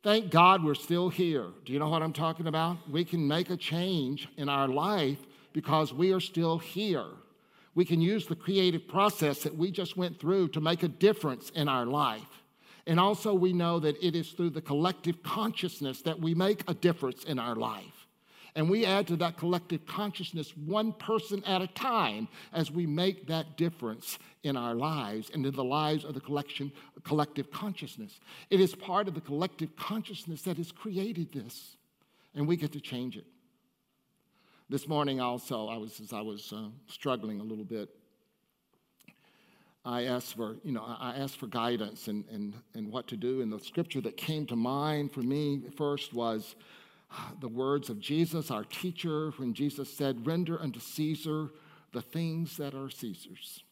thank 0.05 0.29
God 0.29 0.63
we're 0.63 0.75
still 0.75 1.09
here. 1.09 1.47
Do 1.65 1.73
you 1.73 1.79
know 1.79 1.89
what 1.89 2.03
I'm 2.03 2.13
talking 2.13 2.45
about? 2.45 2.77
We 2.87 3.03
can 3.03 3.27
make 3.27 3.49
a 3.49 3.57
change 3.57 4.29
in 4.37 4.49
our 4.49 4.67
life 4.67 5.17
because 5.51 5.91
we 5.91 6.13
are 6.13 6.19
still 6.19 6.59
here. 6.59 7.07
We 7.73 7.85
can 7.85 7.99
use 7.99 8.27
the 8.27 8.35
creative 8.35 8.87
process 8.87 9.41
that 9.41 9.57
we 9.57 9.71
just 9.71 9.97
went 9.97 10.19
through 10.19 10.49
to 10.49 10.61
make 10.61 10.83
a 10.83 10.87
difference 10.87 11.49
in 11.55 11.67
our 11.67 11.87
life. 11.87 12.43
And 12.85 12.99
also, 12.99 13.33
we 13.33 13.51
know 13.51 13.79
that 13.79 13.97
it 13.99 14.15
is 14.15 14.29
through 14.29 14.51
the 14.51 14.61
collective 14.61 15.23
consciousness 15.23 16.03
that 16.03 16.19
we 16.19 16.35
make 16.35 16.69
a 16.69 16.75
difference 16.75 17.23
in 17.23 17.39
our 17.39 17.55
life. 17.55 17.94
And 18.55 18.69
we 18.69 18.85
add 18.85 19.05
to 19.07 19.17
that 19.17 19.37
collective 19.37 19.85
consciousness 19.85 20.55
one 20.55 20.93
person 20.93 21.43
at 21.43 21.61
a 21.61 21.67
time 21.67 22.29
as 22.53 22.71
we 22.71 22.85
make 22.85 23.27
that 23.27 23.57
difference 23.57 24.17
in 24.43 24.55
our 24.55 24.73
lives 24.73 25.29
and 25.33 25.45
in 25.45 25.53
the 25.53 25.63
lives 25.63 26.05
of 26.05 26.13
the 26.13 26.21
collection, 26.21 26.71
collective 27.03 27.51
consciousness. 27.51 28.19
It 28.49 28.61
is 28.61 28.73
part 28.73 29.09
of 29.09 29.13
the 29.13 29.21
collective 29.21 29.75
consciousness 29.75 30.43
that 30.43 30.55
has 30.55 30.71
created 30.71 31.33
this, 31.33 31.75
and 32.33 32.47
we 32.47 32.55
get 32.55 32.71
to 32.71 32.79
change 32.79 33.17
it. 33.17 33.25
This 34.69 34.87
morning, 34.87 35.19
also, 35.19 35.67
I 35.67 35.75
was, 35.75 35.99
as 35.99 36.13
I 36.13 36.21
was 36.21 36.53
uh, 36.55 36.69
struggling 36.87 37.41
a 37.41 37.43
little 37.43 37.65
bit, 37.65 37.89
I 39.83 40.05
asked 40.05 40.35
for, 40.35 40.55
you 40.63 40.71
know, 40.71 40.83
I 40.83 41.17
asked 41.17 41.37
for 41.37 41.45
guidance 41.45 42.07
and, 42.07 42.23
and, 42.31 42.55
and 42.73 42.91
what 42.91 43.07
to 43.09 43.17
do. 43.17 43.41
And 43.41 43.53
the 43.53 43.59
scripture 43.59 44.01
that 44.01 44.17
came 44.17 44.47
to 44.47 44.55
mind 44.55 45.11
for 45.11 45.21
me 45.21 45.61
first 45.77 46.13
was 46.13 46.55
the 47.39 47.47
words 47.47 47.89
of 47.89 47.99
Jesus, 47.99 48.51
our 48.51 48.63
teacher, 48.63 49.31
when 49.37 49.53
Jesus 49.53 49.95
said, 49.95 50.25
Render 50.25 50.61
unto 50.61 50.79
Caesar 50.79 51.49
the 51.93 52.01
things 52.01 52.57
that 52.57 52.73
are 52.73 52.89
Caesar's. 52.89 53.63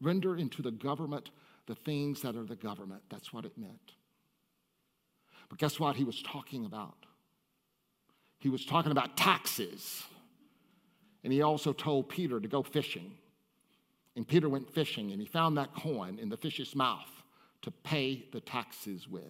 Render 0.00 0.36
into 0.36 0.62
the 0.62 0.70
government 0.70 1.30
the 1.68 1.74
things 1.74 2.22
that 2.22 2.34
are 2.34 2.44
the 2.44 2.56
government. 2.56 3.02
That's 3.10 3.32
what 3.32 3.44
it 3.44 3.56
meant. 3.56 3.92
But 5.48 5.58
guess 5.58 5.78
what 5.78 5.96
he 5.96 6.04
was 6.04 6.20
talking 6.22 6.64
about? 6.64 6.96
He 8.38 8.48
was 8.48 8.64
talking 8.64 8.90
about 8.90 9.16
taxes. 9.16 10.02
And 11.22 11.32
he 11.32 11.42
also 11.42 11.72
told 11.72 12.08
Peter 12.08 12.40
to 12.40 12.48
go 12.48 12.62
fishing. 12.62 13.12
And 14.16 14.26
Peter 14.26 14.48
went 14.48 14.72
fishing 14.72 15.12
and 15.12 15.20
he 15.20 15.26
found 15.26 15.58
that 15.58 15.74
coin 15.74 16.18
in 16.18 16.28
the 16.28 16.36
fish's 16.36 16.74
mouth 16.74 17.22
to 17.62 17.70
pay 17.70 18.24
the 18.32 18.40
taxes 18.40 19.06
with. 19.06 19.22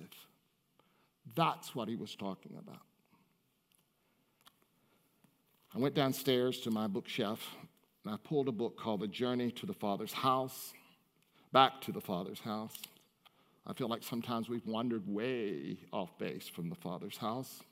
That's 1.35 1.75
what 1.75 1.89
he 1.89 1.97
was 1.97 2.15
talking 2.15 2.57
about. 2.59 2.83
I 5.79 5.81
went 5.81 5.95
downstairs 5.95 6.59
to 6.63 6.73
my 6.73 6.89
bookshelf 6.89 7.55
and 8.05 8.13
I 8.13 8.17
pulled 8.17 8.49
a 8.49 8.53
book 8.53 8.77
called 8.77 8.99
The 8.99 9.07
Journey 9.07 9.53
to 9.53 9.65
the 9.65 9.73
Father's 9.73 10.13
House, 10.13 10.73
Back 11.53 11.81
to 11.83 11.93
the 11.93 12.01
Father's 12.01 12.41
House. 12.41 12.77
I 13.65 13.75
feel 13.75 13.87
like 13.87 14.03
sometimes 14.03 14.49
we've 14.49 14.67
wandered 14.67 15.07
way 15.07 15.77
off 15.93 16.19
base 16.19 16.49
from 16.49 16.69
the 16.69 16.75
Father's 16.75 17.19
house. 17.19 17.63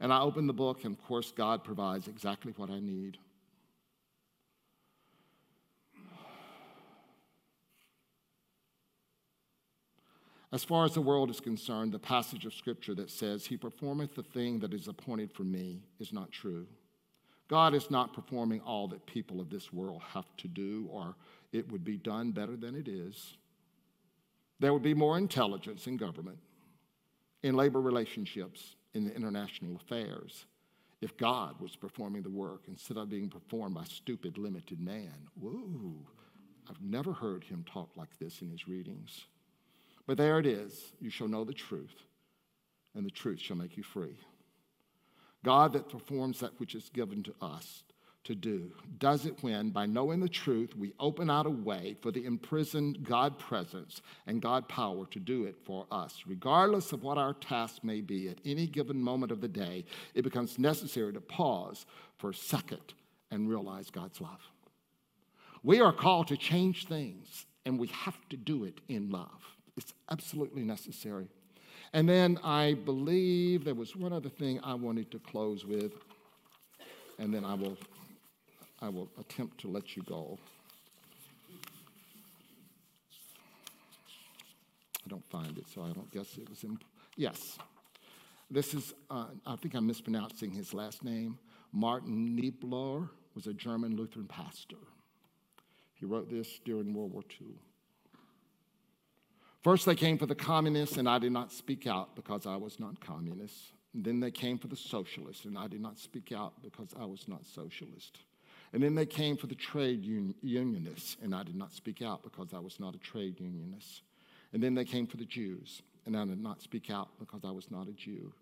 And 0.00 0.14
I 0.14 0.20
opened 0.20 0.48
the 0.48 0.54
book, 0.54 0.84
and 0.84 0.96
of 0.96 1.04
course, 1.04 1.30
God 1.30 1.62
provides 1.62 2.08
exactly 2.08 2.54
what 2.56 2.70
I 2.70 2.80
need. 2.80 3.18
As 10.50 10.64
far 10.64 10.86
as 10.86 10.94
the 10.94 11.02
world 11.02 11.28
is 11.28 11.40
concerned, 11.40 11.92
the 11.92 11.98
passage 11.98 12.46
of 12.46 12.54
Scripture 12.54 12.94
that 12.94 13.10
says, 13.10 13.44
He 13.44 13.58
performeth 13.58 14.14
the 14.14 14.22
thing 14.22 14.60
that 14.60 14.72
is 14.72 14.88
appointed 14.88 15.30
for 15.32 15.44
me 15.44 15.82
is 16.00 16.14
not 16.14 16.32
true. 16.32 16.66
God 17.48 17.74
is 17.74 17.90
not 17.90 18.12
performing 18.12 18.60
all 18.60 18.88
that 18.88 19.06
people 19.06 19.40
of 19.40 19.50
this 19.50 19.72
world 19.72 20.02
have 20.12 20.36
to 20.38 20.48
do, 20.48 20.88
or 20.90 21.14
it 21.52 21.70
would 21.70 21.84
be 21.84 21.96
done 21.96 22.32
better 22.32 22.56
than 22.56 22.74
it 22.74 22.88
is. 22.88 23.36
There 24.58 24.72
would 24.72 24.82
be 24.82 24.94
more 24.94 25.18
intelligence 25.18 25.86
in 25.86 25.96
government, 25.96 26.38
in 27.42 27.54
labor 27.54 27.80
relationships, 27.80 28.74
in 28.94 29.04
the 29.04 29.14
international 29.14 29.76
affairs, 29.76 30.46
if 31.02 31.16
God 31.16 31.60
was 31.60 31.76
performing 31.76 32.22
the 32.22 32.30
work 32.30 32.62
instead 32.66 32.96
of 32.96 33.10
being 33.10 33.28
performed 33.28 33.74
by 33.74 33.84
stupid, 33.84 34.38
limited 34.38 34.80
man. 34.80 35.12
Whoa, 35.38 35.94
I've 36.68 36.80
never 36.80 37.12
heard 37.12 37.44
him 37.44 37.64
talk 37.70 37.90
like 37.96 38.18
this 38.18 38.40
in 38.40 38.50
his 38.50 38.66
readings. 38.66 39.26
But 40.06 40.16
there 40.16 40.38
it 40.38 40.46
is. 40.46 40.94
You 41.00 41.10
shall 41.10 41.28
know 41.28 41.44
the 41.44 41.52
truth, 41.52 41.94
and 42.94 43.04
the 43.04 43.10
truth 43.10 43.40
shall 43.40 43.56
make 43.56 43.76
you 43.76 43.82
free. 43.82 44.16
God 45.46 45.74
that 45.74 45.88
performs 45.88 46.40
that 46.40 46.58
which 46.58 46.74
is 46.74 46.88
given 46.88 47.22
to 47.22 47.34
us 47.40 47.84
to 48.24 48.34
do 48.34 48.72
does 48.98 49.26
it 49.26 49.44
when, 49.44 49.70
by 49.70 49.86
knowing 49.86 50.18
the 50.18 50.28
truth, 50.28 50.74
we 50.76 50.92
open 50.98 51.30
out 51.30 51.46
a 51.46 51.50
way 51.50 51.96
for 52.02 52.10
the 52.10 52.24
imprisoned 52.24 53.04
God 53.04 53.38
presence 53.38 54.02
and 54.26 54.42
God 54.42 54.68
power 54.68 55.06
to 55.12 55.20
do 55.20 55.44
it 55.44 55.54
for 55.64 55.86
us. 55.92 56.24
Regardless 56.26 56.90
of 56.90 57.04
what 57.04 57.16
our 57.16 57.32
task 57.32 57.84
may 57.84 58.00
be 58.00 58.28
at 58.28 58.40
any 58.44 58.66
given 58.66 59.00
moment 59.00 59.30
of 59.30 59.40
the 59.40 59.46
day, 59.46 59.84
it 60.14 60.22
becomes 60.22 60.58
necessary 60.58 61.12
to 61.12 61.20
pause 61.20 61.86
for 62.18 62.30
a 62.30 62.34
second 62.34 62.94
and 63.30 63.48
realize 63.48 63.88
God's 63.88 64.20
love. 64.20 64.40
We 65.62 65.80
are 65.80 65.92
called 65.92 66.26
to 66.26 66.36
change 66.36 66.88
things, 66.88 67.46
and 67.64 67.78
we 67.78 67.86
have 67.86 68.18
to 68.30 68.36
do 68.36 68.64
it 68.64 68.80
in 68.88 69.10
love. 69.10 69.56
It's 69.76 69.94
absolutely 70.10 70.64
necessary. 70.64 71.28
And 71.96 72.06
then 72.06 72.38
I 72.44 72.74
believe 72.74 73.64
there 73.64 73.74
was 73.74 73.96
one 73.96 74.12
other 74.12 74.28
thing 74.28 74.60
I 74.62 74.74
wanted 74.74 75.10
to 75.12 75.18
close 75.18 75.64
with, 75.64 75.94
and 77.18 77.32
then 77.32 77.42
I 77.42 77.54
will, 77.54 77.78
I 78.82 78.90
will 78.90 79.08
attempt 79.18 79.62
to 79.62 79.68
let 79.68 79.96
you 79.96 80.02
go. 80.02 80.38
I 85.06 85.08
don't 85.08 85.24
find 85.30 85.56
it, 85.56 85.64
so 85.74 85.84
I 85.84 85.92
don't 85.92 86.12
guess 86.12 86.36
it 86.36 86.50
was 86.50 86.64
in. 86.64 86.78
Yes. 87.16 87.56
This 88.50 88.74
is, 88.74 88.92
uh, 89.10 89.28
I 89.46 89.56
think 89.56 89.72
I'm 89.72 89.86
mispronouncing 89.86 90.50
his 90.50 90.74
last 90.74 91.02
name. 91.02 91.38
Martin 91.72 92.38
Niebler 92.38 93.08
was 93.34 93.46
a 93.46 93.54
German 93.54 93.96
Lutheran 93.96 94.26
pastor. 94.26 94.76
He 95.94 96.04
wrote 96.04 96.28
this 96.28 96.60
during 96.62 96.92
World 96.92 97.14
War 97.14 97.22
II. 97.40 97.54
First, 99.66 99.84
they 99.84 99.96
came 99.96 100.16
for 100.16 100.26
the 100.26 100.34
communists, 100.36 100.96
and 100.96 101.08
I 101.08 101.18
did 101.18 101.32
not 101.32 101.50
speak 101.50 101.88
out 101.88 102.14
because 102.14 102.46
I 102.46 102.54
was 102.54 102.78
not 102.78 103.00
communist. 103.00 103.72
And 103.94 104.04
then 104.04 104.20
they 104.20 104.30
came 104.30 104.58
for 104.58 104.68
the 104.68 104.76
socialists, 104.76 105.44
and 105.44 105.58
I 105.58 105.66
did 105.66 105.80
not 105.80 105.98
speak 105.98 106.30
out 106.30 106.52
because 106.62 106.90
I 106.96 107.04
was 107.04 107.26
not 107.26 107.44
socialist. 107.44 108.20
And 108.72 108.80
then 108.80 108.94
they 108.94 109.06
came 109.06 109.36
for 109.36 109.48
the 109.48 109.56
trade 109.56 110.04
un- 110.04 110.36
unionists, 110.40 111.16
and 111.20 111.34
I 111.34 111.42
did 111.42 111.56
not 111.56 111.72
speak 111.72 112.00
out 112.00 112.22
because 112.22 112.54
I 112.54 112.60
was 112.60 112.78
not 112.78 112.94
a 112.94 112.98
trade 112.98 113.40
unionist. 113.40 114.02
And 114.52 114.62
then 114.62 114.76
they 114.76 114.84
came 114.84 115.08
for 115.08 115.16
the 115.16 115.24
Jews, 115.24 115.82
and 116.06 116.16
I 116.16 116.24
did 116.26 116.40
not 116.40 116.62
speak 116.62 116.88
out 116.88 117.08
because 117.18 117.40
I 117.44 117.50
was 117.50 117.68
not 117.68 117.88
a 117.88 117.92
Jew. 117.92 118.32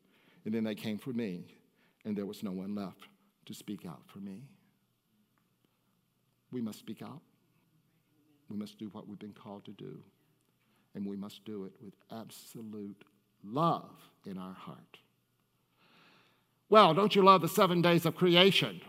And 0.44 0.52
then 0.52 0.62
they 0.62 0.74
came 0.74 0.98
for 0.98 1.14
me, 1.14 1.46
and 2.04 2.14
there 2.14 2.26
was 2.26 2.42
no 2.42 2.52
one 2.52 2.74
left 2.74 3.08
to 3.46 3.54
speak 3.54 3.86
out 3.86 4.02
for 4.08 4.18
me. 4.18 4.42
We 6.52 6.60
must 6.60 6.80
speak 6.80 7.00
out. 7.00 7.22
We 8.50 8.58
must 8.58 8.78
do 8.78 8.90
what 8.92 9.08
we've 9.08 9.18
been 9.18 9.32
called 9.32 9.64
to 9.64 9.72
do 9.72 10.02
and 10.94 11.06
we 11.06 11.16
must 11.16 11.44
do 11.44 11.64
it 11.64 11.72
with 11.82 11.94
absolute 12.10 13.04
love 13.42 13.90
in 14.26 14.38
our 14.38 14.54
heart. 14.54 14.98
Well, 16.68 16.94
don't 16.94 17.14
you 17.14 17.22
love 17.22 17.42
the 17.42 17.48
seven 17.48 17.82
days 17.82 18.06
of 18.06 18.16
creation? 18.16 18.80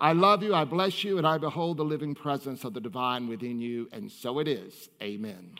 I 0.00 0.12
love 0.14 0.42
you, 0.42 0.54
I 0.54 0.64
bless 0.64 1.04
you, 1.04 1.18
and 1.18 1.26
I 1.26 1.36
behold 1.36 1.76
the 1.76 1.84
living 1.84 2.14
presence 2.14 2.64
of 2.64 2.72
the 2.72 2.80
divine 2.80 3.28
within 3.28 3.60
you, 3.60 3.88
and 3.92 4.10
so 4.10 4.38
it 4.38 4.48
is. 4.48 4.88
Amen. 5.02 5.52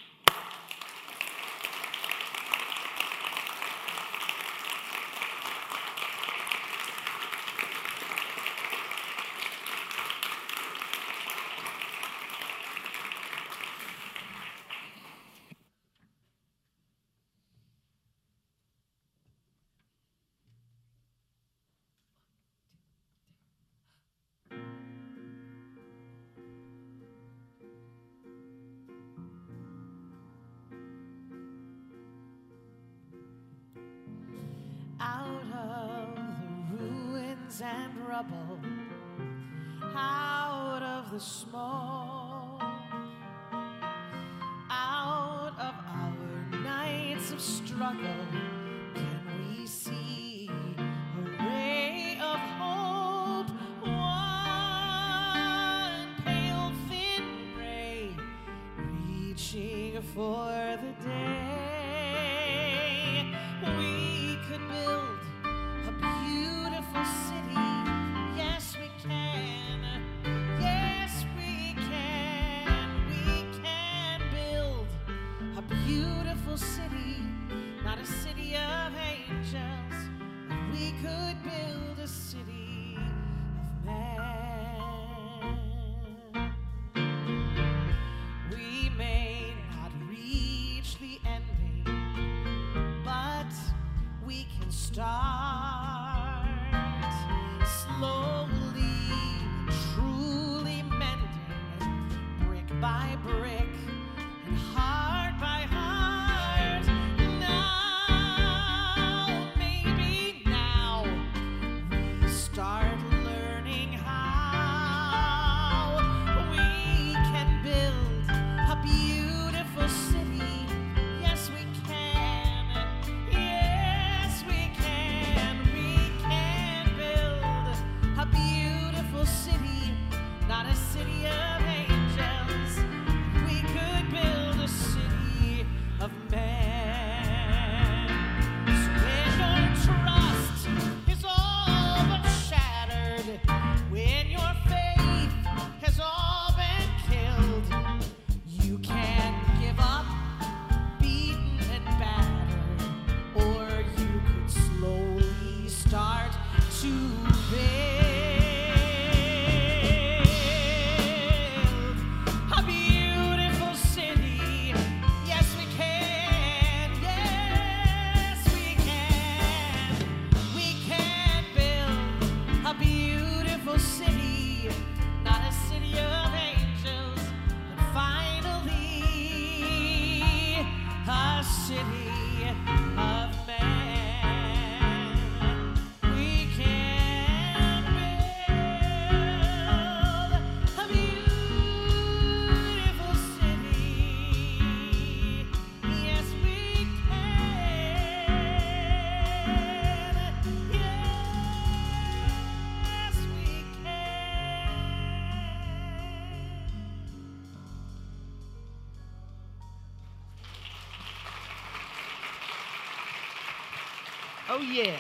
Oh, 214.61 214.63
yeah. 214.63 214.99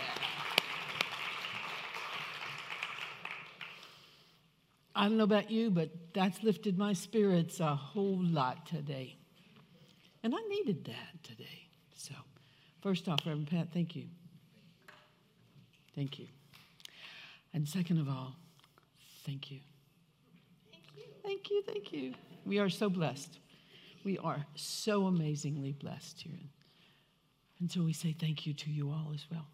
I 4.94 5.04
don't 5.04 5.18
know 5.18 5.24
about 5.24 5.50
you, 5.50 5.70
but 5.70 5.90
that's 6.14 6.42
lifted 6.42 6.78
my 6.78 6.94
spirits 6.94 7.60
a 7.60 7.74
whole 7.74 8.18
lot 8.22 8.64
today. 8.64 9.18
And 10.22 10.34
I 10.34 10.40
needed 10.48 10.86
that 10.86 11.22
today. 11.22 11.68
So, 11.94 12.14
first 12.80 13.06
off, 13.06 13.20
Reverend 13.26 13.48
Pat, 13.48 13.68
thank 13.70 13.94
you. 13.94 14.06
Thank 15.94 16.18
you. 16.18 16.26
And 17.52 17.68
second 17.68 17.98
of 17.98 18.08
all, 18.08 18.34
thank 19.26 19.50
you. 19.50 19.58
Thank 20.72 20.84
you, 20.96 21.04
thank 21.22 21.50
you. 21.50 21.62
Thank 21.66 21.92
you. 21.92 22.14
We 22.46 22.58
are 22.60 22.70
so 22.70 22.88
blessed. 22.88 23.38
We 24.04 24.16
are 24.16 24.46
so 24.54 25.06
amazingly 25.06 25.72
blessed 25.72 26.22
here. 26.22 26.48
And 27.60 27.70
so 27.70 27.82
we 27.82 27.92
say 27.92 28.16
thank 28.18 28.46
you 28.46 28.54
to 28.54 28.70
you 28.70 28.90
all 28.90 29.12
as 29.14 29.26
well. 29.30 29.46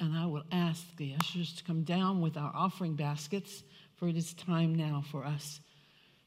And 0.00 0.16
I 0.16 0.24
will 0.26 0.44
ask 0.50 0.96
the 0.96 1.14
ushers 1.20 1.52
to 1.54 1.64
come 1.64 1.82
down 1.82 2.22
with 2.22 2.38
our 2.38 2.52
offering 2.54 2.94
baskets, 2.94 3.62
for 3.96 4.08
it 4.08 4.16
is 4.16 4.32
time 4.32 4.74
now 4.74 5.04
for 5.10 5.26
us 5.26 5.60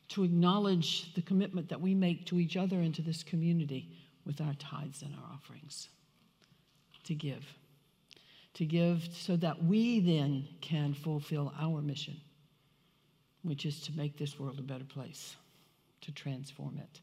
to 0.09 0.23
acknowledge 0.23 1.11
the 1.15 1.23
commitment 1.23 1.69
that 1.69 1.81
we 1.81 1.95
make 1.95 2.27
to 2.27 2.39
each 2.39 2.55
other 2.55 2.79
and 2.79 2.93
to 2.93 3.01
this 3.01 3.23
community 3.23 3.89
with 4.25 4.39
our 4.41 4.53
tithes 4.55 5.01
and 5.01 5.15
our 5.15 5.33
offerings. 5.33 5.89
To 7.05 7.15
give. 7.15 7.43
To 8.53 8.65
give 8.65 9.09
so 9.11 9.35
that 9.37 9.63
we 9.63 9.99
then 9.99 10.47
can 10.61 10.93
fulfill 10.93 11.51
our 11.59 11.81
mission, 11.81 12.21
which 13.41 13.65
is 13.65 13.81
to 13.81 13.91
make 13.93 14.17
this 14.17 14.39
world 14.39 14.59
a 14.59 14.61
better 14.61 14.83
place, 14.83 15.35
to 16.01 16.11
transform 16.11 16.77
it. 16.77 17.01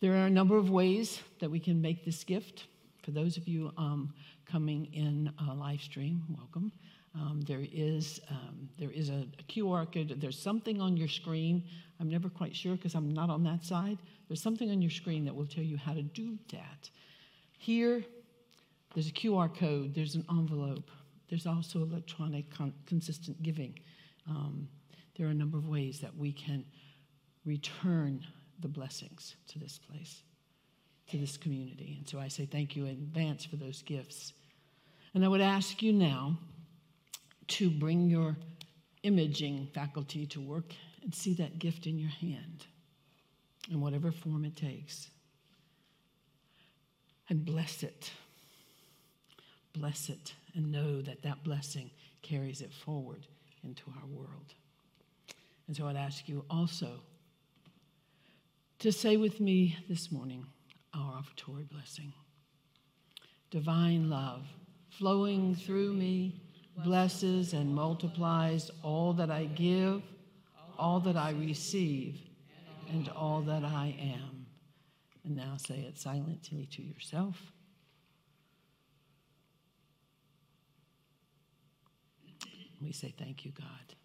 There 0.00 0.12
are 0.12 0.26
a 0.26 0.30
number 0.30 0.58
of 0.58 0.68
ways 0.68 1.22
that 1.40 1.50
we 1.50 1.58
can 1.58 1.80
make 1.80 2.04
this 2.04 2.22
gift. 2.22 2.66
For 3.02 3.12
those 3.12 3.38
of 3.38 3.48
you 3.48 3.72
um, 3.78 4.12
coming 4.44 4.92
in 4.92 5.32
uh, 5.40 5.54
live 5.54 5.80
stream, 5.80 6.22
welcome. 6.36 6.70
Um, 7.14 7.40
there 7.46 7.62
is 7.72 8.20
um, 8.30 8.68
there 8.78 8.90
is 8.90 9.08
a, 9.08 9.26
a 9.38 9.42
QR 9.44 9.90
code. 9.90 10.14
There's 10.20 10.38
something 10.38 10.82
on 10.82 10.98
your 10.98 11.08
screen. 11.08 11.64
I'm 11.98 12.10
never 12.10 12.28
quite 12.28 12.54
sure 12.54 12.76
because 12.76 12.94
I'm 12.94 13.14
not 13.14 13.30
on 13.30 13.42
that 13.44 13.64
side. 13.64 13.96
There's 14.28 14.42
something 14.42 14.70
on 14.70 14.82
your 14.82 14.90
screen 14.90 15.24
that 15.24 15.34
will 15.34 15.46
tell 15.46 15.64
you 15.64 15.78
how 15.78 15.94
to 15.94 16.02
do 16.02 16.38
that. 16.52 16.90
Here, 17.56 18.04
there's 18.92 19.08
a 19.08 19.12
QR 19.12 19.54
code. 19.56 19.94
There's 19.94 20.14
an 20.14 20.26
envelope. 20.28 20.90
There's 21.30 21.46
also 21.46 21.80
electronic 21.80 22.50
con- 22.54 22.74
consistent 22.84 23.42
giving. 23.42 23.78
Um, 24.28 24.68
there 25.16 25.26
are 25.26 25.30
a 25.30 25.34
number 25.34 25.56
of 25.56 25.66
ways 25.66 26.00
that 26.00 26.14
we 26.14 26.32
can 26.32 26.66
return 27.46 28.26
the 28.60 28.68
blessings 28.68 29.36
to 29.48 29.58
this 29.58 29.78
place, 29.78 30.22
to 31.10 31.18
this 31.18 31.36
community. 31.36 31.96
And 31.98 32.08
so 32.08 32.18
I 32.18 32.28
say 32.28 32.46
thank 32.46 32.76
you 32.76 32.84
in 32.84 32.92
advance 32.92 33.44
for 33.44 33.56
those 33.56 33.82
gifts. 33.82 34.32
And 35.14 35.24
I 35.24 35.28
would 35.28 35.40
ask 35.40 35.82
you 35.82 35.92
now 35.92 36.38
to 37.48 37.70
bring 37.70 38.08
your 38.10 38.36
imaging 39.02 39.68
faculty 39.72 40.26
to 40.26 40.40
work 40.40 40.72
and 41.02 41.14
see 41.14 41.34
that 41.34 41.58
gift 41.58 41.86
in 41.86 41.98
your 41.98 42.10
hand 42.10 42.66
in 43.70 43.80
whatever 43.80 44.10
form 44.12 44.44
it 44.44 44.56
takes. 44.56 45.08
And 47.28 47.44
bless 47.44 47.82
it. 47.82 48.10
Bless 49.74 50.08
it 50.08 50.34
and 50.54 50.72
know 50.72 51.02
that 51.02 51.22
that 51.22 51.44
blessing 51.44 51.90
carries 52.22 52.60
it 52.60 52.72
forward 52.72 53.26
into 53.62 53.84
our 53.96 54.06
world. 54.06 54.54
And 55.66 55.76
so 55.76 55.86
I'd 55.86 55.96
ask 55.96 56.28
you 56.28 56.44
also 56.48 57.00
to 58.78 58.92
say 58.92 59.16
with 59.16 59.40
me 59.40 59.76
this 59.88 60.12
morning 60.12 60.46
our 60.92 61.14
offertory 61.14 61.64
blessing. 61.64 62.12
Divine 63.50 64.10
love 64.10 64.46
flowing 64.90 65.54
through 65.54 65.92
me, 65.92 66.40
blesses 66.84 67.52
and 67.52 67.74
multiplies 67.74 68.70
all 68.82 69.12
that 69.14 69.30
I 69.30 69.44
give, 69.44 70.02
all 70.78 71.00
that 71.00 71.16
I 71.16 71.30
receive, 71.30 72.20
and 72.88 73.08
all 73.10 73.42
that 73.42 73.64
I 73.64 73.96
am. 74.00 74.46
And 75.24 75.36
now 75.36 75.56
say 75.56 75.80
it 75.80 75.98
silently 75.98 76.66
to 76.72 76.82
yourself. 76.82 77.36
We 82.80 82.92
say, 82.92 83.14
Thank 83.18 83.44
you, 83.44 83.52
God. 83.52 83.96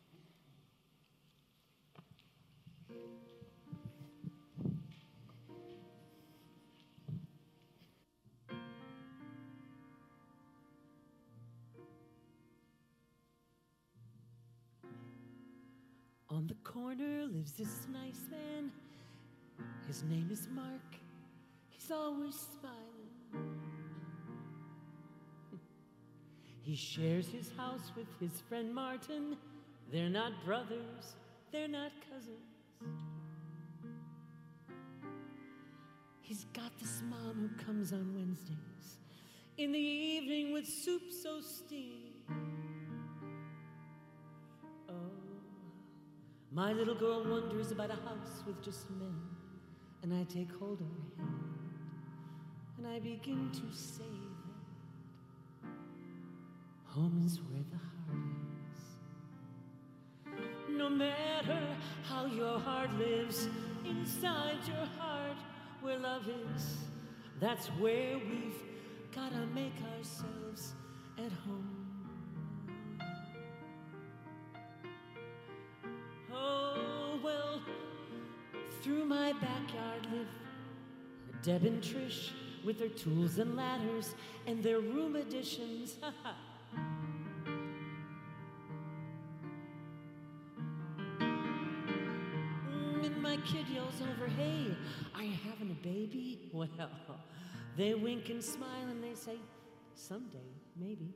On 16.41 16.47
the 16.47 16.55
corner 16.63 17.27
lives 17.27 17.51
this 17.51 17.85
nice 17.93 18.21
man. 18.31 18.71
His 19.85 20.01
name 20.05 20.27
is 20.31 20.47
Mark. 20.55 20.95
He's 21.69 21.91
always 21.91 22.35
smiling. 22.59 23.59
He 26.63 26.75
shares 26.75 27.27
his 27.27 27.51
house 27.57 27.91
with 27.95 28.07
his 28.19 28.41
friend 28.49 28.73
Martin. 28.73 29.37
They're 29.91 30.09
not 30.09 30.31
brothers, 30.43 31.15
they're 31.51 31.67
not 31.67 31.91
cousins. 32.09 32.39
He's 36.21 36.45
got 36.53 36.71
this 36.79 37.03
mom 37.07 37.35
who 37.35 37.65
comes 37.65 37.93
on 37.93 38.15
Wednesdays 38.15 38.97
in 39.59 39.71
the 39.71 39.79
evening 39.79 40.53
with 40.53 40.67
soup 40.67 41.03
so 41.11 41.39
steamy. 41.41 42.10
My 46.51 46.73
little 46.73 46.95
girl 46.95 47.23
wonders 47.23 47.71
about 47.71 47.89
a 47.89 47.93
house 47.93 48.43
with 48.45 48.61
just 48.61 48.89
men, 48.91 49.15
and 50.03 50.13
I 50.13 50.23
take 50.31 50.51
hold 50.59 50.81
of 50.81 50.87
her 50.87 51.23
hand 51.23 51.51
and 52.83 52.91
I 52.91 52.99
begin 52.99 53.51
to 53.51 53.77
say 53.77 54.03
that 55.61 55.69
home 56.85 57.21
is 57.23 57.39
where 57.41 57.63
the 57.69 57.77
heart 57.77 58.25
is. 60.25 60.75
No 60.75 60.89
matter 60.89 61.61
how 62.03 62.25
your 62.25 62.57
heart 62.57 62.91
lives, 62.95 63.47
inside 63.85 64.57
your 64.65 64.87
heart 64.97 65.37
where 65.81 65.99
love 65.99 66.27
is, 66.55 66.77
that's 67.39 67.67
where 67.67 68.17
we've 68.17 68.63
gotta 69.13 69.45
make 69.53 69.75
ourselves 69.95 70.73
at 71.19 71.31
home. 71.45 71.80
Through 78.81 79.05
my 79.05 79.31
backyard 79.33 80.07
live 80.11 80.27
Deb 81.43 81.65
and 81.65 81.81
Trish 81.83 82.31
with 82.63 82.79
their 82.79 82.89
tools 82.89 83.37
and 83.37 83.55
ladders 83.55 84.15
and 84.47 84.63
their 84.63 84.79
room 84.79 85.15
additions. 85.15 85.97
Mm, 91.19 93.05
and 93.05 93.21
my 93.21 93.37
kid 93.37 93.67
yells 93.67 94.01
over, 94.01 94.27
Hey, 94.27 94.67
are 95.15 95.23
you 95.23 95.35
having 95.49 95.71
a 95.71 95.83
baby? 95.83 96.49
Well, 96.53 96.69
they 97.75 97.93
wink 97.93 98.29
and 98.29 98.43
smile 98.43 98.87
and 98.89 99.03
they 99.03 99.15
say, 99.15 99.37
Someday, 99.95 100.37
maybe. 100.79 101.13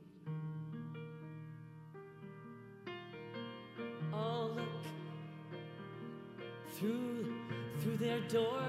Oh, 4.12 4.50
look 4.54 4.68
through 6.78 7.45
through 7.86 7.96
their 7.98 8.20
door. 8.28 8.62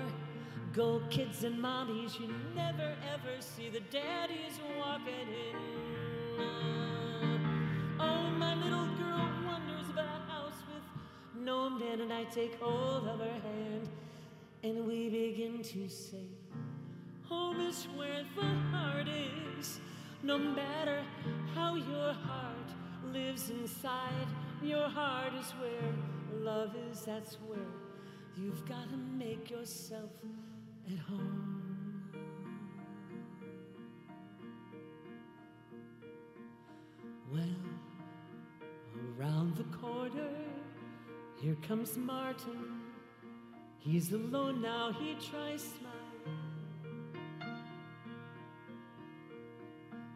Go 0.73 1.02
kids 1.10 1.44
and 1.44 1.57
mommies 1.57 2.19
you 2.19 2.30
never 2.56 2.94
ever 3.14 3.35
see 3.39 3.68
the 3.69 3.80
daddies 3.91 4.60
walking 4.77 5.27
in. 5.45 6.39
Uh, 6.39 8.03
oh 8.03 8.30
my 8.38 8.53
little 8.53 8.85
girl 9.02 9.30
wonders 9.44 9.89
about 9.89 10.06
a 10.06 10.31
house 10.31 10.61
with 10.68 11.44
no 11.44 11.68
man 11.68 12.02
and 12.02 12.14
i 12.14 12.26
take 12.26 12.60
hold 12.60 13.07
of 13.07 13.19
her 13.19 13.26
hand 13.26 13.89
and 14.61 14.85
we 14.85 15.10
begin 15.10 15.64
to 15.64 15.89
say 15.89 16.27
home 17.23 17.60
is 17.61 17.88
where 17.95 18.23
the 18.35 18.45
heart 18.72 19.07
is. 19.07 19.80
No 20.22 20.38
matter 20.38 21.02
how 21.56 21.76
your 21.76 22.14
heart 22.14 22.69
lives 23.11 23.49
inside 23.49 24.27
your 24.61 24.88
heart 24.88 25.34
is 25.39 25.52
where 25.61 25.94
love 26.44 26.76
is 26.91 27.02
that's 27.02 27.38
where 27.48 27.76
You've 28.39 28.65
got 28.68 28.88
to 28.91 28.97
make 28.97 29.49
yourself 29.49 30.11
at 30.91 30.99
home. 30.99 31.57
Well, 37.34 37.43
around 39.19 39.57
the 39.57 39.64
corner, 39.76 40.30
here 41.41 41.57
comes 41.68 41.97
Martin. 41.97 42.81
He's 43.80 44.11
alone 44.11 44.61
now, 44.61 44.91
he 44.91 45.15
tries 45.15 45.64
smiling. 45.64 45.97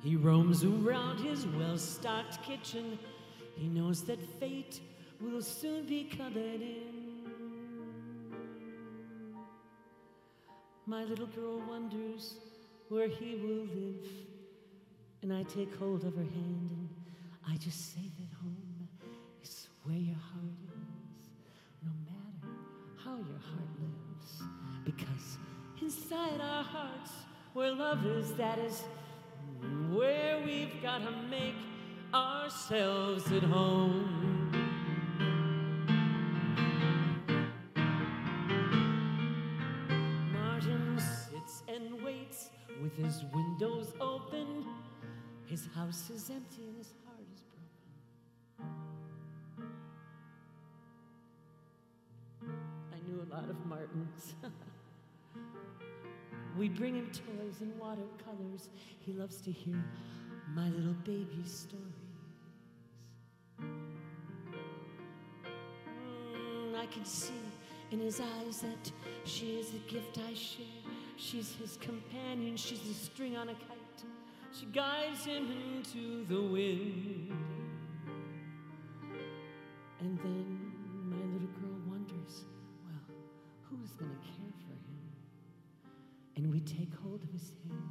He 0.04 0.16
roams 0.16 0.64
around 0.64 1.20
his 1.20 1.48
well 1.48 1.78
stocked 1.78 2.44
kitchen. 2.44 3.00
He 3.56 3.68
knows 3.68 4.04
that 4.06 4.20
fate 4.40 4.80
will 5.20 5.42
soon 5.42 5.86
be 5.86 6.04
coming 6.04 6.62
in. 6.62 7.01
My 10.86 11.04
little 11.04 11.28
girl 11.28 11.62
wonders 11.68 12.36
where 12.90 13.08
he 13.08 13.36
will 13.36 13.66
live. 13.66 14.08
And 15.22 15.32
I 15.32 15.44
take 15.44 15.76
hold 15.76 16.04
of 16.04 16.16
her 16.16 16.22
hand 16.22 16.70
and 16.72 16.90
I 17.48 17.56
just 17.58 17.94
say 17.94 18.02
that 18.02 18.38
home 18.42 18.88
is 19.44 19.68
where 19.84 19.96
your 19.96 20.16
heart 20.16 20.58
is, 20.66 21.30
no 21.84 21.92
matter 22.06 22.56
how 23.04 23.16
your 23.18 23.40
heart 23.40 23.70
lives. 23.80 24.44
Because 24.84 25.38
inside 25.82 26.42
our 26.42 26.64
hearts, 26.64 27.12
where 27.54 27.72
love 27.72 28.06
is, 28.06 28.34
that 28.34 28.58
is 28.60 28.82
where 29.92 30.42
we've 30.44 30.82
got 30.82 31.00
to 31.00 31.12
make 31.30 31.56
ourselves 32.14 33.32
at 33.32 33.44
home. 33.44 34.41
His 43.04 43.24
windows 43.34 43.94
open. 44.00 44.66
His 45.46 45.68
house 45.76 46.10
is 46.10 46.30
empty 46.30 46.64
and 46.68 46.78
his 46.78 46.94
heart 47.06 47.20
is 47.34 47.42
broken. 47.50 47.68
I 52.94 52.98
knew 53.08 53.22
a 53.22 53.28
lot 53.34 53.50
of 53.50 53.66
Martins. 53.66 54.36
we 56.58 56.70
bring 56.70 56.96
him 56.96 57.08
toys 57.08 57.62
and 57.62 57.78
watercolors. 57.80 58.70
He 59.00 59.14
loves 59.14 59.42
to 59.42 59.52
hear 59.52 59.84
my 60.54 60.70
little 60.70 60.96
baby 61.04 61.44
stories. 61.46 61.86
Mm, 63.62 63.86
I 66.78 66.86
can 66.86 67.06
see 67.06 67.34
in 67.92 68.00
his 68.00 68.22
eyes 68.22 68.62
that 68.62 68.92
she 69.26 69.60
is 69.60 69.74
a 69.74 69.80
gift 69.92 70.18
I 70.18 70.34
share. 70.34 70.81
She's 71.22 71.54
his 71.54 71.78
companion, 71.78 72.58
she's 72.58 72.82
the 72.82 72.96
string 72.96 73.38
on 73.38 73.50
a 73.50 73.54
kite. 73.54 74.04
She 74.60 74.66
guides 74.66 75.24
him 75.24 75.52
into 75.52 76.26
the 76.26 76.42
wind. 76.42 77.32
And 80.00 80.18
then 80.18 80.72
my 81.06 81.24
little 81.32 81.48
girl 81.60 81.80
wonders, 81.88 82.46
well, 82.84 83.16
who's 83.62 83.92
going 83.92 84.10
to 84.10 84.18
care 84.18 84.52
for 84.66 84.74
him? 84.74 85.12
And 86.38 86.52
we 86.52 86.60
take 86.62 86.92
hold 87.04 87.22
of 87.24 87.30
his 87.30 87.54
hand 87.70 87.84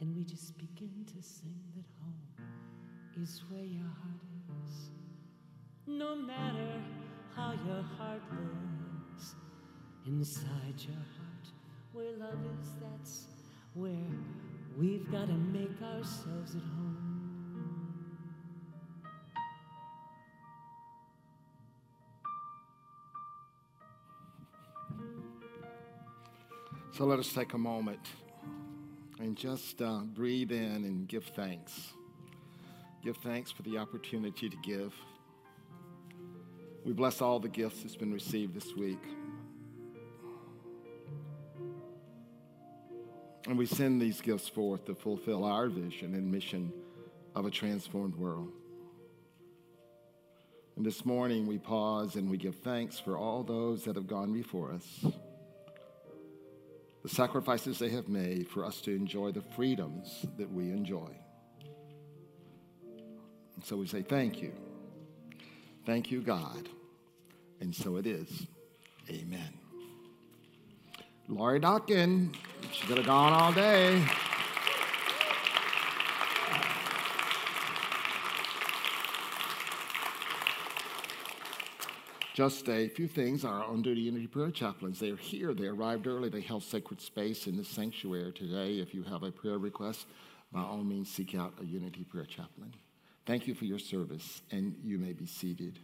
and 0.00 0.14
we 0.14 0.24
just 0.24 0.58
begin 0.58 1.06
to 1.06 1.22
sing 1.22 1.56
that 1.74 1.86
home 2.02 3.22
is 3.22 3.42
where 3.48 3.64
your 3.64 3.80
heart 3.80 4.20
is. 4.66 4.90
No 5.86 6.14
matter 6.14 6.82
how 7.34 7.54
your 7.66 7.82
heart 7.96 8.20
lives, 8.30 9.36
inside 10.06 10.74
your 10.76 10.96
heart, 10.96 11.33
where 11.94 12.10
love 12.18 12.38
is, 12.60 12.68
that's 12.82 13.26
where 13.74 13.92
we've 14.76 15.10
got 15.12 15.28
to 15.28 15.32
make 15.32 15.80
ourselves 15.80 16.56
at 16.56 16.62
home. 16.62 17.14
So 26.90 27.04
let 27.04 27.20
us 27.20 27.32
take 27.32 27.54
a 27.54 27.58
moment 27.58 28.00
and 29.20 29.36
just 29.36 29.80
uh, 29.80 30.00
breathe 30.00 30.50
in 30.50 30.84
and 30.84 31.06
give 31.08 31.24
thanks. 31.24 31.92
give 33.04 33.16
thanks 33.18 33.52
for 33.52 33.62
the 33.62 33.78
opportunity 33.78 34.48
to 34.48 34.56
give. 34.64 34.92
We 36.84 36.92
bless 36.92 37.20
all 37.20 37.38
the 37.38 37.48
gifts 37.48 37.82
that's 37.82 37.96
been 37.96 38.12
received 38.12 38.54
this 38.54 38.74
week. 38.76 39.02
And 43.46 43.58
we 43.58 43.66
send 43.66 44.00
these 44.00 44.20
gifts 44.20 44.48
forth 44.48 44.86
to 44.86 44.94
fulfill 44.94 45.44
our 45.44 45.68
vision 45.68 46.14
and 46.14 46.30
mission 46.30 46.72
of 47.34 47.44
a 47.44 47.50
transformed 47.50 48.16
world. 48.16 48.50
And 50.76 50.84
this 50.84 51.04
morning 51.04 51.46
we 51.46 51.58
pause 51.58 52.16
and 52.16 52.30
we 52.30 52.36
give 52.36 52.56
thanks 52.56 52.98
for 52.98 53.16
all 53.16 53.42
those 53.42 53.84
that 53.84 53.96
have 53.96 54.06
gone 54.06 54.32
before 54.32 54.72
us, 54.72 55.04
the 57.02 57.08
sacrifices 57.08 57.78
they 57.78 57.90
have 57.90 58.08
made 58.08 58.48
for 58.48 58.64
us 58.64 58.80
to 58.82 58.90
enjoy 58.90 59.30
the 59.30 59.42
freedoms 59.42 60.26
that 60.36 60.50
we 60.50 60.70
enjoy. 60.70 61.10
And 63.54 63.64
so 63.64 63.76
we 63.76 63.86
say, 63.86 64.02
Thank 64.02 64.40
you. 64.40 64.52
Thank 65.86 66.10
you, 66.10 66.22
God. 66.22 66.68
And 67.60 67.74
so 67.74 67.96
it 67.96 68.06
is. 68.06 68.46
Amen. 69.10 69.58
Laurie 71.28 71.60
Dockin, 71.60 72.34
she 72.74 72.86
could 72.86 72.96
have 72.96 73.06
gone 73.06 73.32
all 73.32 73.52
day. 73.52 74.04
Just 82.34 82.68
a 82.68 82.88
few 82.88 83.06
things. 83.06 83.44
Our 83.44 83.62
on 83.62 83.80
duty 83.80 84.00
Unity 84.00 84.26
Prayer 84.26 84.50
Chaplains, 84.50 84.98
they 84.98 85.10
are 85.10 85.16
here. 85.16 85.54
They 85.54 85.68
arrived 85.68 86.08
early. 86.08 86.28
They 86.28 86.40
held 86.40 86.64
sacred 86.64 87.00
space 87.00 87.46
in 87.46 87.56
the 87.56 87.64
sanctuary 87.64 88.32
today. 88.32 88.80
If 88.80 88.92
you 88.92 89.04
have 89.04 89.22
a 89.22 89.30
prayer 89.30 89.58
request, 89.58 90.06
by 90.52 90.60
all 90.60 90.82
means, 90.82 91.08
seek 91.08 91.36
out 91.36 91.54
a 91.62 91.64
Unity 91.64 92.02
Prayer 92.02 92.24
Chaplain. 92.24 92.74
Thank 93.24 93.46
you 93.46 93.54
for 93.54 93.66
your 93.66 93.78
service, 93.78 94.42
and 94.50 94.74
you 94.82 94.98
may 94.98 95.12
be 95.12 95.26
seated. 95.26 95.78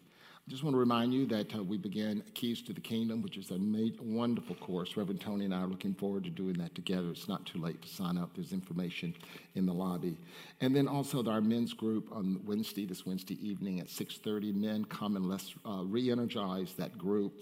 Just 0.51 0.65
want 0.65 0.75
to 0.75 0.81
remind 0.81 1.15
you 1.15 1.27
that 1.27 1.55
uh, 1.55 1.63
we 1.63 1.77
began 1.77 2.25
Keys 2.35 2.61
to 2.63 2.73
the 2.73 2.81
Kingdom, 2.81 3.23
which 3.23 3.37
is 3.37 3.53
a 3.53 3.59
wonderful 4.03 4.57
course. 4.57 4.97
Reverend 4.97 5.21
Tony 5.21 5.45
and 5.45 5.55
I 5.55 5.61
are 5.61 5.69
looking 5.69 5.95
forward 5.95 6.25
to 6.25 6.31
doing 6.31 6.55
that 6.55 6.75
together. 6.75 7.09
It's 7.11 7.29
not 7.29 7.47
too 7.47 7.61
late 7.61 7.81
to 7.83 7.89
sign 7.89 8.19
up. 8.19 8.31
There's 8.35 8.53
information 8.53 9.15
in 9.55 9.65
the 9.65 9.73
lobby. 9.73 10.19
And 10.61 10.75
then 10.75 10.89
also 10.89 11.25
our 11.25 11.41
men's 11.41 11.73
group 11.73 12.09
on 12.11 12.41
Wednesday, 12.45 12.85
this 12.85 13.07
Wednesday 13.07 13.39
evening 13.41 13.79
at 13.79 13.87
6.30. 13.87 14.53
Men 14.53 14.85
come 14.87 15.15
and 15.15 15.27
let's 15.27 15.55
uh, 15.65 15.85
re-energize 15.85 16.75
that 16.75 16.99
group. 16.99 17.33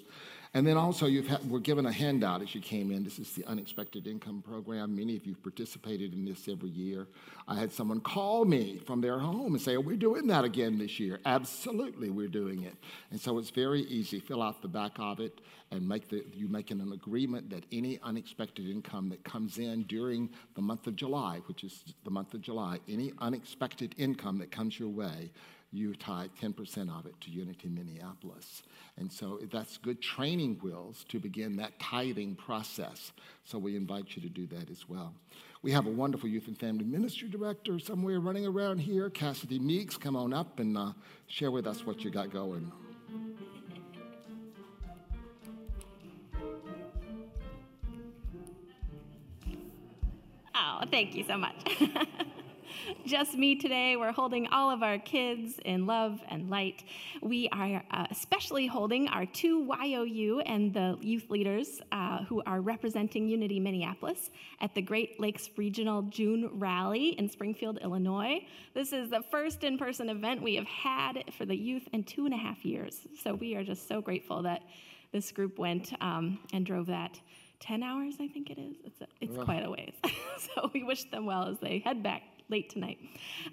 And 0.54 0.66
then 0.66 0.78
also, 0.78 1.06
you've 1.06 1.26
had, 1.26 1.44
we're 1.48 1.58
given 1.58 1.84
a 1.84 1.92
handout 1.92 2.40
as 2.40 2.54
you 2.54 2.60
came 2.60 2.90
in. 2.90 3.04
This 3.04 3.18
is 3.18 3.32
the 3.32 3.44
Unexpected 3.46 4.06
Income 4.06 4.42
Program. 4.42 4.96
Many 4.96 5.14
of 5.14 5.26
you 5.26 5.34
have 5.34 5.42
participated 5.42 6.14
in 6.14 6.24
this 6.24 6.48
every 6.48 6.70
year. 6.70 7.06
I 7.46 7.56
had 7.56 7.70
someone 7.70 8.00
call 8.00 8.46
me 8.46 8.78
from 8.86 9.02
their 9.02 9.18
home 9.18 9.52
and 9.52 9.60
say, 9.60 9.74
Are 9.74 9.80
we 9.80 9.96
doing 9.96 10.26
that 10.28 10.44
again 10.44 10.78
this 10.78 10.98
year? 10.98 11.20
Absolutely, 11.26 12.08
we're 12.08 12.28
doing 12.28 12.62
it. 12.62 12.74
And 13.10 13.20
so 13.20 13.38
it's 13.38 13.50
very 13.50 13.82
easy. 13.82 14.20
Fill 14.20 14.42
out 14.42 14.62
the 14.62 14.68
back 14.68 14.92
of 14.98 15.20
it 15.20 15.40
and 15.70 15.86
make 15.86 16.08
the, 16.08 16.24
you 16.34 16.48
making 16.48 16.80
an 16.80 16.92
agreement 16.92 17.50
that 17.50 17.64
any 17.70 17.98
unexpected 18.02 18.68
income 18.68 19.10
that 19.10 19.22
comes 19.24 19.58
in 19.58 19.82
during 19.82 20.30
the 20.54 20.62
month 20.62 20.86
of 20.86 20.96
July, 20.96 21.40
which 21.46 21.62
is 21.62 21.84
the 22.04 22.10
month 22.10 22.32
of 22.32 22.40
July, 22.40 22.78
any 22.88 23.12
unexpected 23.18 23.94
income 23.98 24.38
that 24.38 24.50
comes 24.50 24.78
your 24.78 24.88
way, 24.88 25.30
you 25.70 25.94
tie 25.94 26.28
10% 26.40 26.88
of 26.98 27.06
it 27.06 27.20
to 27.20 27.30
Unity 27.30 27.68
Minneapolis. 27.68 28.62
And 28.96 29.12
so 29.12 29.38
that's 29.52 29.76
good 29.76 30.00
training 30.00 30.58
wheels 30.62 31.04
to 31.08 31.18
begin 31.18 31.56
that 31.56 31.78
tithing 31.78 32.36
process. 32.36 33.12
So 33.44 33.58
we 33.58 33.76
invite 33.76 34.16
you 34.16 34.22
to 34.22 34.28
do 34.28 34.46
that 34.46 34.70
as 34.70 34.88
well. 34.88 35.14
We 35.62 35.72
have 35.72 35.86
a 35.86 35.90
wonderful 35.90 36.28
youth 36.28 36.46
and 36.46 36.58
family 36.58 36.84
ministry 36.84 37.28
director 37.28 37.78
somewhere 37.78 38.20
running 38.20 38.46
around 38.46 38.78
here, 38.78 39.10
Cassidy 39.10 39.58
Meeks. 39.58 39.96
Come 39.96 40.16
on 40.16 40.32
up 40.32 40.60
and 40.60 40.78
uh, 40.78 40.92
share 41.26 41.50
with 41.50 41.66
us 41.66 41.84
what 41.84 42.02
you 42.04 42.10
got 42.10 42.32
going. 42.32 42.72
Oh, 50.54 50.84
thank 50.90 51.14
you 51.14 51.24
so 51.26 51.36
much. 51.36 51.56
just 53.06 53.36
me 53.36 53.54
today. 53.54 53.96
We're 53.96 54.12
holding 54.12 54.46
all 54.48 54.70
of 54.70 54.82
our 54.82 54.98
kids 54.98 55.58
in 55.64 55.86
love 55.86 56.20
and 56.28 56.48
light. 56.50 56.84
We 57.22 57.48
are 57.50 57.82
uh, 57.90 58.06
especially 58.10 58.66
holding 58.66 59.08
our 59.08 59.26
two 59.26 59.68
YOU 59.82 60.40
and 60.40 60.72
the 60.72 60.96
youth 61.00 61.30
leaders 61.30 61.80
uh, 61.92 62.24
who 62.24 62.42
are 62.46 62.60
representing 62.60 63.28
Unity 63.28 63.60
Minneapolis 63.60 64.30
at 64.60 64.74
the 64.74 64.82
Great 64.82 65.20
Lakes 65.20 65.50
Regional 65.56 66.02
June 66.02 66.50
Rally 66.54 67.18
in 67.18 67.28
Springfield, 67.28 67.78
Illinois. 67.82 68.44
This 68.74 68.92
is 68.92 69.10
the 69.10 69.22
first 69.30 69.64
in 69.64 69.78
person 69.78 70.08
event 70.08 70.42
we 70.42 70.54
have 70.56 70.66
had 70.66 71.24
for 71.36 71.44
the 71.44 71.56
youth 71.56 71.88
in 71.92 72.04
two 72.04 72.24
and 72.24 72.34
a 72.34 72.38
half 72.38 72.64
years. 72.64 73.06
So 73.22 73.34
we 73.34 73.54
are 73.56 73.64
just 73.64 73.88
so 73.88 74.00
grateful 74.00 74.42
that 74.42 74.62
this 75.12 75.32
group 75.32 75.58
went 75.58 75.92
um, 76.00 76.38
and 76.52 76.64
drove 76.64 76.86
that. 76.86 77.18
10 77.60 77.82
hours, 77.82 78.14
I 78.20 78.28
think 78.28 78.50
it 78.50 78.58
is. 78.58 78.76
It's, 78.84 79.00
a, 79.00 79.06
it's 79.20 79.44
quite 79.44 79.64
a 79.64 79.70
ways. 79.70 79.94
so 80.54 80.70
we 80.72 80.84
wish 80.84 81.10
them 81.10 81.26
well 81.26 81.48
as 81.48 81.58
they 81.58 81.80
head 81.80 82.04
back 82.04 82.22
late 82.48 82.70
tonight. 82.70 82.98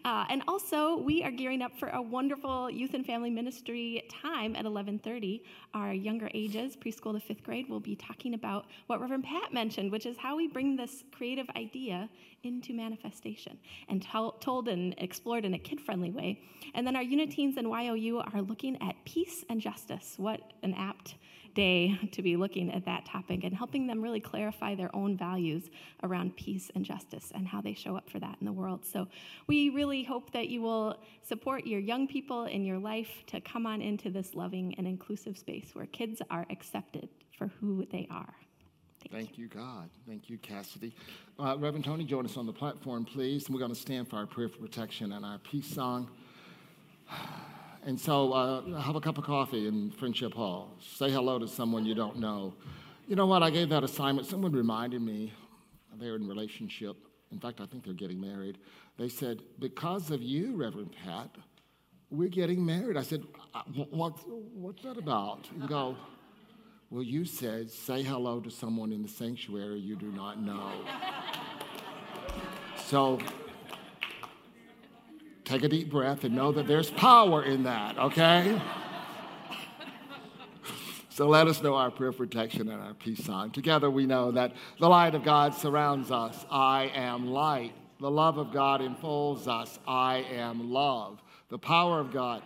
Uh, 0.05 0.25
and 0.29 0.41
also, 0.47 0.97
we 0.97 1.23
are 1.23 1.31
gearing 1.31 1.61
up 1.61 1.77
for 1.77 1.89
a 1.89 2.01
wonderful 2.01 2.69
youth 2.69 2.93
and 2.93 3.05
family 3.05 3.29
ministry 3.29 4.03
time 4.09 4.55
at 4.55 4.65
11:30. 4.65 5.43
Our 5.73 5.93
younger 5.93 6.29
ages, 6.33 6.77
preschool 6.77 7.13
to 7.13 7.19
fifth 7.19 7.43
grade, 7.43 7.67
will 7.69 7.81
be 7.81 7.95
talking 7.95 8.33
about 8.33 8.65
what 8.87 9.01
Reverend 9.01 9.25
Pat 9.25 9.53
mentioned, 9.53 9.91
which 9.91 10.05
is 10.05 10.17
how 10.17 10.37
we 10.37 10.47
bring 10.47 10.75
this 10.75 11.03
creative 11.11 11.49
idea 11.55 12.09
into 12.43 12.73
manifestation 12.73 13.57
and 13.89 14.05
told 14.39 14.67
and 14.67 14.93
explored 14.99 15.45
in 15.45 15.55
a 15.55 15.59
kid-friendly 15.59 16.11
way. 16.11 16.39
And 16.75 16.85
then 16.85 16.95
our 16.95 17.01
unit 17.01 17.25
Uniteens 17.25 17.57
and 17.57 17.67
YOU 17.67 18.19
are 18.19 18.41
looking 18.41 18.81
at 18.81 18.95
peace 19.05 19.43
and 19.49 19.59
justice. 19.59 20.15
What 20.17 20.41
an 20.63 20.73
apt 20.75 21.15
day 21.55 21.97
to 22.11 22.21
be 22.21 22.35
looking 22.35 22.71
at 22.71 22.85
that 22.85 23.05
topic 23.05 23.43
and 23.43 23.55
helping 23.55 23.87
them 23.87 24.01
really 24.01 24.19
clarify 24.19 24.75
their 24.75 24.95
own 24.95 25.17
values 25.17 25.69
around 26.03 26.35
peace 26.35 26.69
and 26.75 26.85
justice 26.85 27.31
and 27.33 27.47
how 27.47 27.61
they 27.61 27.73
show 27.73 27.97
up 27.97 28.09
for 28.09 28.19
that 28.19 28.37
in 28.39 28.45
the 28.45 28.53
world. 28.53 28.85
So 28.85 29.07
we 29.47 29.69
really 29.69 30.03
hope 30.03 30.31
that 30.33 30.49
you 30.49 30.61
will 30.61 30.99
support 31.23 31.65
your 31.65 31.79
young 31.79 32.07
people 32.07 32.45
in 32.45 32.63
your 32.63 32.77
life 32.77 33.23
to 33.27 33.41
come 33.41 33.65
on 33.65 33.81
into 33.81 34.11
this 34.11 34.35
loving 34.35 34.75
and 34.77 34.85
inclusive 34.85 35.37
space 35.37 35.71
where 35.73 35.87
kids 35.87 36.21
are 36.29 36.45
accepted 36.51 37.09
for 37.37 37.47
who 37.59 37.85
they 37.91 38.07
are. 38.11 38.35
Thank, 38.99 39.27
Thank 39.27 39.37
you. 39.37 39.45
you. 39.45 39.49
God. 39.49 39.89
Thank 40.07 40.29
you, 40.29 40.37
Cassidy. 40.37 40.93
Uh, 41.39 41.55
Reverend 41.59 41.85
Tony, 41.85 42.03
join 42.05 42.25
us 42.25 42.37
on 42.37 42.45
the 42.45 42.53
platform, 42.53 43.05
please. 43.05 43.45
And 43.45 43.53
we're 43.53 43.59
going 43.59 43.73
to 43.73 43.79
stand 43.79 44.09
for 44.09 44.17
our 44.17 44.25
prayer 44.25 44.49
for 44.49 44.57
protection 44.57 45.11
and 45.11 45.23
our 45.25 45.37
peace 45.39 45.67
song. 45.67 46.09
And 47.85 47.99
so 47.99 48.33
uh, 48.33 48.81
have 48.81 48.95
a 48.95 48.99
cup 48.99 49.19
of 49.19 49.25
coffee 49.25 49.67
in 49.67 49.91
Friendship 49.91 50.33
Hall. 50.33 50.75
Say 50.81 51.11
hello 51.11 51.37
to 51.37 51.47
someone 51.47 51.85
you 51.85 51.93
don't 51.93 52.17
know. 52.17 52.55
You 53.07 53.15
know 53.15 53.27
what? 53.27 53.43
I 53.43 53.51
gave 53.51 53.69
that 53.69 53.83
assignment. 53.83 54.25
Someone 54.25 54.53
reminded 54.53 55.03
me 55.03 55.31
they're 55.99 56.15
in 56.15 56.27
relationship. 56.27 56.97
In 57.31 57.39
fact, 57.39 57.61
I 57.61 57.67
think 57.67 57.85
they're 57.85 57.93
getting 57.93 58.19
married. 58.19 58.57
They 58.97 59.07
said, 59.07 59.43
Because 59.59 60.09
of 60.09 60.23
you, 60.23 60.55
Reverend 60.55 60.95
Pat, 61.03 61.29
we're 62.09 62.27
getting 62.27 62.65
married. 62.65 62.97
I 62.97 63.03
said, 63.03 63.23
uh, 63.53 63.61
what, 63.91 64.13
What's 64.27 64.81
that 64.81 64.97
about? 64.97 65.47
And 65.51 65.69
go, 65.69 65.95
Well, 66.89 67.03
you 67.03 67.23
said, 67.23 67.69
say 67.69 68.01
hello 68.01 68.39
to 68.39 68.49
someone 68.49 68.93
in 68.93 69.03
the 69.03 69.09
sanctuary 69.09 69.79
you 69.79 69.95
do 69.95 70.11
not 70.11 70.41
know. 70.41 70.71
so 72.87 73.19
Take 75.45 75.61
a 75.61 75.69
deep 75.69 75.91
breath 75.91 76.23
and 76.23 76.35
know 76.35 76.51
that 76.51 76.65
there's 76.65 76.89
power 76.89 77.43
in 77.43 77.63
that, 77.63 77.99
okay? 77.99 78.59
so 81.09 81.27
let 81.27 81.47
us 81.47 81.61
know 81.61 81.75
our 81.75 81.91
prayer 81.91 82.09
of 82.09 82.17
protection 82.17 82.67
and 82.67 82.81
our 82.81 82.95
peace 82.95 83.23
sign. 83.23 83.51
Together 83.51 83.91
we 83.91 84.07
know 84.07 84.31
that 84.31 84.53
the 84.79 84.89
light 84.89 85.13
of 85.13 85.23
God 85.23 85.53
surrounds 85.53 86.09
us. 86.09 86.45
I 86.49 86.91
am 86.95 87.27
light. 87.27 87.73
The 87.99 88.09
love 88.09 88.39
of 88.39 88.51
God 88.51 88.81
enfolds 88.81 89.47
us. 89.47 89.77
I 89.87 90.25
am 90.33 90.71
love. 90.71 91.21
The 91.49 91.59
power 91.59 91.99
of 91.99 92.11
God. 92.11 92.41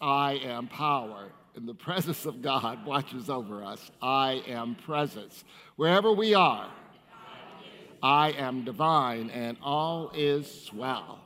I 0.00 0.34
am 0.44 0.68
power. 0.68 1.26
And 1.56 1.68
the 1.68 1.74
presence 1.74 2.24
of 2.24 2.40
God 2.40 2.86
watches 2.86 3.28
over 3.28 3.64
us. 3.64 3.90
I 4.00 4.44
am 4.46 4.76
presence. 4.76 5.42
Wherever 5.74 6.12
we 6.12 6.34
are, 6.34 6.70
I 8.00 8.30
am 8.30 8.64
divine, 8.64 9.28
and 9.30 9.58
all 9.60 10.12
is 10.14 10.70
well. 10.72 11.19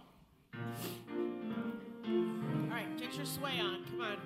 All 2.07 2.71
right, 2.71 2.99
get 2.99 3.15
your 3.17 3.27
sway 3.27 3.61
on. 3.61 3.85
Come 3.91 4.01
on. 4.01 4.19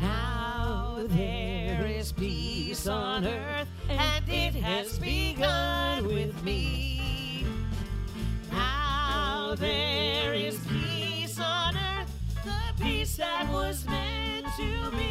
Now 0.00 1.06
there 1.08 1.86
is 1.86 2.12
peace 2.12 2.86
on 2.86 3.26
earth, 3.26 3.68
and 3.88 4.28
it 4.28 4.54
has 4.54 4.98
begun 4.98 6.06
with 6.06 6.42
me. 6.44 7.44
Now 8.50 9.54
there 9.56 10.34
is 10.34 10.58
peace 10.68 11.38
on 11.40 11.76
earth, 11.76 12.10
the 12.44 12.82
peace 12.82 13.16
that 13.16 13.48
was 13.52 13.84
meant 13.86 14.46
to 14.56 14.90
be. 14.96 15.07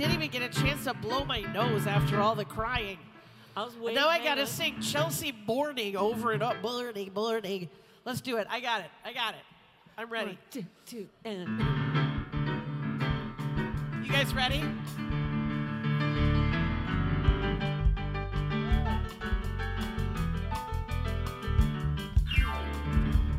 Didn't 0.00 0.14
even 0.14 0.30
get 0.30 0.42
a 0.42 0.48
chance 0.62 0.84
to 0.84 0.94
blow 0.94 1.24
my 1.24 1.40
nose 1.52 1.86
after 1.86 2.20
all 2.20 2.34
the 2.34 2.44
crying. 2.44 2.96
I 3.54 3.64
was 3.64 3.76
waiting. 3.76 4.00
now 4.00 4.08
I 4.08 4.18
gotta 4.18 4.46
sing 4.46 4.80
Chelsea 4.80 5.34
Morning 5.46 5.94
over 5.94 6.32
and 6.32 6.42
up. 6.42 6.62
Morning, 6.62 7.10
morning. 7.14 7.68
Let's 8.06 8.22
do 8.22 8.38
it. 8.38 8.46
I 8.48 8.60
got 8.60 8.80
it. 8.80 8.90
I 9.04 9.12
got 9.12 9.34
it. 9.34 9.40
I'm 9.98 10.08
ready. 10.08 10.28
One, 10.28 10.38
two, 10.50 10.64
two, 10.86 11.08
and 11.26 11.58
You 14.02 14.10
guys 14.10 14.32
ready? 14.32 14.64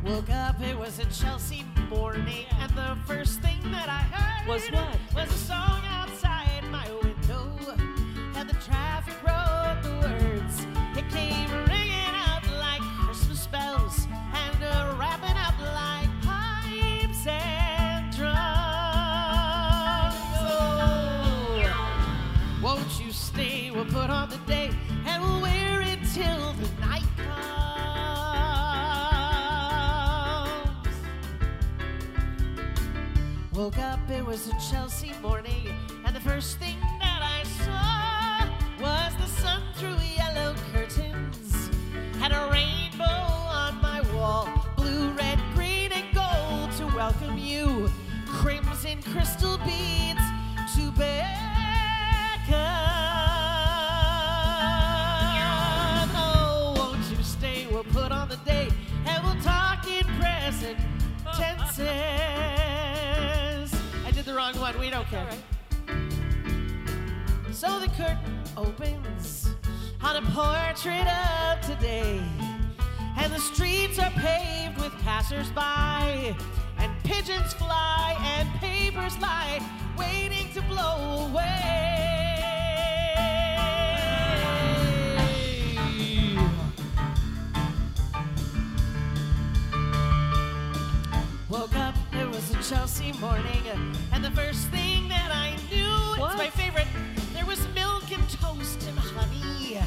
Woke 0.04 0.30
up, 0.30 0.60
it 0.60 0.78
was 0.78 1.00
a 1.00 1.06
Chelsea 1.06 1.64
morning, 1.88 2.46
and 2.60 2.70
the 2.72 2.96
first 3.06 3.40
thing 3.40 3.58
that 3.72 3.88
I 3.88 4.02
heard 4.14 4.48
Was 4.48 4.68
what? 4.70 4.96
Was 5.14 5.32
a 5.32 5.38
song 5.38 5.91
Woke 33.62 33.78
up, 33.78 34.00
it 34.10 34.26
was 34.26 34.48
a 34.48 34.70
Chelsea 34.70 35.12
morning, 35.22 35.51
welcome 47.32 47.46
you. 47.46 47.90
Crimson 48.26 49.02
crystal 49.02 49.58
beads 49.58 50.20
to 50.74 50.90
beckon. 50.92 51.26
Oh, 56.14 56.74
won't 56.76 57.10
you 57.10 57.22
stay? 57.22 57.66
We'll 57.70 57.84
put 57.84 58.12
on 58.12 58.28
the 58.28 58.36
date 58.38 58.72
and 59.06 59.24
we'll 59.24 59.40
talk 59.42 59.86
in 59.88 60.04
present 60.18 60.78
tenses. 61.34 61.86
I 64.04 64.10
did 64.12 64.24
the 64.24 64.34
wrong 64.34 64.58
one. 64.58 64.78
We 64.78 64.90
don't 64.90 65.06
care. 65.06 65.28
So 67.50 67.78
the 67.78 67.88
curtain 67.88 68.42
opens 68.56 69.54
on 70.02 70.16
a 70.16 70.22
portrait 70.30 71.06
of 71.06 71.60
today. 71.60 72.20
And 73.18 73.32
the 73.32 73.38
streets 73.38 73.98
are 73.98 74.10
paved 74.10 74.80
with 74.80 74.92
passersby. 75.02 76.34
Pigeons 77.12 77.52
fly 77.52 78.16
and 78.20 78.48
papers 78.58 79.18
lie, 79.20 79.60
waiting 79.98 80.48
to 80.54 80.62
blow 80.62 81.28
away. 81.28 82.38
Woke 91.50 91.76
up, 91.76 91.94
it 92.14 92.28
was 92.28 92.50
a 92.50 92.62
Chelsea 92.62 93.12
morning, 93.20 93.62
and 94.12 94.24
the 94.24 94.30
first 94.30 94.68
thing 94.68 95.06
that 95.08 95.30
I 95.30 95.50
knew, 95.70 96.24
it's 96.24 96.36
my 96.38 96.48
favorite, 96.48 96.88
there 97.34 97.44
was 97.44 97.68
milk 97.74 98.10
and 98.10 98.26
toast 98.30 98.82
and 98.88 98.98
honey, 98.98 99.78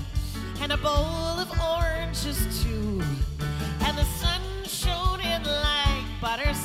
and 0.62 0.72
a 0.72 0.78
bowl 0.78 1.40
of 1.40 1.50
oranges 1.60 2.64
too. 2.64 3.02
And 3.82 3.98
the 3.98 4.06
sun 4.06 4.42
shone 4.64 5.22
in 5.22 5.44
like 5.44 6.06
butterscotch, 6.22 6.44
and 6.44 6.52
it 6.52 6.56
stuck 6.56 6.65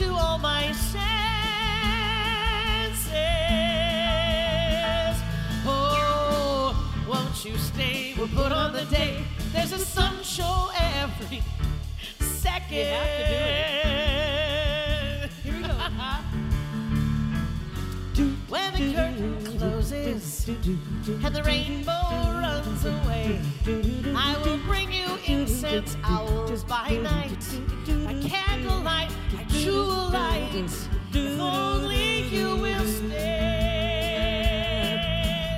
to 0.00 0.08
all 0.14 0.38
my 0.38 0.72
senses. 0.72 1.02
Oh, 5.66 6.74
won't 7.06 7.44
you 7.44 7.58
stay? 7.58 8.14
We'll 8.16 8.28
put 8.28 8.50
on 8.50 8.72
the 8.72 8.86
day. 8.86 9.22
There's 9.52 9.72
a 9.72 9.78
sun 9.78 10.22
show 10.22 10.70
every 10.74 11.42
second. 12.18 12.78
You 12.78 12.84
have 12.84 13.08
to 13.18 13.24
do 13.28 13.34
it. 15.26 15.30
Here 15.42 15.54
we 15.54 15.62
go. 15.62 15.74
when 18.48 18.72
the 18.72 18.94
curtain 18.94 19.19
and 20.48 21.34
the 21.34 21.42
rainbow 21.44 21.92
runs 21.92 22.84
away, 22.86 23.40
I 24.16 24.40
will 24.44 24.58
bring 24.58 24.90
you 24.90 25.18
incense 25.26 25.96
owls 26.02 26.64
by 26.64 26.96
night, 27.02 27.44
a 28.08 28.14
candlelight, 28.26 29.12
a 29.38 29.44
jewel 29.52 30.08
light. 30.10 30.50
If 31.12 31.38
only 31.38 32.22
you 32.28 32.56
will 32.56 32.86
stay. 32.86 33.80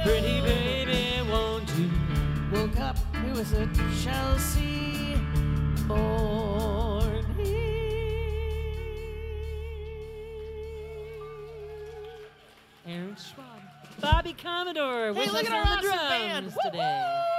pretty 0.05 0.41
baby, 0.41 1.31
won't 1.31 1.71
you? 1.79 1.91
Woke 2.53 2.81
up, 2.81 2.97
it 3.25 3.33
was 3.37 3.53
a 3.53 3.69
Chelsea 4.03 5.17
morning. 5.87 7.23
Erin 12.85 13.17
Schwab. 13.17 13.52
Bobby 14.03 14.35
Commodore 14.35 15.05
Hey, 15.07 15.11
with 15.13 15.33
look 15.33 15.43
us 15.45 15.47
at 15.47 15.53
our 15.53 15.61
on 15.61 15.83
the 15.83 15.89
awesome 15.89 16.09
band. 16.09 16.55
today. 16.65 17.32